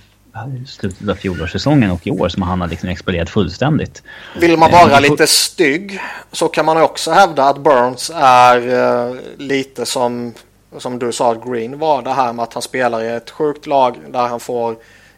[0.67, 4.03] slutet av fjolårssäsongen och i år som han har liksom exploderat fullständigt.
[4.41, 6.01] Vill man vara eh, lite stygg
[6.33, 10.33] så kan man också hävda att Burns är uh, lite som,
[10.79, 12.03] som du sa att Green var.
[12.03, 14.77] Det här med att han spelar i ett sjukt lag där han får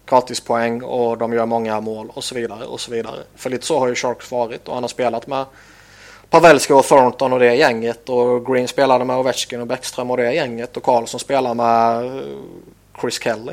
[0.08, 3.16] gratispoäng och de gör många mål och så vidare och så vidare.
[3.36, 5.44] För lite så har ju Sharks varit och han har spelat med
[6.30, 10.32] Pavelski och Thornton och det gänget och Green spelade med Ovechkin och Bäckström och det
[10.32, 12.22] gänget och Karlsson spelar med eh,
[13.00, 13.52] Chris Kelly.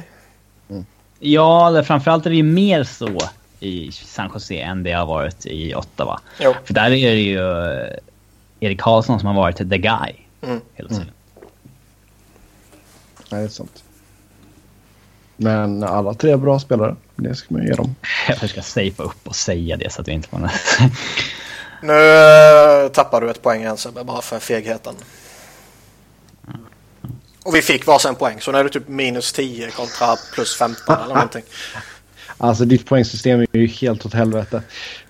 [1.20, 3.20] Ja, framförallt är det ju mer så
[3.60, 6.20] i San Jose än det har varit i Ottawa.
[6.40, 6.54] Jo.
[6.66, 7.98] För där är det ju eh,
[8.60, 10.62] Erik Karlsson som har varit the guy mm.
[10.74, 11.04] hela tiden.
[11.04, 11.14] Mm.
[13.32, 13.84] Nej, det är sant.
[15.38, 16.96] Men alla tre är bra spelare.
[17.16, 17.96] Det ska man ge dem.
[18.28, 20.52] Jag ska safea upp och säga det så att vi inte får något.
[21.84, 24.96] Nu eh, tappar du ett poäng igen Sebbe, bara för fegheten.
[27.44, 30.96] Och vi fick varsin poäng, så nu är det typ minus 10 kontra plus 15
[30.96, 31.44] eller någonting.
[32.38, 34.62] Alltså ditt poängsystem är ju helt åt helvete.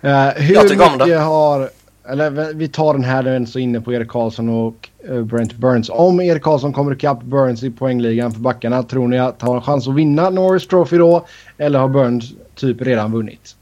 [0.04, 1.16] Uh, hur jag tycker om det.
[1.16, 1.70] har...
[2.08, 5.90] Eller vi tar den här, den så inne på Erik Karlsson och uh, Brent Burns.
[5.90, 9.56] Om Erik Karlsson kommer ikapp Burns i poängligan för backarna, tror ni att han har
[9.56, 11.26] en chans att vinna Norris Trophy då?
[11.58, 13.56] Eller har Burns typ redan vunnit?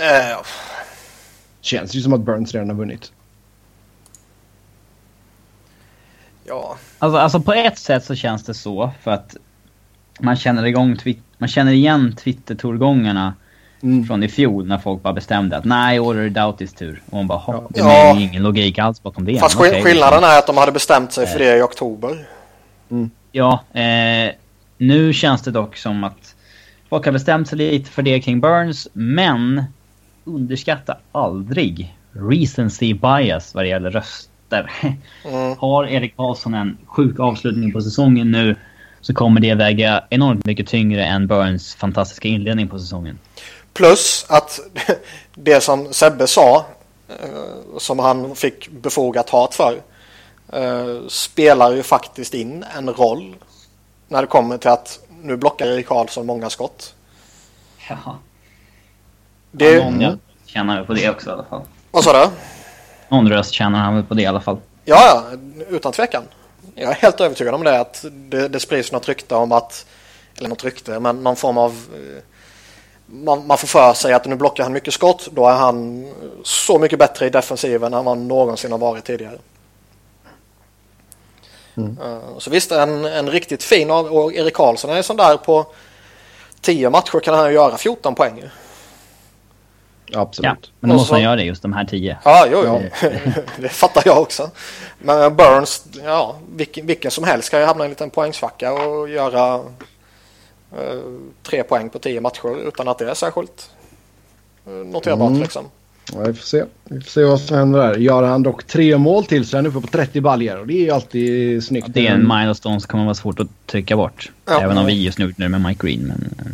[0.00, 0.42] Uh.
[1.60, 3.12] Känns ju som att Burns redan har vunnit.
[6.44, 6.76] Ja.
[6.98, 9.36] Alltså, alltså på ett sätt så känns det så för att
[10.20, 10.96] man känner, igång
[11.38, 13.34] man känner igen Twitter-torgångarna
[13.82, 14.06] mm.
[14.06, 17.02] från i fjol när folk bara bestämde att nej, i år är det Doughties tur.
[17.06, 17.66] Och man bara, ja.
[17.70, 18.20] det är ja.
[18.20, 19.38] ingen logik alls bakom det.
[19.38, 22.28] Fast okay, skillnaden är att de hade bestämt sig för det i oktober.
[22.90, 23.10] Mm.
[23.32, 24.34] Ja, eh,
[24.78, 26.34] nu känns det dock som att
[26.88, 29.64] folk har bestämt sig lite för det kring Burns, men
[30.34, 34.92] underskatta aldrig recency bias vad det gäller röst efter.
[35.24, 35.58] Mm.
[35.58, 38.56] Har Erik Karlsson en sjuk avslutning på säsongen nu
[39.00, 43.18] så kommer det väga enormt mycket tyngre än Burns fantastiska inledning på säsongen.
[43.72, 44.60] Plus att
[45.34, 46.66] det som Sebbe sa
[47.08, 49.80] eh, som han fick befogat hat för
[50.52, 53.36] eh, spelar ju faktiskt in en roll
[54.08, 56.94] när det kommer till att nu blockar Erik Karlsson många skott.
[57.88, 58.18] Ja.
[59.50, 61.62] Det, Ja, någon tjänar väl på det också i alla fall.
[61.90, 62.30] Vad sa du?
[63.08, 64.58] Någon röst tjänar han väl på det i alla fall.
[64.84, 66.24] Ja, ja, utan tvekan.
[66.74, 67.80] Jag är helt övertygad om det.
[67.80, 69.86] Att det, det sprids något rykte om att,
[70.38, 71.70] eller något rykte, men någon form av...
[71.94, 72.22] eh,
[73.06, 75.28] Man, man får för sig att nu blockar han mycket skott.
[75.32, 76.10] Då är han
[76.44, 79.38] så mycket bättre i defensiven än han någonsin har varit tidigare.
[81.76, 85.66] Eh, Så visst, en, en riktigt fin och Erik Karlsson är sån där på
[86.60, 88.42] 10 matcher kan han göra 14 poäng.
[90.14, 90.46] Absolut.
[90.62, 92.18] Ja, men då måste så- han göra det just de här tio.
[92.24, 92.82] Ja, jo, jo.
[93.58, 94.50] det fattar jag också.
[94.98, 99.08] Men Burns, ja, vilken, vilken som helst kan ju hamna i en liten poängsvacka och
[99.08, 99.54] göra
[100.72, 100.98] eh,
[101.42, 103.70] tre poäng på tio matcher utan att det är särskilt
[104.66, 105.42] eh, noterbart Mm.
[105.42, 105.64] liksom.
[106.14, 106.64] Ja, vi får se.
[106.84, 107.94] Vi får se vad som händer där.
[107.98, 110.74] Gör han dock tre mål till så är han uppe på 30 baljor och det
[110.74, 111.86] är ju alltid snyggt.
[111.90, 114.30] Det är en milestone som kommer vara svårt att trycka bort.
[114.46, 114.60] Ja.
[114.60, 116.00] Även om vi just nu det med Mike Green.
[116.00, 116.52] Men, eh,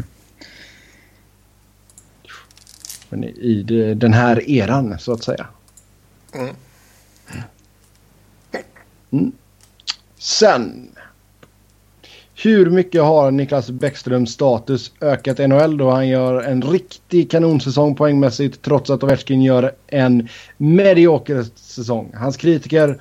[3.09, 3.63] Men i
[3.97, 5.47] den här eran så att säga.
[9.13, 9.33] Mm.
[10.19, 10.89] Sen.
[12.35, 18.63] Hur mycket har Niklas Bäckströms status ökat NHL då han gör en riktig kanonsäsong poängmässigt
[18.63, 22.13] trots att Ovechkin gör en medioker säsong.
[22.15, 23.01] Hans kritiker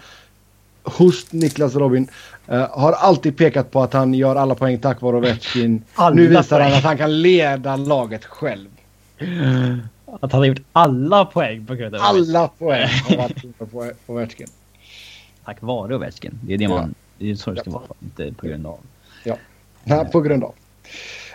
[0.83, 2.07] hos Niklas Robin
[2.47, 5.83] eh, har alltid pekat på att han gör alla poäng tack vare Ovechkin.
[5.95, 8.69] Alla nu visar han att han kan leda laget själv.
[10.21, 13.91] Att han har gjort alla poäng på grund av Alla poäng har varit på på
[14.13, 14.47] Ovechkin.
[15.45, 16.39] Tack vare Ovechkin.
[16.43, 16.95] Det är det man...
[17.17, 17.83] Det är så det ska vara.
[18.01, 18.79] Inte på grund av.
[19.83, 20.53] Nej, på grund av.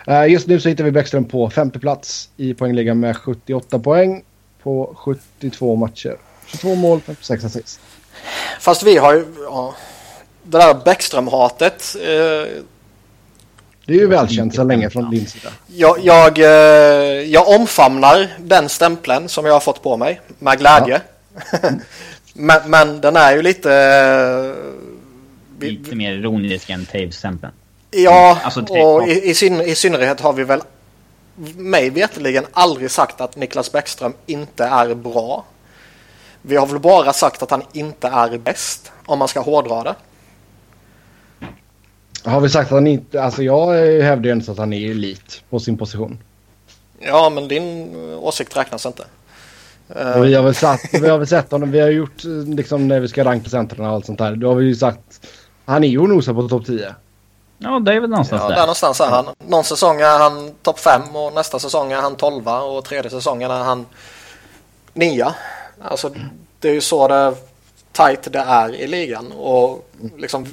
[0.07, 4.23] Eh, Just nu så hittar vi Bäckström på femte plats i poängligan med 78 poäng
[4.63, 6.17] på 72 matcher.
[6.47, 7.79] 22 mål, 56 assist.
[8.59, 9.75] Fast vi har ju, ja,
[10.43, 11.95] det där Bäckström-hatet.
[11.95, 12.61] Eh,
[13.85, 15.49] Det är ju välkänt så länge från din sida.
[15.67, 16.45] jag, jag, eh,
[17.21, 21.01] jag omfamnar den stämpeln som jag har fått på mig med glädje.
[22.33, 23.73] men, men den är ju lite...
[23.73, 27.51] eh, Lite mer ironisk än Taves-stämpeln.
[27.91, 29.07] Ja, Alltså, och ja.
[29.07, 30.61] i, i, syn, i synnerhet har vi väl
[31.55, 35.45] mig veterligen aldrig sagt att Niklas Bäckström inte är bra.
[36.41, 39.95] Vi har väl bara sagt att han inte är bäst, om man ska hårdra det.
[42.23, 43.23] Har vi sagt att han inte...
[43.23, 43.73] Alltså jag
[44.03, 46.19] hävdar ju inte att han är elit på sin position.
[46.99, 49.03] Ja, men din åsikt räknas inte.
[50.15, 51.71] Och vi har väl, satt, vi har väl sett honom.
[51.71, 54.35] Vi har gjort liksom när vi ska ranka centrarna och allt sånt där.
[54.35, 55.27] Då har vi ju sagt...
[55.65, 56.95] Han är ju nosar på topp 10.
[57.57, 58.61] Ja, det är väl någonstans Ja, där där.
[58.61, 59.25] någonstans är han.
[59.47, 63.51] Någon säsong är han topp 5 och nästa säsong är han 12 och tredje säsongen
[63.51, 63.85] är han
[64.93, 65.27] 9.
[65.81, 66.11] Alltså
[66.59, 67.33] det är ju så det
[67.91, 70.47] tight det är i ligan och liksom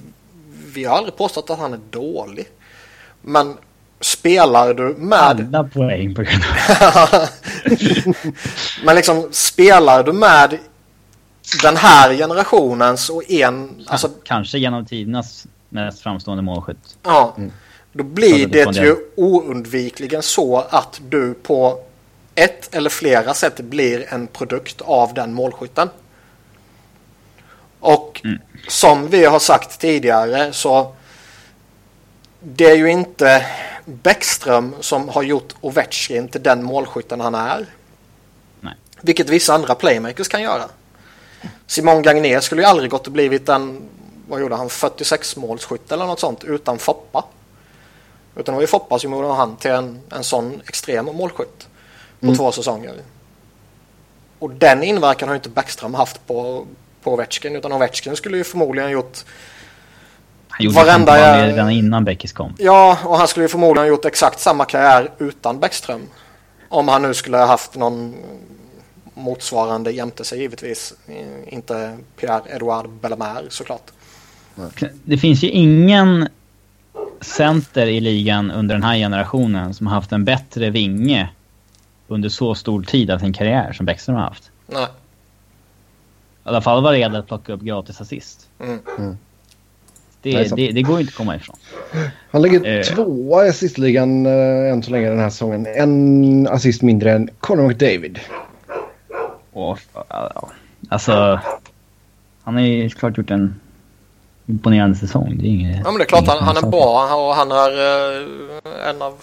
[0.75, 2.47] vi har aldrig påstått att han är dålig.
[3.23, 3.57] Men
[4.01, 6.43] spelar du med Alla poäng på grund
[6.95, 7.29] av...
[8.85, 10.59] men liksom spelar du med
[11.63, 16.97] den här generationens och en alltså Kanske genom tidernas mest framstående målskytt.
[17.03, 17.37] Ja,
[17.93, 21.81] då blir det det ju oundvikligen så att du på
[22.35, 25.89] ett eller flera sätt blir en produkt av den målskytten.
[27.81, 28.23] Och
[28.69, 30.95] som vi har sagt tidigare så
[32.41, 33.47] det är ju inte
[33.85, 37.67] Bäckström som har gjort Ovechkin till den målskytten han är.
[38.61, 38.75] Nej.
[39.01, 40.65] Vilket vissa andra playmakers kan göra.
[41.67, 43.83] Simon Gagné skulle ju aldrig gått och blivit en,
[44.29, 47.25] vad gjorde han, 46 målskytt eller något sånt utan Foppa.
[48.37, 51.69] Utan det var ju Foppa som gjorde han till en, en sån extrem målskytt
[52.21, 52.95] på två säsonger.
[54.39, 56.67] Och den inverkan har ju inte Backström haft på,
[57.03, 59.19] på Ovechkin utan Ovechkin skulle ju förmodligen gjort
[60.49, 62.55] Han gjorde Varenda jag- redan innan Beckis kom.
[62.59, 66.03] Ja, och han skulle ju förmodligen ha gjort exakt samma karriär utan Bäckström.
[66.69, 68.15] Om han nu skulle ha haft någon
[69.15, 70.95] motsvarande jämte sig givetvis.
[71.47, 73.91] Inte Pierre-Edouard Bellemare såklart.
[75.05, 76.29] Det finns ju ingen
[77.21, 81.29] center i ligan under den här generationen som har haft en bättre vinge
[82.09, 84.51] under så stor tid av sin karriär som Bäckström har haft.
[84.67, 84.87] Nej.
[86.49, 88.49] I alla fall vad det att plocka upp gratis assist.
[88.61, 88.81] Mm.
[90.23, 91.57] Det, Nej, det, det går ju inte att komma ifrån.
[92.31, 92.83] Han ligger Eh.
[92.83, 95.67] tvåa i assistligan uh, än så länge den här säsongen.
[95.67, 98.21] En assist mindre än Conor McDavid.
[99.53, 100.05] Och, ja,
[100.35, 100.49] ja.
[100.89, 101.41] Alltså,
[102.43, 103.61] han har ju klart gjort en
[104.47, 105.37] imponerande säsong.
[105.39, 107.71] Det är inget, Ja men det är klart han, han är bra och han är
[107.71, 109.15] eh, en av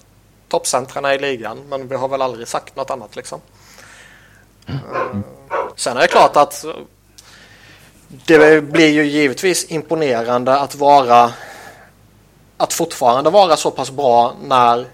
[0.48, 1.58] toppcentrarna i ligan.
[1.70, 3.40] Men vi har väl aldrig sagt något annat liksom.
[4.68, 4.76] Eh,
[5.76, 6.66] Sen är det klart att
[8.26, 11.32] det blir ju givetvis imponerande att vara
[12.58, 14.86] att fortfarande vara så pass bra när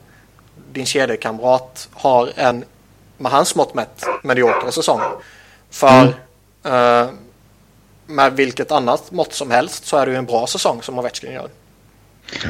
[0.71, 2.65] din kedjekamrat har en
[3.17, 5.01] med hans mått mätt medioker säsong.
[5.69, 6.13] För
[6.63, 7.03] mm.
[7.03, 7.09] eh,
[8.05, 11.31] med vilket annat mått som helst så är det ju en bra säsong som Ovechkin
[11.31, 11.49] gör.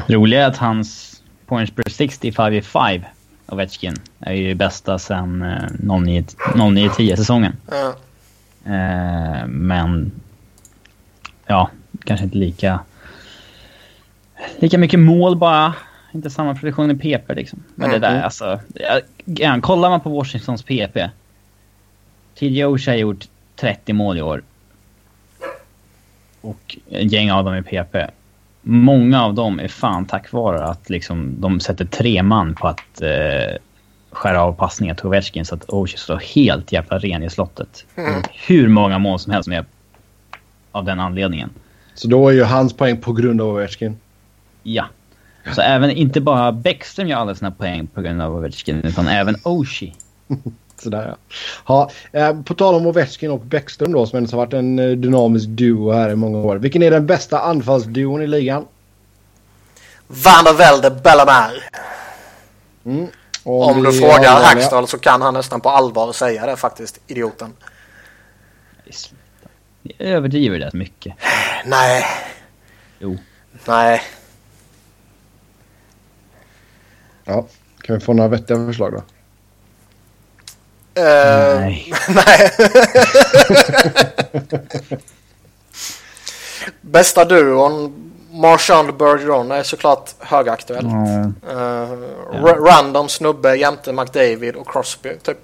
[0.06, 3.02] Roliga är att hans points per 60 5 i 5
[3.46, 7.56] Ovechkin är ju bästa sen eh, 09-10 säsongen.
[7.72, 7.92] Mm.
[8.64, 10.12] Eh, men
[11.46, 11.70] ja,
[12.04, 12.80] kanske inte lika
[14.58, 15.74] lika mycket mål bara.
[16.14, 17.62] Inte samma produktion i PP liksom.
[17.74, 18.00] Men mm.
[18.00, 18.60] det där alltså.
[19.24, 21.10] Ja, kollar man på Washingtons PP.
[22.34, 24.42] TJ Oshie har gjort 30 mål i år.
[26.40, 27.96] Och en gäng av dem i PP.
[28.62, 33.02] Många av dem är fan tack vare att liksom, de sätter tre man på att
[33.02, 33.56] eh,
[34.10, 37.84] skära av passningar till Ovechkin så att Oshie står helt jävla ren i slottet.
[37.96, 38.22] Mm.
[38.46, 39.64] Hur många mål som helst med
[40.72, 41.50] av den anledningen.
[41.94, 43.96] Så då är ju hans poäng på grund av Ovechkin?
[44.62, 44.84] Ja.
[45.54, 49.36] Så även, inte bara Bäckström gör alla sina poäng på grund av Ovechkin, utan även
[49.42, 49.92] Oshie.
[50.82, 51.16] Sådär
[51.66, 51.90] ja.
[52.12, 54.90] ja eh, på tal om Ovechkin och Bäckström då, som ändå har varit en eh,
[54.90, 56.56] dynamisk duo här i många år.
[56.56, 58.66] Vilken är den bästa anfallsduon i ligan?
[60.06, 61.62] Van der Velde Bellamare.
[62.84, 63.06] Mm.
[63.44, 67.52] Om du frågar Hackstall så kan han nästan på allvar säga det faktiskt, idioten.
[69.82, 71.14] Ni överdriver det mycket.
[71.64, 72.04] Nej.
[72.98, 73.18] Jo.
[73.66, 74.02] Nej.
[77.24, 77.46] Ja,
[77.82, 79.02] kan vi få några vettiga förslag då?
[81.00, 81.92] Uh, nej.
[82.08, 82.50] nej.
[86.80, 90.86] Bästa duon, Marchand Bergeron är såklart högaktuellt.
[90.86, 91.34] Mm.
[91.50, 91.98] Uh,
[92.32, 92.56] ja.
[92.60, 95.38] Random snubbe jämte McDavid och Crosby typ.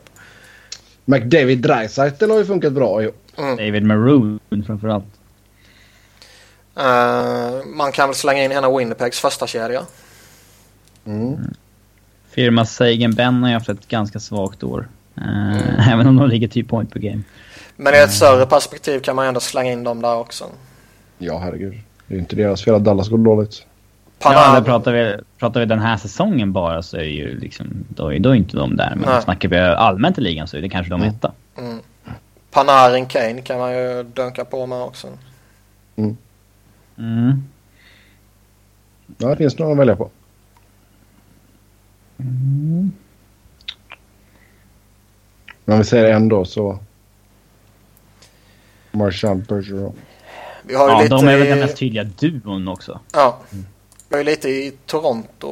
[1.05, 3.27] McDavid Dreisaitl har ju funkat bra ihop.
[3.39, 3.56] Mm.
[3.56, 5.05] David Maroon framförallt.
[6.78, 9.82] Uh, man kan väl slänga in en av Winnipegs första kedja.
[11.05, 11.36] Mm.
[12.31, 14.89] Firma Sagan Ben har ju haft ett ganska svagt år.
[15.19, 15.81] Uh, mm.
[15.93, 17.23] Även om de ligger typ point per game.
[17.77, 20.44] Men i ett större perspektiv kan man ändå slänga in dem där också.
[21.19, 21.74] Ja, herregud.
[22.06, 23.66] Det är inte deras fel att Dallas går dåligt.
[24.23, 28.19] Ja, pratar vi, pratar vi den här säsongen bara så är ju liksom, då är,
[28.19, 28.93] då är inte de där.
[28.97, 29.23] Men Nej.
[29.23, 31.15] snackar vi allmänt i ligan så är det kanske de mm.
[31.15, 31.32] etta.
[31.59, 31.78] Mm.
[32.59, 35.09] Panarin Kane kan man ju dunka på med också.
[35.97, 36.16] Mm.
[36.98, 37.43] Mm.
[39.18, 40.10] Ja, det finns några att välja på.
[42.18, 42.93] Mm.
[45.64, 46.78] Men om vi säger en då så...
[48.90, 49.94] Marchand Bergeron.
[50.62, 53.01] Vi har ju ja, lite de är väl den mest tydliga duon också.
[53.12, 53.39] Ja.
[53.52, 53.66] Mm.
[54.09, 55.48] Vi har ju lite i Toronto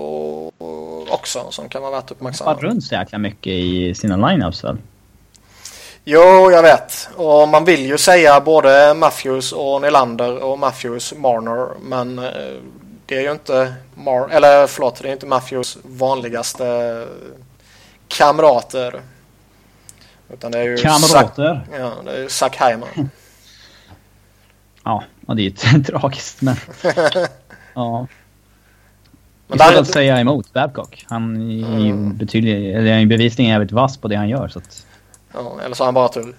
[1.11, 2.55] också som kan vara värt att uppmärksamma.
[2.55, 4.79] De runt så jäkla mycket i sina lineups väl?
[6.09, 7.09] Jo, jag vet.
[7.17, 11.69] Och man vill ju säga både Matthews och Nylander och Matthews Marner.
[11.81, 12.31] Men eh,
[13.07, 17.07] det är ju inte Mar eller förlåt, det är inte Matthews vanligaste
[18.09, 19.01] kamrater.
[20.33, 21.67] Utan det är ju kamrater?
[21.79, 22.89] Ja, det är ju Zack Heimer.
[24.85, 26.57] ja, och det är ju tragiskt men...
[27.75, 28.07] ja.
[29.47, 31.07] Men det är att säga emot Babcock.
[31.09, 32.17] Han är ju mm.
[32.17, 34.86] betydligt, eller bevisligen jävligt vass på det han gör så att...
[35.37, 36.35] Ja, eller så har han bara tur.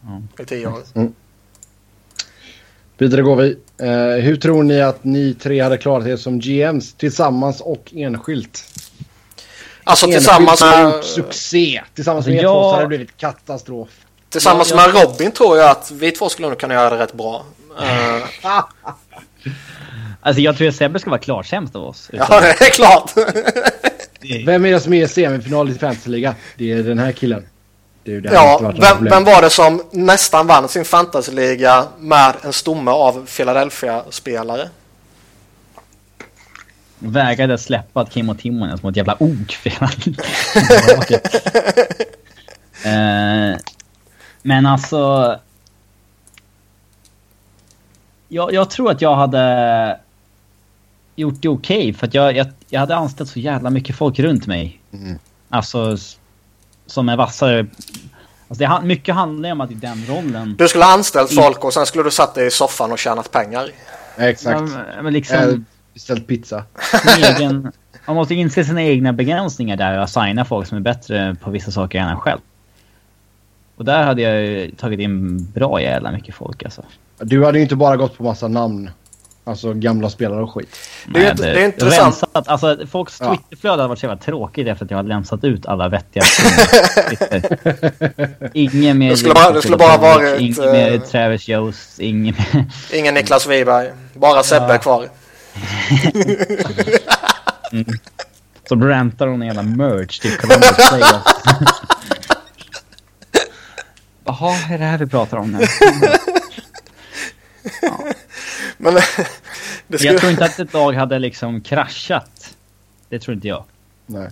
[0.00, 0.42] Ja.
[0.42, 0.80] I tio år.
[0.94, 1.14] Mm.
[2.98, 3.56] Vidare går vi.
[3.82, 8.64] Uh, hur tror ni att ni tre hade klarat er som GMs tillsammans och enskilt?
[9.84, 11.04] Alltså enskilt tillsammans med...
[11.04, 11.82] Succé.
[11.94, 13.88] Tillsammans med alltså, er två så hade det blivit katastrof.
[14.28, 14.94] Tillsammans ja, jag...
[14.94, 17.46] med Robin tror jag att vi två skulle nog kunna göra det rätt bra.
[17.80, 18.24] Uh...
[20.20, 22.10] alltså jag tror att Sebbe ska vara klart sämst av oss.
[22.12, 23.12] Ja, det är klart.
[24.46, 26.34] Vem är det som är i semifinal i fantasyliga?
[26.56, 27.46] Det är den här killen.
[28.04, 32.90] Det det ja, vem, vem, var det som nästan vann sin fantasyliga med en stomme
[32.90, 34.68] av Philadelphia-spelare?
[36.98, 39.66] Vägrade släppa att Kim och Timonen som ett jävla ok
[42.86, 43.56] uh,
[44.42, 45.38] Men alltså...
[48.28, 49.98] Jag, jag, tror att jag hade
[51.16, 54.18] gjort det okej okay, för att jag, jag, jag, hade anställt så jävla mycket folk
[54.18, 54.80] runt mig.
[54.92, 55.18] Mm.
[55.48, 55.96] Alltså
[56.86, 57.66] som är vassare.
[58.48, 60.54] Alltså det, mycket handlar om att i den rollen...
[60.58, 63.30] Du skulle ha anställt folk och sen skulle du satt dig i soffan och tjänat
[63.30, 63.70] pengar.
[64.18, 64.72] Exakt.
[64.96, 65.64] Ja, men liksom...
[65.94, 66.64] beställt pizza.
[67.18, 67.72] Egen,
[68.06, 71.70] man måste inse sina egna begränsningar där och signa folk som är bättre på vissa
[71.70, 72.40] saker än en själv.
[73.76, 76.82] Och där hade jag tagit in bra jävla mycket folk alltså.
[77.18, 78.90] Du hade ju inte bara gått på massa namn.
[79.46, 80.76] Alltså gamla spelare och skit.
[81.06, 82.14] Det är det är intressant.
[82.22, 83.36] Rensat, alltså, folks Ja.
[83.36, 86.22] Twitterflöde hade varit så jävla tråkigt efter att jag hade länsat ut alla vettiga.
[88.52, 89.10] Ingen mer...
[89.10, 92.64] Det skulle bara- det skulle bara varit, Ingen mer eh, Travis Jost, ingen mer...
[92.92, 93.90] Ingen Niklas Wiberg.
[94.14, 95.04] Bara Sebbe kvar.
[98.68, 101.04] Så rantar hon en jävla merch till Columbus Players.
[104.24, 105.66] Jaha, är det här vi pratar om nu?
[108.84, 108.94] Men
[109.88, 110.12] det skulle...
[110.12, 112.56] Jag tror inte att ett lag hade liksom kraschat.
[113.08, 113.64] Det tror inte jag.
[114.06, 114.30] Nej.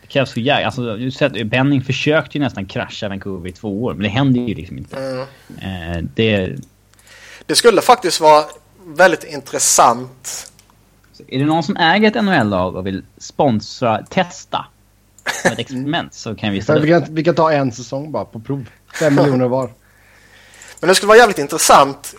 [0.00, 0.66] Det krävs så jävla...
[0.66, 4.08] Alltså, du ser att Benning försökte ju nästan krascha Vancouver i två år, men det
[4.08, 4.96] händer ju liksom inte.
[4.96, 5.26] Mm.
[5.96, 6.56] Eh, det...
[7.46, 8.44] Det skulle faktiskt vara
[8.86, 10.52] väldigt intressant.
[11.28, 14.66] Är det någon som äger ett NHL-lag och vill sponsra, testa
[15.42, 18.12] som ett experiment så kan vi Så ställa vi, kan, vi kan ta en säsong
[18.12, 18.68] bara på prov.
[18.98, 19.70] Fem miljoner var.
[20.80, 22.14] Men det skulle vara jävligt intressant.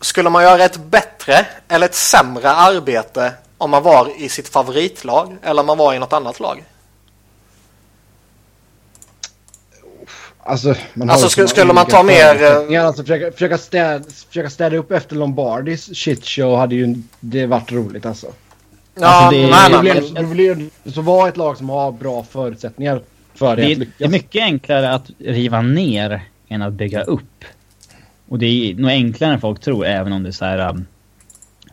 [0.00, 5.36] Skulle man göra ett bättre eller ett sämre arbete om man var i sitt favoritlag
[5.42, 6.64] eller om man var i något annat lag?
[10.40, 12.42] Alltså, man Alltså, skulle- skulle man ta mer,
[12.72, 12.86] eh.
[12.86, 18.06] Alltså, försöka, försöka, städa, försöka städa upp efter Lombardis shitshow hade ju det varit roligt
[18.06, 18.26] alltså.
[18.94, 21.68] Ja, Alltså, det är- nej, Det nej, blir, men, det så var ett lag som
[21.68, 23.02] har bra förutsättningar
[23.34, 27.44] för det, det är mycket enklare att riva ner än att bygga upp.
[28.28, 30.70] Och det är nog enklare än folk tror, även om det är så här...
[30.70, 30.86] um,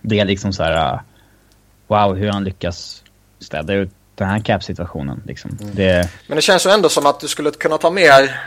[0.01, 0.93] Det är liksom så här...
[0.93, 0.99] uh,
[1.87, 3.03] Wow, hur han lyckas
[3.39, 5.21] städa ut den här cap-situationen.
[5.25, 5.57] Liksom.
[5.73, 8.39] Det, men det känns ju ändå som att du skulle kunna ta mer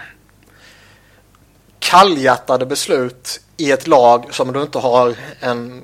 [1.79, 5.83] kallhjärtade beslut i ett lag som du inte har en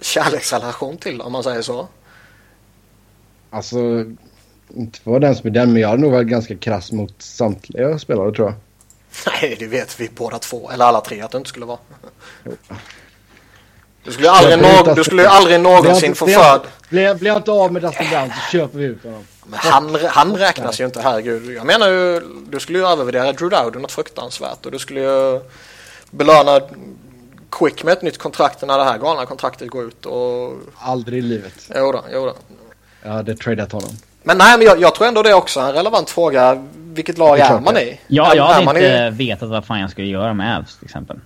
[0.00, 1.88] kärleksrelation till om man säger så.
[3.50, 3.76] Alltså,
[4.74, 7.98] inte för den som är den, men jag hade nog varit ganska krass mot samtliga
[7.98, 8.54] spelare tror jag.
[9.26, 11.78] Nej, det vet vi båda två, eller alla tre att det inte skulle vara.
[14.04, 16.60] Du skulle aldrig, nå- du skulle aldrig någonsin få för...
[16.88, 19.24] Blir blir jag inte av med Dustin Brown så köper vi ut honom.
[19.46, 21.56] Men han, han räknas ju inte, herregud.
[21.56, 25.40] Jag menar ju, du skulle ju övervärdera Drew Dowdy något fruktansvärt och du skulle ju
[26.10, 26.60] belöna
[27.50, 30.52] Quick med ett nytt kontrakt när det här galna kontraktet går ut och...
[30.78, 31.54] Aldrig i livet.
[31.74, 32.34] Jo då, jo då.
[33.02, 33.90] Jag hade tradat honom.
[34.22, 36.68] Men nej, men jag, jag tror ändå det är också en relevant fråga.
[36.94, 38.00] Vilket lag är man i?
[38.06, 38.78] ja, är, jag är hade
[39.10, 39.26] inte i?
[39.28, 41.20] vetat vad fan jag skulle göra med Avs till exempel.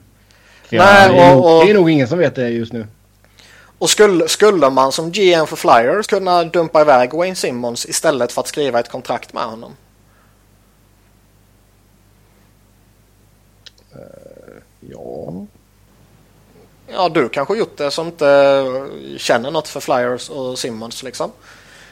[0.68, 2.72] För Nej, jag, Det är, och- nog, det är nog ingen som vet det just
[2.72, 2.86] nu.
[3.78, 8.40] Och skulle, skulle man som GM för Flyers kunna dumpa iväg Wayne Simmons istället för
[8.40, 9.72] att skriva ett kontrakt med honom?
[14.80, 15.46] Ja.
[16.92, 18.64] Ja, du kanske gjort det som inte
[19.16, 21.30] känner något för Flyers och Simmons liksom.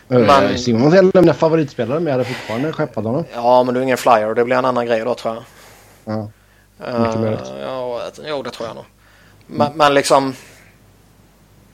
[0.08, 0.58] Men- Men...
[0.58, 3.24] Simons är en av mina favoritspelare men jag hade fortfarande skeppat honom.
[3.34, 4.34] Ja, men du är ingen Flyer.
[4.34, 5.44] Det blir en annan grej då tror jag.
[6.14, 6.30] Ja.
[6.86, 7.52] Eh, Mycket möjligt.
[7.62, 8.84] ja, ett- jo, det tror jag nog.
[9.46, 10.34] Men, men liksom...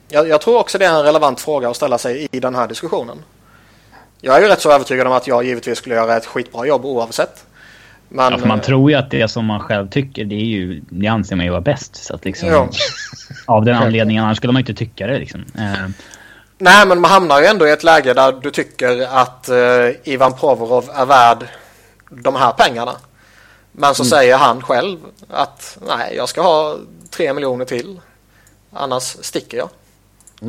[0.09, 2.69] Jag, jag tror också det är en relevant fråga att ställa sig i den här
[2.69, 3.19] diskussionen.
[4.21, 6.85] Jag är ju rätt så övertygad om att jag givetvis skulle göra ett skitbra jobb
[6.85, 7.45] oavsett.
[8.09, 10.45] Men, ja, för man eh, tror ju att det som man själv tycker, det är
[10.45, 10.83] ju...
[10.91, 11.97] Det anser man ju vara bäst.
[11.97, 12.49] Så att liksom...
[12.49, 12.69] Ja.
[13.47, 15.45] Av den anledningen, annars skulle man inte tycka det liksom.
[16.65, 20.33] Nej, men man hamnar ju ändå i ett läge där du tycker att eh, Ivan
[20.33, 21.47] Provorov är värd
[22.11, 22.93] de här pengarna.
[23.73, 24.99] Men så säger han själv
[25.31, 26.77] att nej, jag ska ha
[27.11, 28.01] tre miljoner till.
[28.73, 29.69] Annars sticker jag.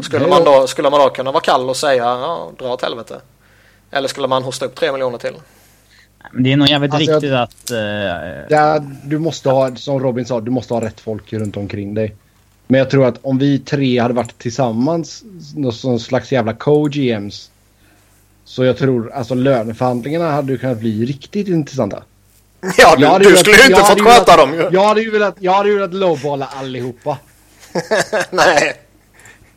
[0.04, 2.82] Skulle det- man, då, skulle man då kunna vara kall och säga ja, dra åt
[2.82, 3.22] helvete?
[3.92, 5.36] Eller skulle man hosta upp tre miljoner till?
[6.32, 7.72] Men det är nog jävligt Alltså, jag- viktigt att...
[7.72, 7.78] eh,
[8.50, 12.16] Där, du måste ha, som Robin sa, du måste ha rätt folk runt omkring dig.
[12.68, 15.24] Men jag tror att om vi tre hade varit tillsammans,
[15.56, 17.50] någon slags jävla co-GMs.
[18.46, 22.04] Så jag tror, alltså löneförhandlingarna hade ju kunnat bli riktigt intressanta.
[22.78, 24.70] Ja, du, du velat- skulle ju inte fått sköta dem ju.
[24.72, 27.18] Jag hade ju velat, jag hade ju velat lowballa allihopa.
[28.30, 28.74] nej.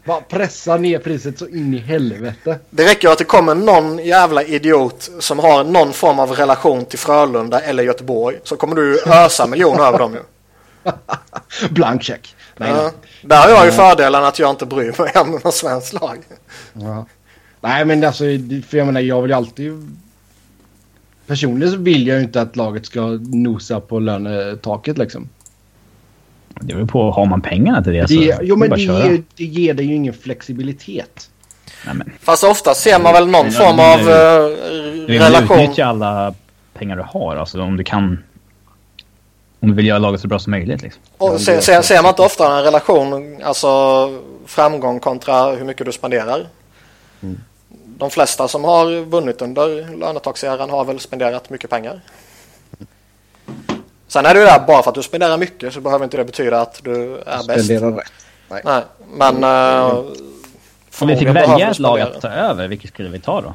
[0.04, 2.58] Bara pressa ner priset så in i helvete.
[2.70, 6.84] Det räcker ju att det kommer någon jävla idiot som har någon form av relation
[6.84, 8.36] till Frölunda eller Göteborg.
[8.44, 10.20] Så kommer du ösa miljoner över dem ju.
[11.70, 12.34] Blank check.
[12.56, 12.90] Nej, Ja.
[13.22, 16.18] Där har jag ju fördelen att jag inte bryr mig om någon svensk lag.
[16.72, 17.06] Ja.
[17.60, 18.24] Nej men alltså,
[18.68, 19.96] för jag menar jag vill ju alltid...
[21.26, 25.28] Personligen så vill jag ju inte att laget ska nosa på lönetaket liksom.
[26.60, 29.44] Det beror på, har man pengarna till det så Det, jo men det ger, det
[29.44, 31.30] ger dig ju ingen flexibilitet.
[31.86, 35.12] Nej, men, Fast ofta ser man väl någon Men, form men, av du- uh, du
[35.12, 35.60] vill relation.
[35.60, 36.34] utnyttja alla
[36.74, 37.36] pengar du har.
[37.36, 38.22] Alltså om du kan...
[39.60, 41.02] Om du vill göra laget så bra som möjligt liksom.
[41.18, 43.68] Och ser, ser, ser man inte ofta en relation, alltså
[44.46, 46.46] framgång kontra hur mycket du spenderar?
[47.22, 47.40] Mm.
[47.98, 52.00] De flesta som har vunnit under lönetaxeran har väl spenderat mycket pengar.
[54.08, 56.24] Sen är det ju där, bara för att du spenderar mycket så behöver inte det
[56.24, 57.64] betyda att du är bäst.
[57.64, 58.12] Spendera rätt.
[58.48, 58.62] Nej.
[58.64, 58.82] Nej.
[59.14, 59.44] Men...
[59.44, 60.04] Uh,
[61.00, 63.54] Om vi fick välja ett lag att ta över, vilket skulle vi ta då?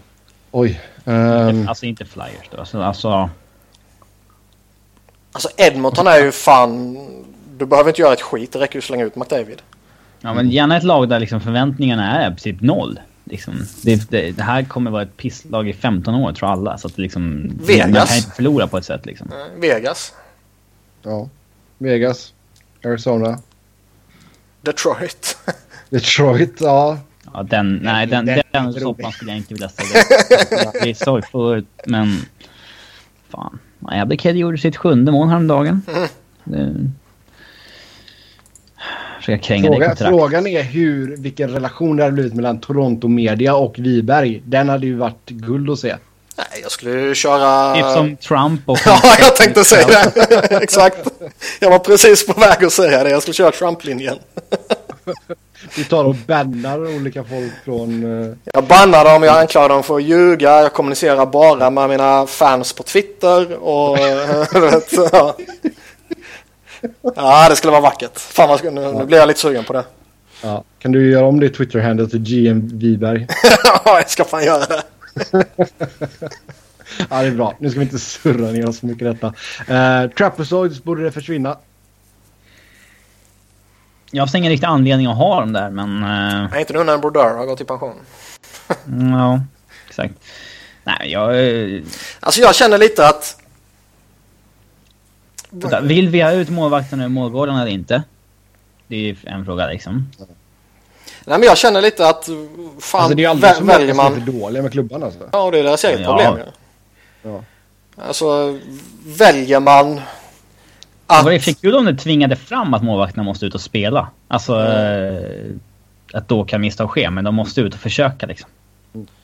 [0.52, 0.82] Oj.
[1.06, 1.68] Um...
[1.68, 2.58] Alltså inte Flyers då.
[2.60, 3.30] Alltså, alltså...
[5.32, 6.98] alltså Edmonton är ju fan...
[7.58, 8.52] Du behöver inte göra ett skit.
[8.52, 9.62] Det räcker ju att slänga ut McDavid.
[10.22, 13.00] Ja, men gärna ett lag där liksom förväntningarna är typ noll.
[13.24, 13.54] Liksom,
[13.84, 16.78] det, det, det, här kommer vara ett pisslag i 15 år tror alla.
[16.78, 17.92] Så att liksom, Vegas.
[17.92, 19.28] Man kan inte förlora på ett sätt liksom.
[19.56, 20.14] Vegas.
[21.04, 21.30] Ja.
[21.78, 22.34] Vegas.
[22.86, 23.40] Arizona.
[24.62, 25.38] Detroit.
[25.90, 26.98] Detroit, ja.
[27.34, 29.90] Ja, den, nej, den, den, den soppan skulle jag inte vilja ställa
[30.82, 32.18] Det är sorg förut, men...
[33.30, 33.60] Fan.
[33.88, 35.82] Abdelkader gjorde sitt sjunde mål häromdagen.
[36.46, 36.72] Mm.
[36.74, 36.92] Det,
[39.20, 43.56] försöka kränga Fråga, det Frågan är hur, vilken relation det hade blivit mellan Toronto Media
[43.56, 44.42] och Wiberg.
[44.46, 45.96] Den hade ju varit guld att se.
[46.38, 47.76] Nej, jag skulle köra...
[47.76, 48.80] Typ som Trump och...
[48.86, 50.58] ja, jag tänkte säga det.
[50.64, 51.08] Exakt.
[51.60, 53.10] Jag var precis på väg att säga det.
[53.10, 54.16] Jag skulle köra Trump-linjen.
[55.76, 58.04] Du tar och bannar olika folk från...
[58.04, 58.36] Uh...
[58.54, 60.62] Jag bannar dem, jag anklagar dem för att ljuga.
[60.62, 63.98] Jag kommunicerar bara med mina fans på Twitter och...
[64.54, 65.38] vet, ja.
[67.16, 68.20] ja, det skulle vara vackert.
[68.20, 68.92] Fan vad, nu, ja.
[68.92, 69.84] nu blir jag lite sugen på det.
[70.44, 70.64] Ja.
[70.80, 73.28] Kan du göra om ditt Twitter-handle till GM Wiberg?
[73.64, 74.84] ja, jag ska fan göra det.
[77.10, 77.56] ja, det är bra.
[77.60, 79.28] Nu ska vi inte surra ner oss så mycket detta.
[79.28, 81.58] Uh, Trapezoids borde det försvinna.
[84.12, 86.02] Jag har ingen riktig anledning att ha dem där, men...
[86.52, 87.96] Nej, inte nu när Brodeur har gått i pension.
[88.88, 89.42] mm, ja,
[89.88, 90.14] exakt.
[90.84, 91.36] Nej, jag...
[91.36, 91.84] Uh...
[92.20, 93.38] Alltså jag känner lite att...
[95.82, 98.04] Vill vi ha ut målvakten ur målgården eller inte?
[98.88, 100.12] Det är en fråga liksom.
[101.26, 102.30] Nej men jag känner lite att
[102.80, 104.14] fan alltså, det är aldrig som väljer man...
[104.14, 105.30] är dåliga med klubban alltså.
[105.32, 106.18] Ja det är deras eget ja.
[106.18, 106.48] problem
[107.22, 107.44] ja.
[107.98, 108.60] Alltså
[109.06, 110.02] väljer man
[111.20, 111.26] att...
[111.26, 114.10] Det fick kul om det tvingade fram att målvakterna måste ut och spela.
[114.28, 115.60] Alltså mm.
[116.14, 118.50] att då kan misstag ske men de måste ut och försöka liksom.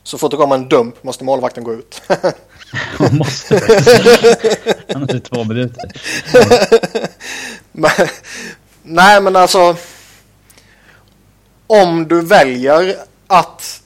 [0.04, 2.02] Så fort det kommer en dump måste målvakten gå ut.
[2.98, 3.56] Han måste
[4.94, 5.92] Han har två minuter.
[7.72, 7.92] men,
[8.84, 9.76] nej men alltså
[11.68, 12.96] om du väljer
[13.28, 13.77] att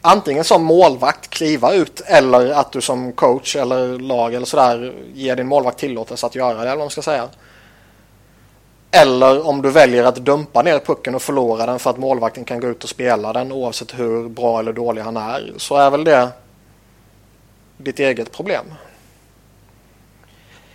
[0.00, 5.36] antingen som målvakt kliva ut eller att du som coach eller lag eller sådär ger
[5.36, 7.28] din målvakt tillåtelse att göra det eller vad man ska säga.
[8.90, 12.60] Eller om du väljer att dumpa ner pucken och förlora den för att målvakten kan
[12.60, 16.04] gå ut och spela den oavsett hur bra eller dålig han är så är väl
[16.04, 16.28] det
[17.76, 18.64] ditt eget problem.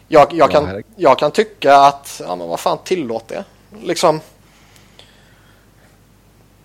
[0.08, 3.44] Jag, jag, kan, jag kan tycka att, ja men vad fan tillåt det.
[3.82, 4.20] Liksom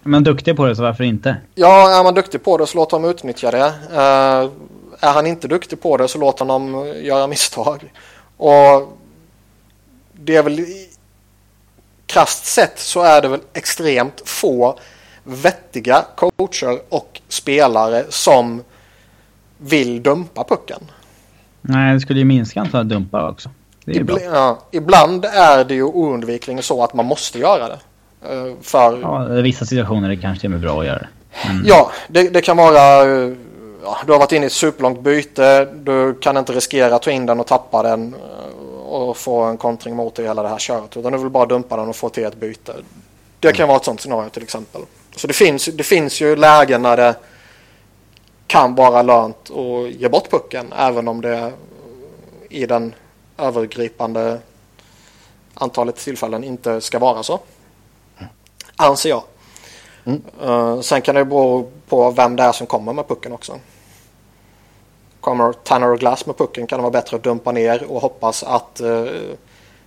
[0.09, 1.36] men duktig på det så varför inte?
[1.55, 3.66] Ja, är man duktig på det så låt dem utnyttja det.
[3.90, 4.51] Uh,
[5.01, 7.93] är han inte duktig på det så låt honom göra misstag.
[8.36, 8.98] Och
[10.12, 10.66] det är väl
[12.06, 14.78] krasst sett så är det väl extremt få
[15.24, 18.62] vettiga coacher och spelare som
[19.59, 20.80] vill dumpa pucken.
[21.60, 23.51] Nej, det skulle ju minska antalet dumpar också.
[23.86, 27.78] Ibl ja, ibland är det ju oundvikligen så att man måste göra det.
[28.23, 29.01] Eh, för...
[29.01, 31.09] Ja, i vissa situationer är det kanske är bra att göra det.
[31.49, 31.62] Mm.
[31.66, 33.03] Ja, det, det, kan vara...
[33.03, 33.32] Eh,
[33.85, 35.65] ja, du har varit inne i ett superlångt byte.
[35.65, 39.57] Du kan inte riskera att ta in den och tappa den eh, och få en
[39.57, 40.97] kontring mot dig i hela det här köret.
[40.97, 42.73] Utan du vill bara dumpa den och få till ett byte.
[43.40, 43.69] Det kan mm.
[43.69, 44.81] vara ett sånt scenario till exempel.
[45.16, 47.15] Så det finns, det finns ju lägen när det
[48.47, 51.53] kan vara lönt att ge bort pucken även om det
[52.49, 52.95] i den
[53.39, 54.39] övergripande
[55.55, 57.40] antalet tillfällen inte ska vara så.
[58.78, 59.22] Anser jag.
[60.05, 60.22] Mm.
[60.42, 63.59] Uh, sen kan det bero på vem det är som kommer med pucken också.
[65.20, 68.42] Kommer Tanner och Glass med pucken kan det vara bättre att dumpa ner och hoppas
[68.42, 69.06] att uh,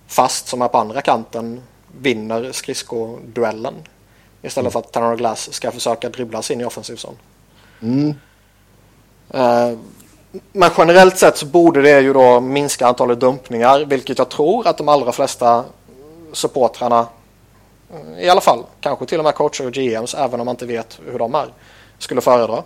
[0.06, 1.62] Fast som är på andra kanten
[2.00, 3.74] vinner skridskoduellen.
[4.42, 4.72] Istället mm.
[4.72, 7.16] för att Tanner och Glass ska försöka dribbla sig in i offensiv zon.
[7.82, 8.08] Mm.
[9.34, 9.78] Uh,
[10.52, 14.78] men generellt sett så borde det ju då minska antalet dumpningar vilket jag tror att
[14.78, 15.64] de allra flesta
[16.32, 17.06] supportrarna
[18.18, 21.00] i alla fall, kanske till och med coacher och GMs, även om man inte vet
[21.06, 21.52] hur de är,
[21.98, 22.62] skulle föredra.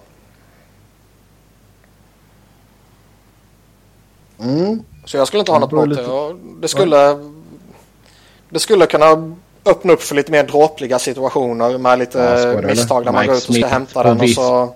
[4.40, 4.82] Mm.
[5.04, 6.36] Så jag skulle inte ha något emot det.
[6.60, 7.18] Det skulle,
[8.50, 13.12] det skulle kunna öppna upp för lite mer dråpliga situationer med lite ja, misstag när
[13.12, 14.20] man går ut och ska hämta den.
[14.20, 14.74] Och så...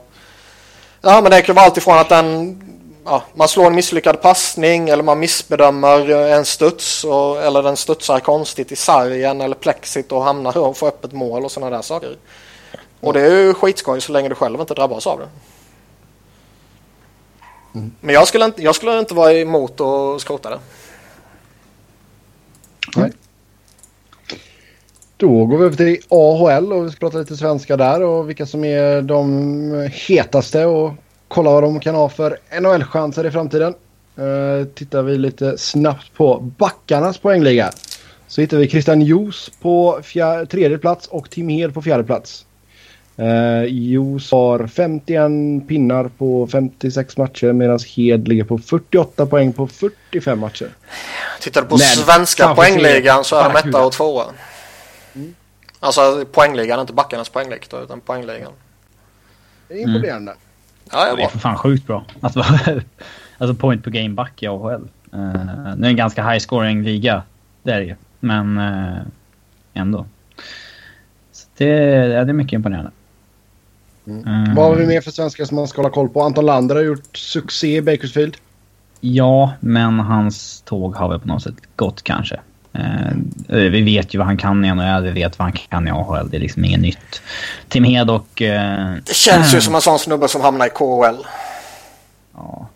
[1.00, 2.62] Ja, men det kan vara alltifrån att den
[3.04, 8.20] ja, man slår en misslyckad passning eller man missbedömer en studs och, eller den studsar
[8.20, 12.16] konstigt i sargen eller plexit och hamnar och får öppet mål och sådana där saker.
[13.00, 15.28] Och det är ju skitskoj så länge du själv inte drabbas av det.
[17.74, 17.92] Mm.
[18.00, 20.60] Men jag skulle, inte, jag skulle inte vara emot att skrota det.
[22.96, 23.12] Nej.
[25.16, 28.46] Då går vi över till AHL och vi ska prata lite svenska där och vilka
[28.46, 30.92] som är de hetaste och
[31.30, 33.74] kolla vad de kan ha för NHL-chanser i framtiden.
[34.18, 37.72] Uh, tittar vi lite snabbt på backarnas poängliga
[38.28, 42.46] så hittar vi Christian Jos på fjär, tredje plats och Tim Hed på fjärde plats.
[43.18, 49.66] Uh, Jos har 51 pinnar på 56 matcher medan Hed ligger på 48 poäng på
[49.66, 50.68] 45 matcher.
[51.40, 54.24] Tittar du på Men, svenska poängligan så är de etta och tvåa.
[55.14, 55.34] Mm.
[55.80, 58.52] Alltså poängligan, inte backarnas poängliga utan poängligan.
[59.68, 60.32] Det är imponerande.
[60.32, 60.49] Mm.
[60.92, 62.04] Ja, jag det är för fan sjukt bra.
[62.20, 62.44] Alltså,
[63.38, 64.88] alltså point per game back i AHL.
[65.14, 67.22] Uh, eh, det är en ganska high scoring liga.
[67.62, 67.94] Det är det ju.
[68.20, 68.98] Men uh,
[69.74, 70.06] ändå.
[71.32, 72.90] Så det, ja, det är mycket imponerande.
[74.06, 74.24] Mm.
[74.24, 74.54] Mm.
[74.54, 76.22] Vad har vi mer för svenskar som man ska hålla koll på?
[76.22, 78.36] Anton Lander har gjort succé i Bakersfield.
[79.00, 82.40] Ja, men hans tåg har väl på något sätt gått kanske.
[82.74, 83.16] Uh,
[83.48, 86.30] vi vet ju vad han kan i NHL, vi vet vad han kan i AHL.
[86.30, 87.22] Det är liksom inget nytt.
[87.68, 88.42] Tim Hed och...
[88.42, 91.26] Uh, det känns ju som en sån snubbe som hamnar i KHL.
[92.34, 92.68] Ja.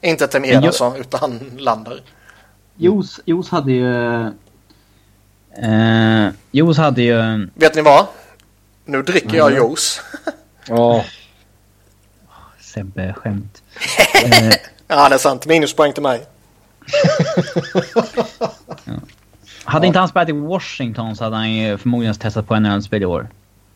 [0.00, 2.00] Inte Tim Hed alltså, utan Lander.
[2.76, 3.92] Jos, Jos hade ju...
[5.62, 7.48] Uh, Jos hade ju...
[7.54, 8.06] Vet ni vad?
[8.84, 10.00] Nu dricker jag juice.
[10.68, 11.04] Ja.
[12.60, 13.62] Sebbe, skämt.
[14.88, 15.46] ja, det är sant.
[15.46, 16.26] Minuspoäng till mig.
[18.84, 18.92] Ja.
[19.64, 23.04] Hade inte han spelat i Washington så hade han ju förmodligen testat på NHL-spel i
[23.04, 23.28] år.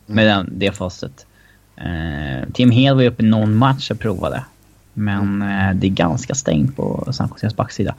[0.07, 0.49] Med mm.
[0.53, 1.27] det facit.
[1.79, 4.45] Uh, Tim Hed var ju uppe i någon match och provade.
[4.93, 7.95] Men uh, det är ganska stängt på San Joses backsida.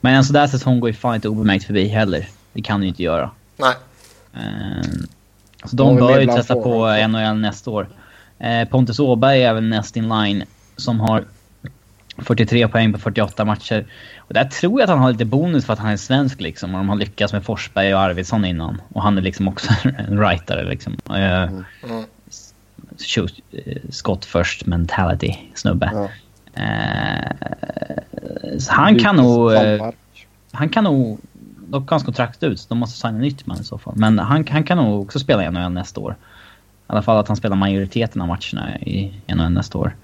[0.00, 2.28] Men en sån där säsong går ju fan inte obemärkt förbi heller.
[2.52, 3.30] Det kan du inte göra.
[3.56, 3.74] Nej.
[4.36, 5.04] Uh,
[5.64, 7.88] så de bör ju testa på NHL nästa år.
[8.38, 10.44] Eh, Pontus Åberg är väl näst in line
[10.76, 11.24] som har
[12.18, 13.86] 43 poäng på 48 matcher.
[14.18, 16.74] Och där tror jag att han har lite bonus för att han är svensk liksom.
[16.74, 18.82] Och de har lyckats med Forsberg och Arvidsson innan.
[18.88, 20.96] Och han är liksom också en writare liksom.
[21.10, 21.64] Eh, mm.
[22.98, 25.90] Shoot, eh, skott först mentality snubbe.
[25.94, 26.08] Ja.
[26.62, 27.30] Eh,
[28.58, 29.52] så han kan nog...
[29.52, 29.90] Eh,
[30.52, 31.18] han kan nog
[31.68, 33.94] dock hans kontrakt ut, så de måste signa nytt man i så fall.
[33.96, 36.12] Men han, han kan nog också spela i NHL nästa år.
[36.12, 36.16] I
[36.86, 39.96] alla fall att han spelar majoriteten av matcherna i NHL nästa år.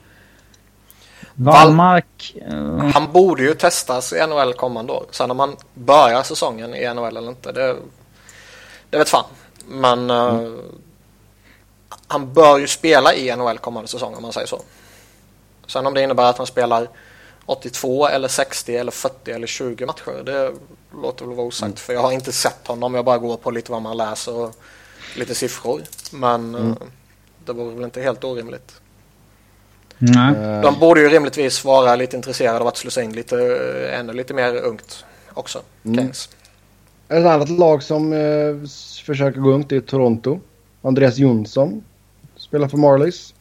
[1.51, 2.37] Wallmark...
[2.51, 2.79] Uh...
[2.79, 5.07] Han borde ju testas i NHL kommande år.
[5.11, 7.77] Sen om man börjar säsongen i NHL eller inte, det,
[8.91, 9.25] det vet fan.
[9.69, 10.61] Men uh, mm.
[12.07, 14.63] han bör ju spela i NHL kommande säsong om man säger så.
[15.67, 16.89] Sen om det innebär att han spelar
[17.47, 20.23] 82 eller 60 eller 40 eller 20 matcher.
[20.25, 20.53] Det
[21.03, 21.63] låter väl vara osagt.
[21.63, 21.77] Mm.
[21.77, 22.95] För jag har inte sett honom.
[22.95, 24.57] Jag bara går på lite vad man läser och
[25.17, 25.83] lite siffror.
[26.13, 26.71] Men mm.
[26.71, 26.77] Eh,
[27.45, 28.82] det vore väl inte helt orimligt.
[30.05, 30.63] Nej.
[30.63, 34.35] De borde ju rimligtvis vara lite intresserade av att slussa in lite, eh, ännu lite
[34.35, 35.05] mer ungt
[35.35, 35.63] också.
[35.85, 35.99] Mm.
[35.99, 36.29] Kings.
[37.09, 38.69] Ett annat lag som eh,
[39.07, 40.41] försöker gå ungt är Toronto.
[40.83, 41.85] Andreas Jonsson
[42.37, 43.35] spelar för Marlies.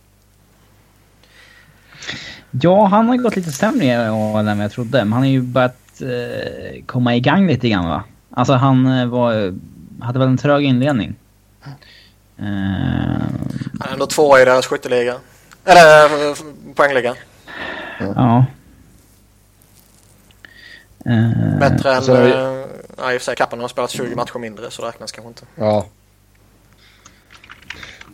[2.51, 4.97] Ja, han har gått lite sämre än vad jag trodde.
[4.97, 8.03] Men han har ju börjat eh, komma igång lite grann va?
[8.29, 9.53] Alltså han eh, var,
[10.01, 11.15] hade väl en trög inledning.
[12.37, 12.45] Eh,
[13.79, 15.15] han är ändå två i deras skytteliga.
[15.65, 16.35] Eller eh,
[16.75, 17.15] poängliga.
[17.99, 18.45] Ja.
[21.07, 22.01] Uh, Bättre än...
[22.01, 22.65] Så, uh,
[22.97, 25.27] ja, i och för sig Kappan har spelat 20 matcher mindre så det räknas kanske
[25.27, 25.45] inte.
[25.55, 25.85] Ja.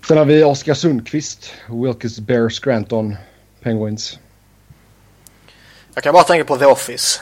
[0.07, 1.53] Sen har vi Oskar Sundqvist.
[1.67, 3.15] Wilkes Bear Scranton
[3.61, 4.19] Penguins.
[5.93, 7.21] Jag kan bara tänka på The Office.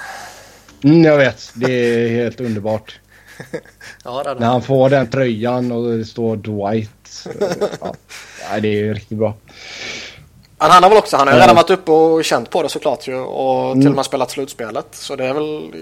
[0.83, 1.51] Mm, jag vet.
[1.53, 2.99] Det är helt underbart.
[4.03, 4.39] ja, det är det.
[4.39, 7.27] När han får den tröjan och det står Dwight.
[8.49, 9.37] Ja, det är riktigt bra.
[10.65, 12.69] Han, han har väl också, han har ju redan varit uppe och känt på det
[12.69, 13.15] såklart ju.
[13.15, 13.93] Och till och mm.
[13.93, 14.87] med spelat slutspelet.
[14.91, 15.73] Så det är väl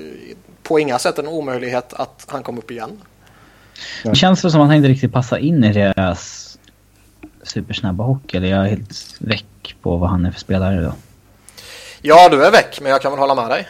[0.63, 3.01] på inga sätt en omöjlighet att han kommer upp igen.
[4.03, 6.57] Det känns väl som att han inte riktigt passar in i deras
[7.43, 8.37] supersnabba hockey.
[8.37, 10.93] Eller jag är helt väck på vad han är för spelare då.
[12.01, 13.67] Ja, du är väck, men jag kan väl hålla med dig.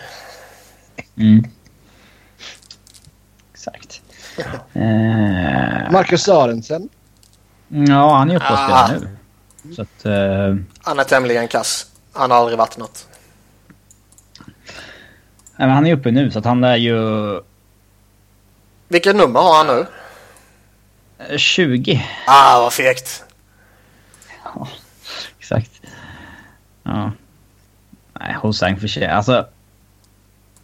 [1.18, 1.44] Mm.
[3.54, 4.02] Exakt.
[4.74, 5.92] eh...
[5.92, 6.90] Marcus Sörensen.
[7.68, 8.88] Ja, han är uppe och spelar ah.
[9.00, 9.08] nu.
[9.76, 10.56] Så att, eh...
[10.82, 11.88] Han är tämligen kass.
[12.14, 13.08] Han har aldrig varit något.
[15.56, 16.98] Nej, men han är uppe nu, så att han är ju...
[18.88, 19.86] Vilket nummer har han nu?
[21.38, 22.06] 20.
[22.28, 23.24] Ah, vad fegt.
[24.44, 24.68] Ja,
[25.40, 25.82] exakt.
[26.84, 27.12] Ja.
[28.20, 29.08] Nej, Hosang för sig.
[29.08, 29.48] Alltså...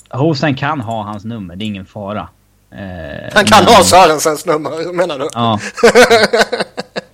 [0.09, 2.29] Hosang kan ha hans nummer, det är ingen fara.
[2.71, 3.73] Eh, Han kan men...
[3.73, 5.29] ha Sörensens nummer, menar du?
[5.33, 5.59] Ja.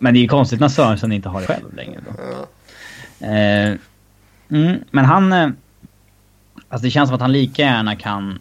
[0.05, 2.11] men det är ju konstigt när Sörensen inte har det själv längre då.
[2.17, 3.27] Ja.
[3.27, 3.77] Eh,
[4.49, 5.33] mm, men han...
[5.33, 5.49] Eh,
[6.69, 8.39] alltså det känns som att han lika gärna kan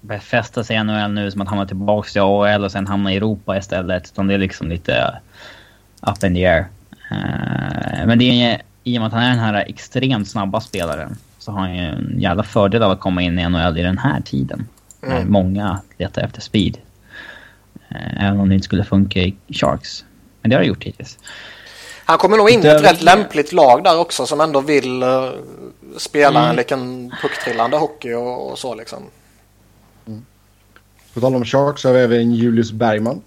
[0.00, 3.16] befästa sig i NHL nu som att hamna tillbaka till AHL och sen hamna i
[3.16, 4.10] Europa istället.
[4.12, 5.18] Utan det är liksom lite
[6.00, 6.66] up in the air.
[8.06, 11.52] Men det är i och med att han är den här extremt snabba spelaren så
[11.52, 14.20] har han ju en jävla fördel av att komma in i NHL i den här
[14.20, 14.66] tiden.
[15.02, 15.14] Mm.
[15.14, 16.78] När många letar efter speed.
[18.16, 20.04] Även om det inte skulle funka i Sharks.
[20.42, 21.18] Men det har det gjort hittills.
[22.04, 25.30] Han kommer nog in i ett rätt lämpligt lag där också som ändå vill uh,
[25.96, 26.50] spela mm.
[26.50, 29.02] en liten pucktrillande hockey och, och så liksom.
[30.06, 30.24] Mm.
[31.14, 33.22] På tal om Sharks så har vi även Julius Bergman.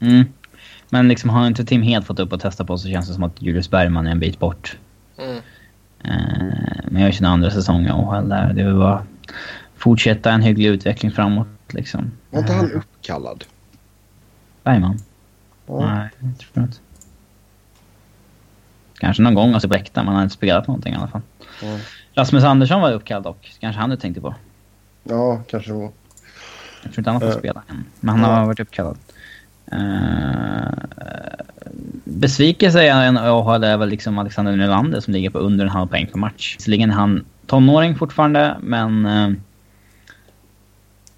[0.00, 0.24] Mm.
[0.88, 3.22] Men liksom har inte Tim helt fått upp och testa på så känns det som
[3.22, 4.76] att Julius Bergman är en bit bort.
[5.18, 5.36] Mm.
[5.36, 5.42] Uh,
[6.84, 8.52] men jag känner andra säsongen och där.
[8.52, 9.06] Det vill bara
[9.76, 12.10] fortsätta en hygglig utveckling framåt liksom.
[12.30, 13.44] Var inte han uppkallad?
[14.62, 14.98] Bergman?
[15.68, 15.94] Ja.
[15.94, 16.78] Nej, jag tror inte.
[18.98, 21.20] Kanske någon gång alltså på äkta, man har inte spelat någonting i alla fall.
[21.62, 21.78] Ja.
[22.14, 23.56] Rasmus Andersson var uppkallad dock.
[23.60, 24.34] Kanske han du tänkte på?
[25.04, 25.92] Ja, kanske det var.
[26.82, 27.38] Jag tror inte han har fått uh.
[27.38, 27.84] spela än.
[28.00, 28.98] Men han har varit uppkallad.
[29.72, 30.68] Uh,
[32.04, 36.06] besvikelse i AHL är väl liksom Alexander Nylander som ligger på under en halv poäng
[36.06, 36.56] per match.
[36.58, 39.06] Visserligen är han tonåring fortfarande, men...
[39.06, 39.34] Uh,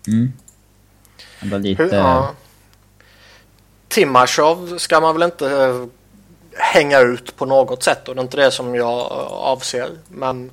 [0.08, 0.32] mm.
[1.40, 1.82] Ändå lite...
[1.82, 2.34] Ja.
[3.90, 5.86] Timashov ska man väl inte uh,
[6.56, 9.90] hänga ut på något sätt och det är inte det som jag avser.
[10.08, 10.50] Men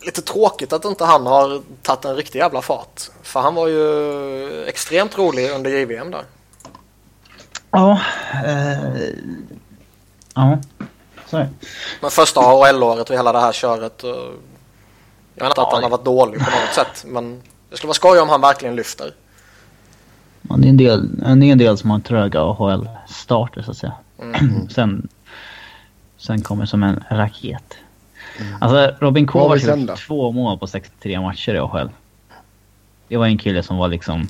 [0.00, 3.02] lite tråkigt att inte han har tagit en riktig jävla fart.
[3.22, 6.24] För han var ju extremt rolig under JVM där.
[7.70, 8.00] Ja.
[8.44, 9.08] Eh,
[10.34, 10.58] ja.
[11.26, 11.46] Sorry.
[12.00, 14.02] Men första AHL-året och hela det här köret.
[14.02, 17.04] Jag vet inte att han har varit dålig på något sätt.
[17.06, 19.14] Men det skulle vara skoj om han verkligen lyfter.
[20.56, 23.92] Det, är en del, det är en del som har tröga AHL-starter så att säga.
[24.22, 24.68] Mm.
[24.70, 25.08] sen,
[26.16, 27.76] sen kommer som en raket.
[28.40, 28.54] Mm.
[28.60, 31.90] Alltså Robin Kovacs gjorde två mål på 63 matcher i AHL.
[33.08, 34.28] Det var en kille som var liksom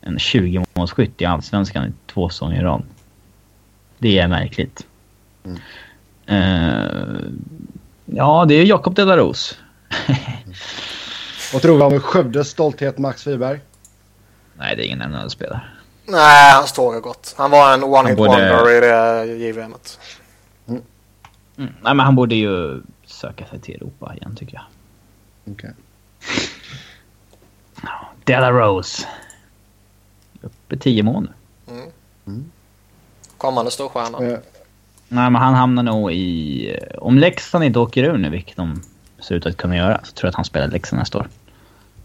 [0.00, 2.82] en 20-målsskytt i Allsvenskan i två säsonger i rad.
[3.98, 4.86] Det är märkligt.
[5.44, 5.58] Mm.
[6.30, 7.20] Uh,
[8.04, 9.58] ja, det är Jakob Delaros.
[11.52, 13.60] Vad tror du om Skövdes stolthet Max Wiberg?
[14.58, 15.60] Nej, det är ingen NHL-spelare.
[16.06, 17.34] Nej, hans tåg har gått.
[17.38, 18.30] Han var en one-hit borde...
[18.30, 19.98] wonder i det JVMet.
[20.66, 20.82] Mm.
[21.56, 21.72] Mm.
[21.82, 24.64] Nej, men han borde ju söka sig till Europa igen tycker jag.
[25.54, 25.70] Okej.
[27.76, 27.94] Okay.
[28.24, 29.08] Della Rose.
[30.42, 31.34] Uppe tio månader.
[31.70, 31.90] Mm.
[32.26, 32.50] Mm.
[33.36, 34.18] Kommande storstjärna.
[34.18, 34.40] Mm.
[35.08, 36.78] Nej, men han hamnar nog i...
[36.98, 38.82] Om Leksand inte åker ur nu, vilket de
[39.18, 41.28] ser ut att kunna göra, så tror jag att han spelar Leksand nästa år.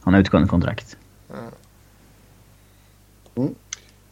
[0.02, 0.98] Han har utgående kontrakt.
[1.34, 1.52] Mm
[3.42, 3.56] mm.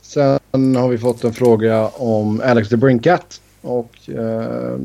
[0.02, 3.42] Sen har vi fått en fråga om Alex de Brinkat.
[3.62, 4.78] Och eh,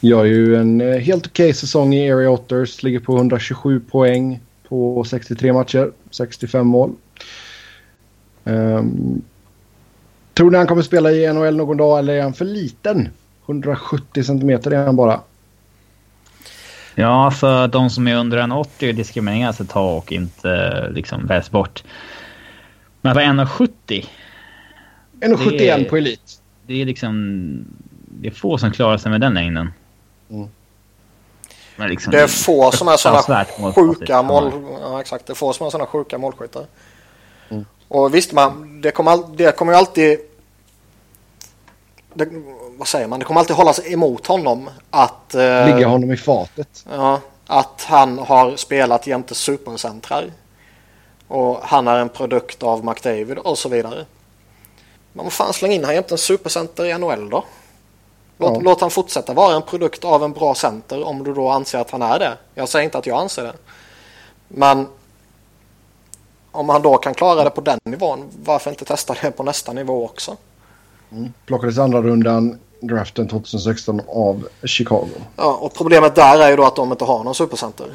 [0.00, 2.82] gör ju en eh, helt okej okay säsong i Area Otters.
[2.82, 5.92] Ligger på 127 poäng på 63 matcher.
[6.10, 6.92] 65 mål.
[8.44, 8.82] Eh,
[10.34, 13.08] tror ni han kommer spela i NHL någon dag eller är han för liten?
[13.46, 15.20] 170 centimeter är han bara.
[16.94, 21.84] Ja, för de som är under 1,80 diskrimineras ett tag och inte liksom väljs bort.
[23.02, 24.06] Men på 1,70.
[25.20, 26.40] 1,71 på elit.
[26.66, 27.64] Det är liksom...
[28.08, 29.72] Det är få som klarar sig med den längden.
[30.30, 30.48] Mm.
[31.76, 34.52] Liksom, det är få som är sådana sjuka mål...
[34.80, 35.26] Ja, exakt.
[35.26, 36.66] Det är få som är sådana sjuka målskyttar.
[37.48, 37.64] Mm.
[37.88, 40.18] Och visst, man, det, kommer, det kommer ju alltid...
[42.14, 42.28] Det,
[42.78, 43.18] vad säger man?
[43.18, 45.34] Det kommer alltid hållas emot honom att...
[45.34, 46.84] Eh, Ligga honom i fatet.
[46.90, 50.30] Ja, att han har spelat jämte supercentrar.
[51.28, 54.06] Och han är en produkt av McDavid och så vidare.
[55.12, 57.44] Men vad fan, släng in han jämte en supercenter i NHL då.
[58.38, 58.60] Låt, ja.
[58.60, 61.90] låt han fortsätta vara en produkt av en bra center om du då anser att
[61.90, 62.36] han är det.
[62.54, 63.52] Jag säger inte att jag anser det.
[64.48, 64.86] Men
[66.50, 69.72] om han då kan klara det på den nivån, varför inte testa det på nästa
[69.72, 70.36] nivå också?
[71.12, 71.32] Mm.
[71.46, 75.08] Plockades andra rundan draften 2016 av Chicago.
[75.36, 77.86] Ja, och problemet där är ju då att de inte har någon supercenter.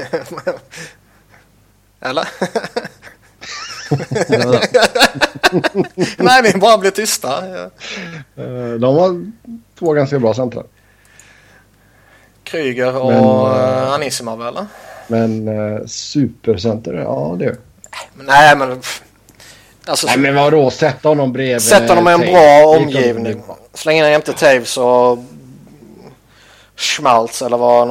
[2.00, 2.28] Eller?
[6.22, 7.46] Nej, vi bara blir tysta.
[8.36, 9.32] Eh, de har
[9.78, 10.62] två ganska bra centra.
[12.44, 14.66] Kryger och men, uh, Anisimov eller?
[15.06, 15.48] Men
[15.88, 17.56] supercenter, ja det
[18.14, 18.82] Nej men...
[19.86, 21.62] Alltså, Nej men vadå, sätta honom bredvid...
[21.62, 23.42] Sätta honom i en bra omgivning.
[23.74, 25.18] Släng in en jämte Taves och
[26.76, 27.88] Schmaltz eller vad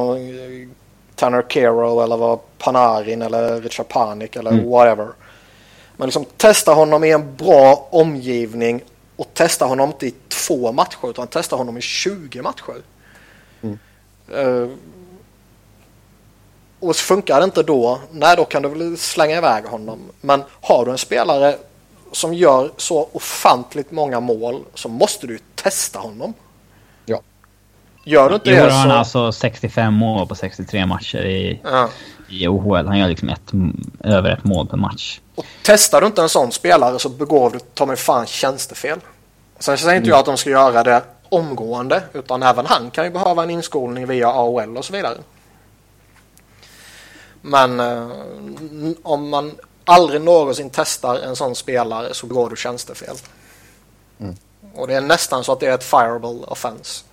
[1.16, 4.68] Tanner Kero eller vad Panarin eller Richard Panik eller mm.
[4.68, 5.08] whatever.
[5.96, 8.84] Men liksom testa honom i en bra omgivning
[9.16, 12.82] och testa honom inte i två matcher utan testa honom i 20 matcher.
[13.62, 13.78] Mm.
[14.34, 14.70] Uh,
[16.80, 19.98] och funkar det inte då, nej då kan du väl slänga iväg honom.
[20.20, 21.56] Men har du en spelare
[22.12, 26.34] som gör så ofantligt många mål så måste du testa honom.
[28.08, 28.96] Gör du inte I år det har han så...
[28.96, 31.88] alltså 65 mål på 63 matcher i, Ja.
[32.28, 32.86] i OHL.
[32.86, 33.52] Han gör liksom ett,
[34.04, 35.20] över ett mål per match.
[35.34, 38.98] Och testar du inte en sån spelare så begår du ta mig fan tjänstefel.
[39.58, 43.10] Sen säger inte jag att de ska göra det omgående utan även han kan ju
[43.10, 45.16] behöva en inskolning via AOL och så vidare.
[47.42, 48.08] Men eh,
[49.02, 49.52] om man
[49.84, 53.16] aldrig någonsin testar en sån spelare så begår du tjänstefel.
[54.20, 54.36] Mm.
[54.74, 57.05] Och det är nästan så att det är ett fireable offense.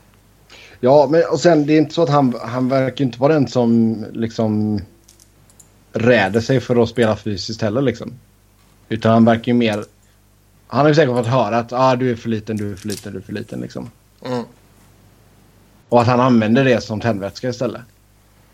[0.83, 3.47] Ja, men och sen det är inte så att han, han verkar inte vara den
[3.47, 4.81] som liksom
[5.93, 8.13] räder sig för att spela fysiskt heller liksom.
[8.89, 9.83] Utan han verkar ju mer...
[10.67, 12.87] Han har ju säkert fått höra att ah, du är för liten, du är för
[12.87, 13.89] liten, du är för liten liksom.
[14.25, 14.43] Mm.
[15.89, 17.81] Och att han använder det som tändvätska istället.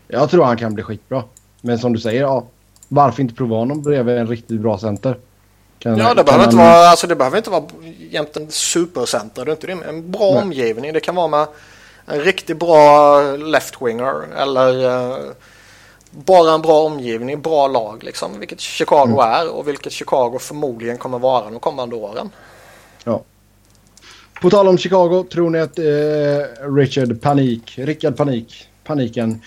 [0.08, 1.22] Jag tror han kan bli skitbra.
[1.60, 2.46] Men som du säger, ja.
[2.88, 5.18] Varför inte prova honom bredvid en riktigt bra center?
[5.78, 7.64] Kan, Ja, det behöver, inte han- vara, alltså, det behöver inte vara
[8.10, 9.44] jämt en supercenter.
[9.44, 9.88] Det är inte det.
[9.88, 10.42] En bra Nej.
[10.42, 10.92] omgivning.
[10.92, 11.46] Det kan vara med
[12.12, 15.32] en riktigt bra left-winger eller eh,
[16.10, 18.38] bara en bra omgivning, bra lag liksom.
[18.38, 19.18] Vilket Chicago Mm.
[19.18, 22.30] är och vilket Chicago förmodligen kommer vara de kommande åren.
[23.04, 23.22] Ja.
[24.42, 29.42] På tal om Chicago, tror ni att eh, Richard Panik, Rickard Panik, Paniken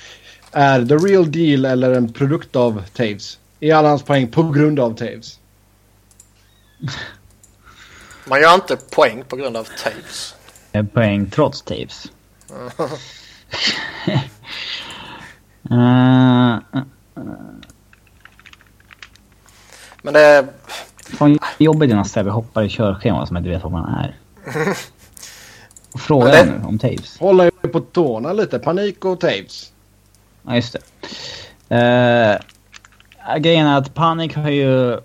[0.51, 3.39] är the real deal eller en produkt av Taves?
[3.59, 5.39] Är alla hans poäng på grund av Taves?
[8.25, 10.35] Man gör inte poäng på grund av Taves.
[10.93, 12.11] Poäng trots Taves.
[20.03, 20.47] Men det är...
[21.17, 24.15] Fan jobbigt innan Sebbe hoppar i körschema som jag inte vet vad man är.
[25.97, 27.19] Fråga det- nu om Taves.
[27.19, 28.59] Hålla er på tårna lite.
[28.59, 29.71] Panik och Taves.
[30.43, 30.79] Ja, just det.
[31.75, 32.37] Uh,
[33.39, 34.99] grejen är att Panik har ju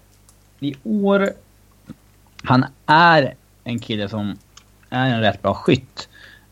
[0.60, 1.30] i år...
[2.42, 3.34] Han är
[3.64, 4.38] en kille som
[4.90, 6.08] är en rätt bra skytt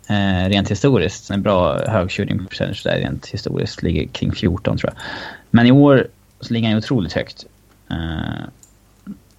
[0.07, 1.31] eh, rent historiskt.
[1.31, 3.83] En bra hög shooting percentage där rent historiskt.
[3.83, 5.03] Ligger kring 14 tror jag.
[5.51, 6.09] Men i år
[6.41, 7.45] så ligger han ju otroligt högt.
[7.91, 7.97] Eh,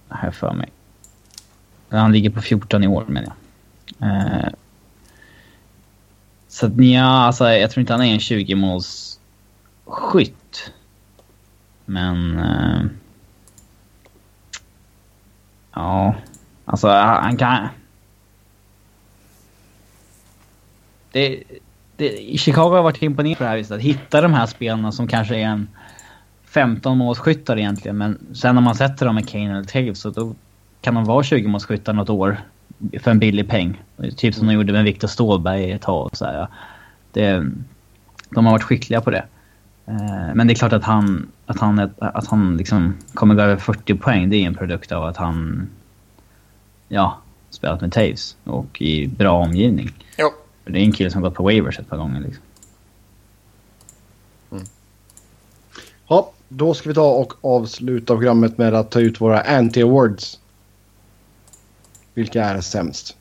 [0.08, 0.68] har här för mig.
[1.88, 3.32] Han ligger på 14 i år menar
[3.98, 4.08] jag.
[4.08, 4.48] Eh,
[6.48, 9.20] så att ja, alltså jag tror inte han är en 20 måls
[9.84, 10.72] skytt.
[11.84, 12.38] Men...
[12.38, 12.80] eh,
[15.74, 16.14] ja,
[16.64, 17.68] alltså han kan...
[21.12, 21.42] Det,
[21.96, 23.76] det, Chicago har varit imponerande på det här viset.
[23.76, 25.68] Att hitta de här spelarna som kanske är en
[26.44, 27.98] 15 målskyttar egentligen.
[27.98, 30.34] Men sen när man sätter dem med Kane eller Taves så då
[30.80, 32.40] kan de vara 20 målskyttar något år.
[33.00, 33.82] För en billig peng.
[34.16, 36.16] Typ som de gjorde med Viktor Ståhlberg ett tag.
[36.16, 36.48] Så här, ja.
[37.12, 37.50] det,
[38.30, 39.24] de har varit skickliga på det.
[39.86, 43.56] Eh, men det är klart att han, att han, att han liksom kommer gå över
[43.56, 44.30] 40 poäng.
[44.30, 45.68] Det är en produkt av att han
[46.88, 47.18] ja,
[47.50, 49.90] spelat med Taves och i bra omgivning.
[50.18, 50.30] Jo.
[50.68, 52.20] För Det är en kille som gått på waivers ett par gånger.
[52.20, 52.42] Liksom.
[56.08, 60.38] Ja, då ska vi ta och avsluta programmet med att ta ut våra anti-awards.
[62.14, 63.16] Vilka är sämst?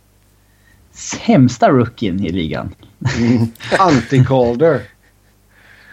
[0.91, 2.75] Sämsta rookien i ligan.
[3.17, 3.47] Mm.
[3.71, 4.81] Anti-Calder.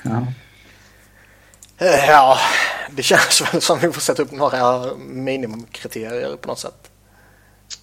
[0.03, 0.27] Ja.
[1.79, 2.39] Ja,
[2.91, 6.91] det känns väl som vi får sätta upp några minimumkriterier på något sätt.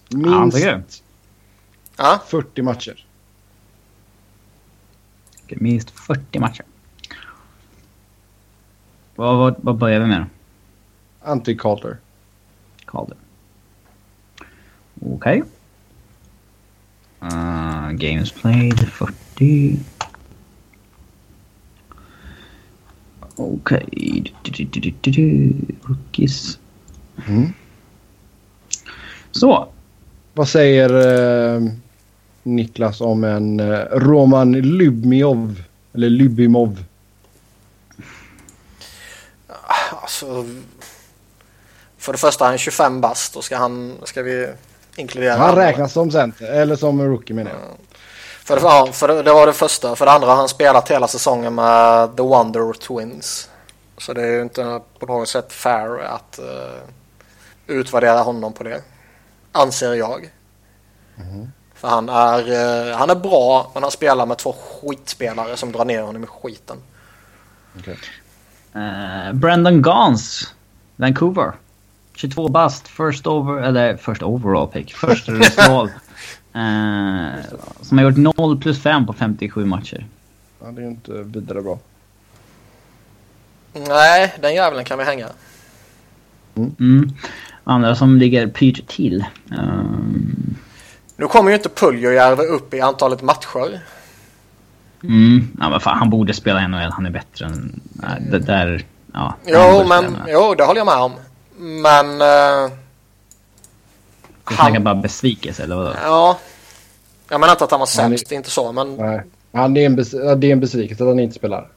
[0.08, 1.02] Minst?
[1.96, 3.06] Ja, 40 matcher.
[5.52, 6.64] Okej, Minst 40 matcher.
[9.16, 10.26] Vad, vad, vad börjar vi med då?
[11.30, 11.96] Anti-Calder.
[12.86, 13.16] Calder.
[15.00, 15.42] Okej.
[17.22, 19.78] Uh, games played 40.
[23.36, 24.32] Okej.
[25.00, 25.52] Du.
[25.82, 26.58] Rookies.
[27.28, 27.52] Mm.
[29.32, 29.68] Så.
[30.34, 30.90] Vad säger
[31.56, 31.72] eh,
[32.42, 35.62] Niklas om en eh, Roman Lubimov?
[35.94, 36.84] Eller Lubimov.
[40.02, 40.46] alltså.
[41.98, 44.48] För det första är han 25 bast och ska han, ska vi
[44.96, 46.52] inkludera Han räknas som center.
[46.52, 47.60] Eller som rookie menar jag.
[48.44, 49.96] För det, för det, det var det första.
[49.96, 53.48] För det andra har han spelat hela säsongen med The Wonder Twins.
[53.98, 56.82] Så det är ju inte på något sätt fair att eh,
[57.66, 58.82] utvärdera honom på det.
[59.52, 60.30] Anser jag.
[61.82, 62.38] För han är,
[62.90, 66.26] eh, han är bra men han spelar med två skitspelare som drar ner honom i
[66.26, 66.76] skiten.
[68.76, 70.54] Uh, Brandon Gans.
[70.96, 71.52] Vancouver.
[72.14, 72.88] 22 bast.
[72.88, 73.62] First over...
[73.62, 74.94] Eller first overall pick.
[74.94, 75.86] Första rundsval.
[76.54, 77.44] Eh,
[77.80, 80.06] som har gjort 0 plus 5 på 57 matcher.
[80.60, 81.78] Ja, det är ju inte vidare bra.
[83.72, 85.28] Nej, den jäveln kan vi hänga.
[86.56, 87.10] Mm.
[87.64, 89.24] Andra som ligger pyrt till.
[89.58, 90.56] Um,
[91.22, 93.80] Nu kommer ju inte Puljujärvi upp i antalet matcher.
[95.02, 95.48] mm.
[95.60, 96.90] ja, men fan, han borde spela NHL.
[96.92, 97.80] Han är bättre än...
[97.92, 98.86] Nej, det där...
[99.12, 101.12] Ja, han Jo, men jo, det håller jag med om.
[101.82, 102.20] Men...
[102.20, 102.72] eh,
[104.48, 105.92] Du snackar bara besvikelse eller vadå?
[106.02, 106.38] ja.
[107.28, 108.96] Jag menar inte att han var Han är- sämst, inte så, men...
[108.96, 109.22] Nej.
[109.52, 111.68] Han är en, bes- det är en besvikelse att han inte spelar.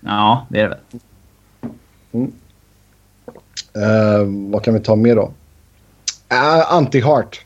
[0.00, 2.28] Ja, det är det väl.
[3.74, 5.32] Eh, vad kan vi ta mer då?
[6.32, 7.40] Uh, Anti-Heart.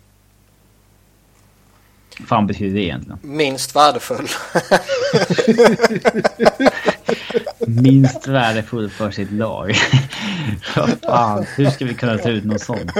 [2.26, 3.18] Fan betyder det egentligen?
[3.22, 4.28] Minst värdefull.
[7.66, 9.74] Minst värdefull för sitt lag.
[11.02, 12.90] Fan, hur ska vi kunna ta ut något sånt?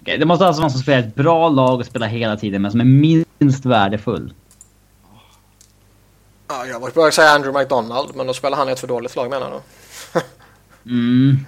[0.00, 2.62] Okej, det måste alltså vara någon som spelar ett bra lag och spelar hela tiden
[2.62, 4.34] men som är minst värdefull.
[6.48, 8.80] ja, jag var på väg att säga Andrew McDonald, men då spelar han i ett
[8.80, 9.60] för dåligt lag menar du?
[10.86, 11.46] Mm.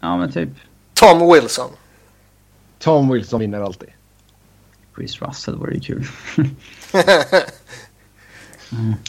[0.00, 0.48] Ja men typ
[0.94, 1.70] Tom Wilson.
[2.80, 3.88] Tom Wilson vinner alltid.
[4.96, 6.06] Chris Russell vore ju kul.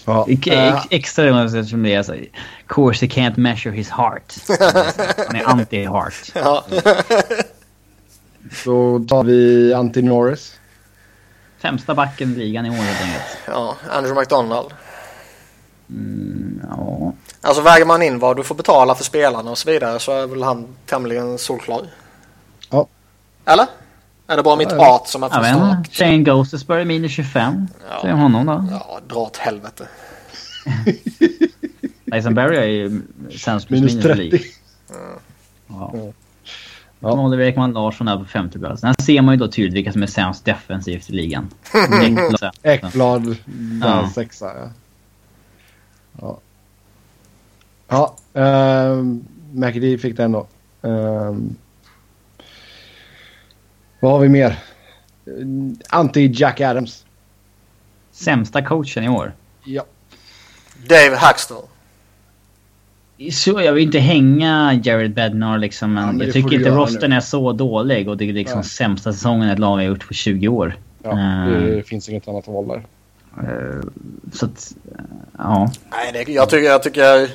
[0.06, 0.26] Ja.
[0.30, 2.16] Ex- eh, ex- Extra roligt eftersom det är så.
[2.68, 4.34] Course he can't measure his heart.
[5.28, 6.32] Han är anti-heart.
[6.36, 6.66] Ja.
[8.66, 10.60] då tar vi Antti Norris.
[11.62, 13.24] Sämsta backen i ligan i år helt enkelt.
[13.48, 14.74] ja, Andrew McDonald.
[15.90, 17.14] Mm, ja.
[17.42, 20.28] Alltså väger man in vad du får betala för spelarna och så vidare så är
[20.28, 21.88] väl han tämligen solklar.
[23.52, 23.68] Eller?
[24.28, 25.94] Är det bara mitt art som är för starkt?
[25.96, 27.68] Shane Ghostesbury minus 25.
[27.90, 28.00] Ja.
[28.02, 28.66] Säg honom då.
[28.72, 29.88] Ja, dra åt helvete.
[32.12, 33.02] Tyson Berry är ju
[33.38, 34.22] sämst plus Minus minus, i 30.
[34.22, 34.40] ligan.
[35.68, 35.94] Ja.
[37.00, 37.12] Ja.
[37.12, 38.84] Oliver Ekman Larsson är på femte plats.
[38.84, 41.50] Här ser man ju då tydligt vilka som är sämst defensivt i ligan.
[42.64, 43.36] Ekblad-
[43.84, 44.10] Ja.
[44.16, 44.46] sexa.
[44.56, 44.70] Ja.
[46.22, 46.40] Ja.
[48.34, 48.42] Ja,
[48.94, 50.48] um, McAdee fick den då.
[50.82, 51.56] Ehm,
[54.02, 54.60] vad har vi mer?
[55.90, 57.06] Anti-Jack Adams.
[58.12, 59.34] Sämsta coachen i år.
[59.64, 59.86] Ja.
[60.88, 61.64] Dave Hackstall.
[63.32, 67.16] Så jag vill inte hänga Jared Bednar liksom, men, Ja, men jag tycker inte nu.
[67.16, 68.70] är så dålig och det är liksom Nej.
[68.70, 70.76] sämsta säsongen ett lag har gjort på 20 år.
[71.04, 71.10] ja
[71.60, 72.84] det finns inget annat val där.
[73.38, 73.82] Eh,
[74.34, 75.04] Så att, eh,
[75.38, 75.72] ja.
[75.92, 77.30] Nej, det, jag, tycker, jag tycker...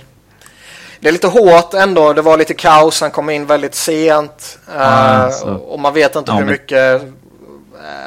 [1.01, 2.12] Det är lite hårt ändå.
[2.12, 3.01] Det var lite kaos.
[3.01, 4.59] Han kom in väldigt sent.
[4.74, 5.55] Eh, alltså.
[5.55, 6.78] och man vet inte Ja, hur men- mycket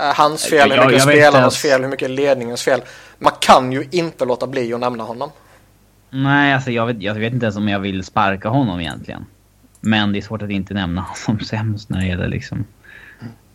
[0.02, 2.82] är hans fel, hur mycket jag spelarnas fel, hur mycket ledningens fel.
[3.18, 5.30] Man kan ju inte låta bli att nämna honom.
[6.10, 9.26] Nej, alltså jag vet, jag vet inte ens om jag vill sparka honom egentligen.
[9.80, 12.66] Men det är svårt att inte nämna honom sämst när det gäller liksom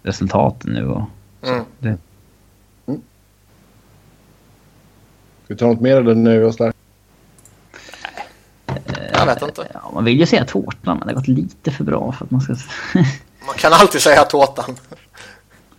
[0.02, 1.02] resultaten nu och
[1.46, 1.64] Mm.
[1.78, 1.96] det.
[5.44, 6.72] Ska vi ta något mer eller nöjer vi oss där?
[9.14, 9.68] Jag vet inte.
[9.74, 12.30] Ja, man vill ju säga tårtan, men det har gått lite för bra för att
[12.30, 12.52] man ska...
[13.46, 14.76] Man kan alltid säga tårtan.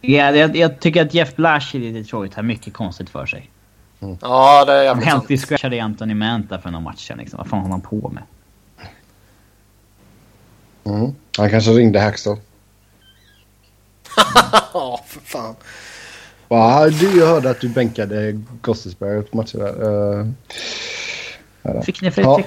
[0.02, 3.50] ja, jag, jag tycker att Jeff Blash i Detroit har mycket konstigt för sig.
[4.22, 5.30] Ja, det är Han jävligt sant.
[5.30, 7.38] helt scratchade Anthony Manta för någon match sedan liksom.
[7.38, 8.24] Vad fan håller han på med?
[10.84, 11.16] Mm.
[11.38, 12.38] Han kanske ringde Hackstall.
[14.74, 15.56] Ja, för fan.
[16.48, 20.20] Ja, du, jag hörde att du bänkade Gossesberg på matcher där.
[21.76, 22.42] Eh, Fick ni för Ja.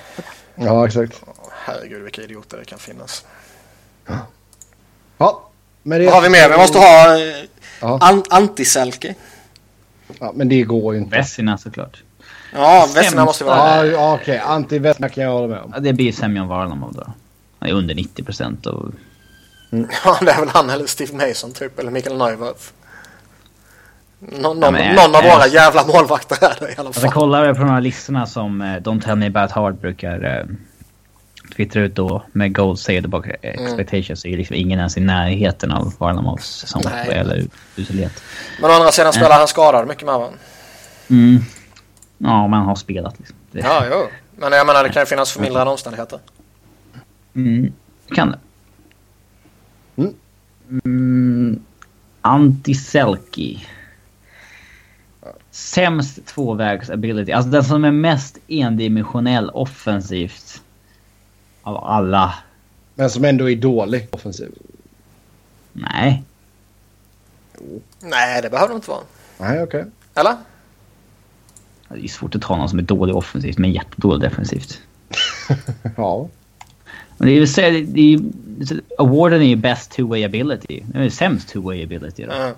[0.58, 1.22] Ja, exakt.
[1.64, 3.24] Herregud vilka idioter det kan finnas.
[5.18, 5.50] Ja,
[5.82, 6.50] men det, Vad har vi mer?
[6.50, 7.44] Vi måste ha eh,
[7.80, 7.98] Ja.
[8.02, 9.14] an- antiselke.
[10.18, 11.16] Ja, men det går ju inte.
[11.16, 12.02] Vessina såklart.
[12.52, 13.76] Ja, Vesina måste vi ha.
[13.76, 14.38] Ja, ja okej.
[14.44, 15.70] Anti-Vesna kan jag hålla med om.
[15.74, 17.12] Ja, det blir Semyon Varlamov då.
[17.58, 18.84] Han är under 90 procent och...
[20.04, 22.64] Ja, det är väl han eller Steve Mason typ, eller Mikael Neuwirth.
[24.20, 27.00] Nå- någon, Ja, men, någon av äh, våra jävla målvakter är det i alla Alltså
[27.00, 27.12] fall.
[27.12, 30.46] kollar vi på de här listorna som eh, Don't Tell Me About Hard brukar eh,
[31.56, 33.64] twittra ut då med gold saved above Mm.
[33.66, 37.08] expectations så är liksom ingen ens i närheten av Varlamovs Nej.
[37.08, 37.44] eller
[37.76, 38.22] uselhet.
[38.60, 40.28] Men å andra sidan spelar han skadad mycket med va?
[41.10, 41.38] Mm.
[42.18, 43.36] Ja, man har spelat liksom.
[43.50, 44.06] Det, Ja, jo.
[44.36, 46.18] Men jag menar det kan ju finnas förmildrande omständigheter.
[47.36, 47.72] Mm,
[48.14, 48.38] kan det.
[49.96, 50.14] Mm.
[50.84, 51.60] Mm,
[52.22, 53.58] Anti-Selki.
[55.58, 57.32] Sämst tvåvägs ability.
[57.32, 60.62] Alltså den som är mest endimensionell offensivt.
[61.62, 62.34] Av alla.
[62.94, 64.52] Men som ändå är dålig offensiv.
[65.72, 66.22] Nej.
[68.00, 69.00] Nej, det behöver det inte vara.
[69.38, 69.84] Nej, okej.
[70.14, 70.36] Eller?
[71.88, 74.80] Det är svårt att ta någon som är dålig offensivt men jättedålig defensivt.
[75.96, 76.28] Ja.
[77.16, 78.20] Men det ju så- det är,
[78.98, 80.82] awarden är ju best two-way ability.
[80.86, 82.32] Det är sämst two-way ability då.
[82.32, 82.54] Mm.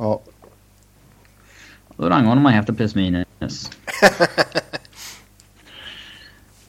[0.00, 0.20] Ja.
[1.96, 3.26] Då rangordnar man efter plus minus.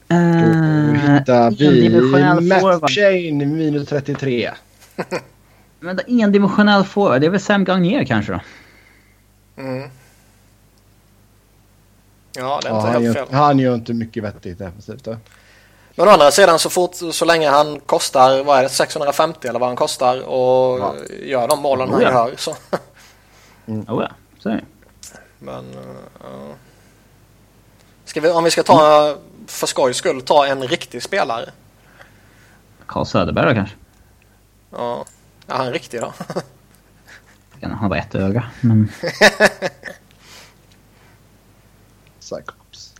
[0.08, 2.82] Då hittar vi forward.
[2.82, 4.50] Matt Shane minus 33.
[5.80, 7.20] Vänta, endimensionell forward.
[7.20, 8.40] Det är väl Sam Gagner kanske då?
[9.62, 9.90] Mm.
[12.36, 13.34] Ja, det är Ja, inte han, helt gör, fel.
[13.34, 15.06] han gör inte mycket vettigt defensivt.
[15.94, 19.58] Men å andra sidan så fort så länge han kostar, vad är det, 650 eller
[19.60, 20.94] vad han kostar och Ja.
[21.22, 22.28] gör de målen han ja.
[22.28, 22.56] gör så.
[23.66, 24.64] Oh ja, så är det.
[25.38, 26.54] Men, uh, ja.
[28.04, 29.16] Ska vi, om vi ska ta,
[29.46, 31.50] för skojs skull, ta en riktig spelare.
[32.86, 33.76] Carl Söderberg då kanske?
[34.70, 35.04] Ja,
[35.46, 36.12] är han riktig då?
[37.62, 38.50] Han har bara ett öga.
[38.60, 38.88] Men
[42.18, 42.94] Cyclops.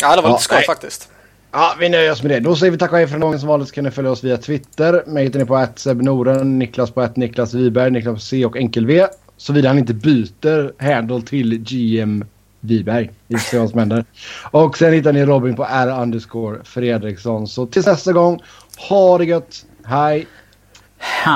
[0.00, 0.66] ja, det var Ja, lite skoj nej.
[0.66, 1.11] faktiskt.
[1.52, 2.40] Ja, vi nöjer oss med det.
[2.40, 3.40] Då säger vi tack och hej för den gången.
[3.40, 5.04] Som vanligt så kan ni följa oss via Twitter.
[5.06, 8.56] Mig hittar ni på att Noren, Niklas på att Niklas Wiberg, Niklas på C och
[8.56, 9.06] Enkel-V.
[9.36, 12.24] Såvida han inte byter handle till GM
[12.60, 13.10] Wiberg.
[13.26, 14.04] Vi får se vad som händer.
[14.50, 17.46] Och sen hittar ni Robin på R underscore Fredriksson.
[17.46, 18.42] Så tills nästa gång,
[18.88, 19.64] ha det gött.
[19.84, 20.26] Hej!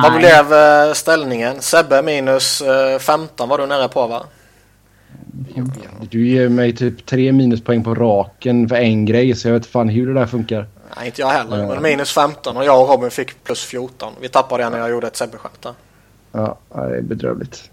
[0.03, 1.61] Vad blev eh, ställningen?
[1.61, 4.27] Sebbe minus eh, 15 var du nära på va?
[6.11, 9.35] Du ger mig typ tre minuspoäng på raken för en grej.
[9.35, 10.67] Så jag vet fan hur det där funkar.
[10.97, 11.67] Nej, inte jag heller.
[11.67, 14.13] Men minus 15 och jag och Robin fick plus 14.
[14.21, 15.67] Vi tappade det när jag gjorde ett Sebbe-skämt.
[16.33, 17.71] Ja, det är bedrövligt.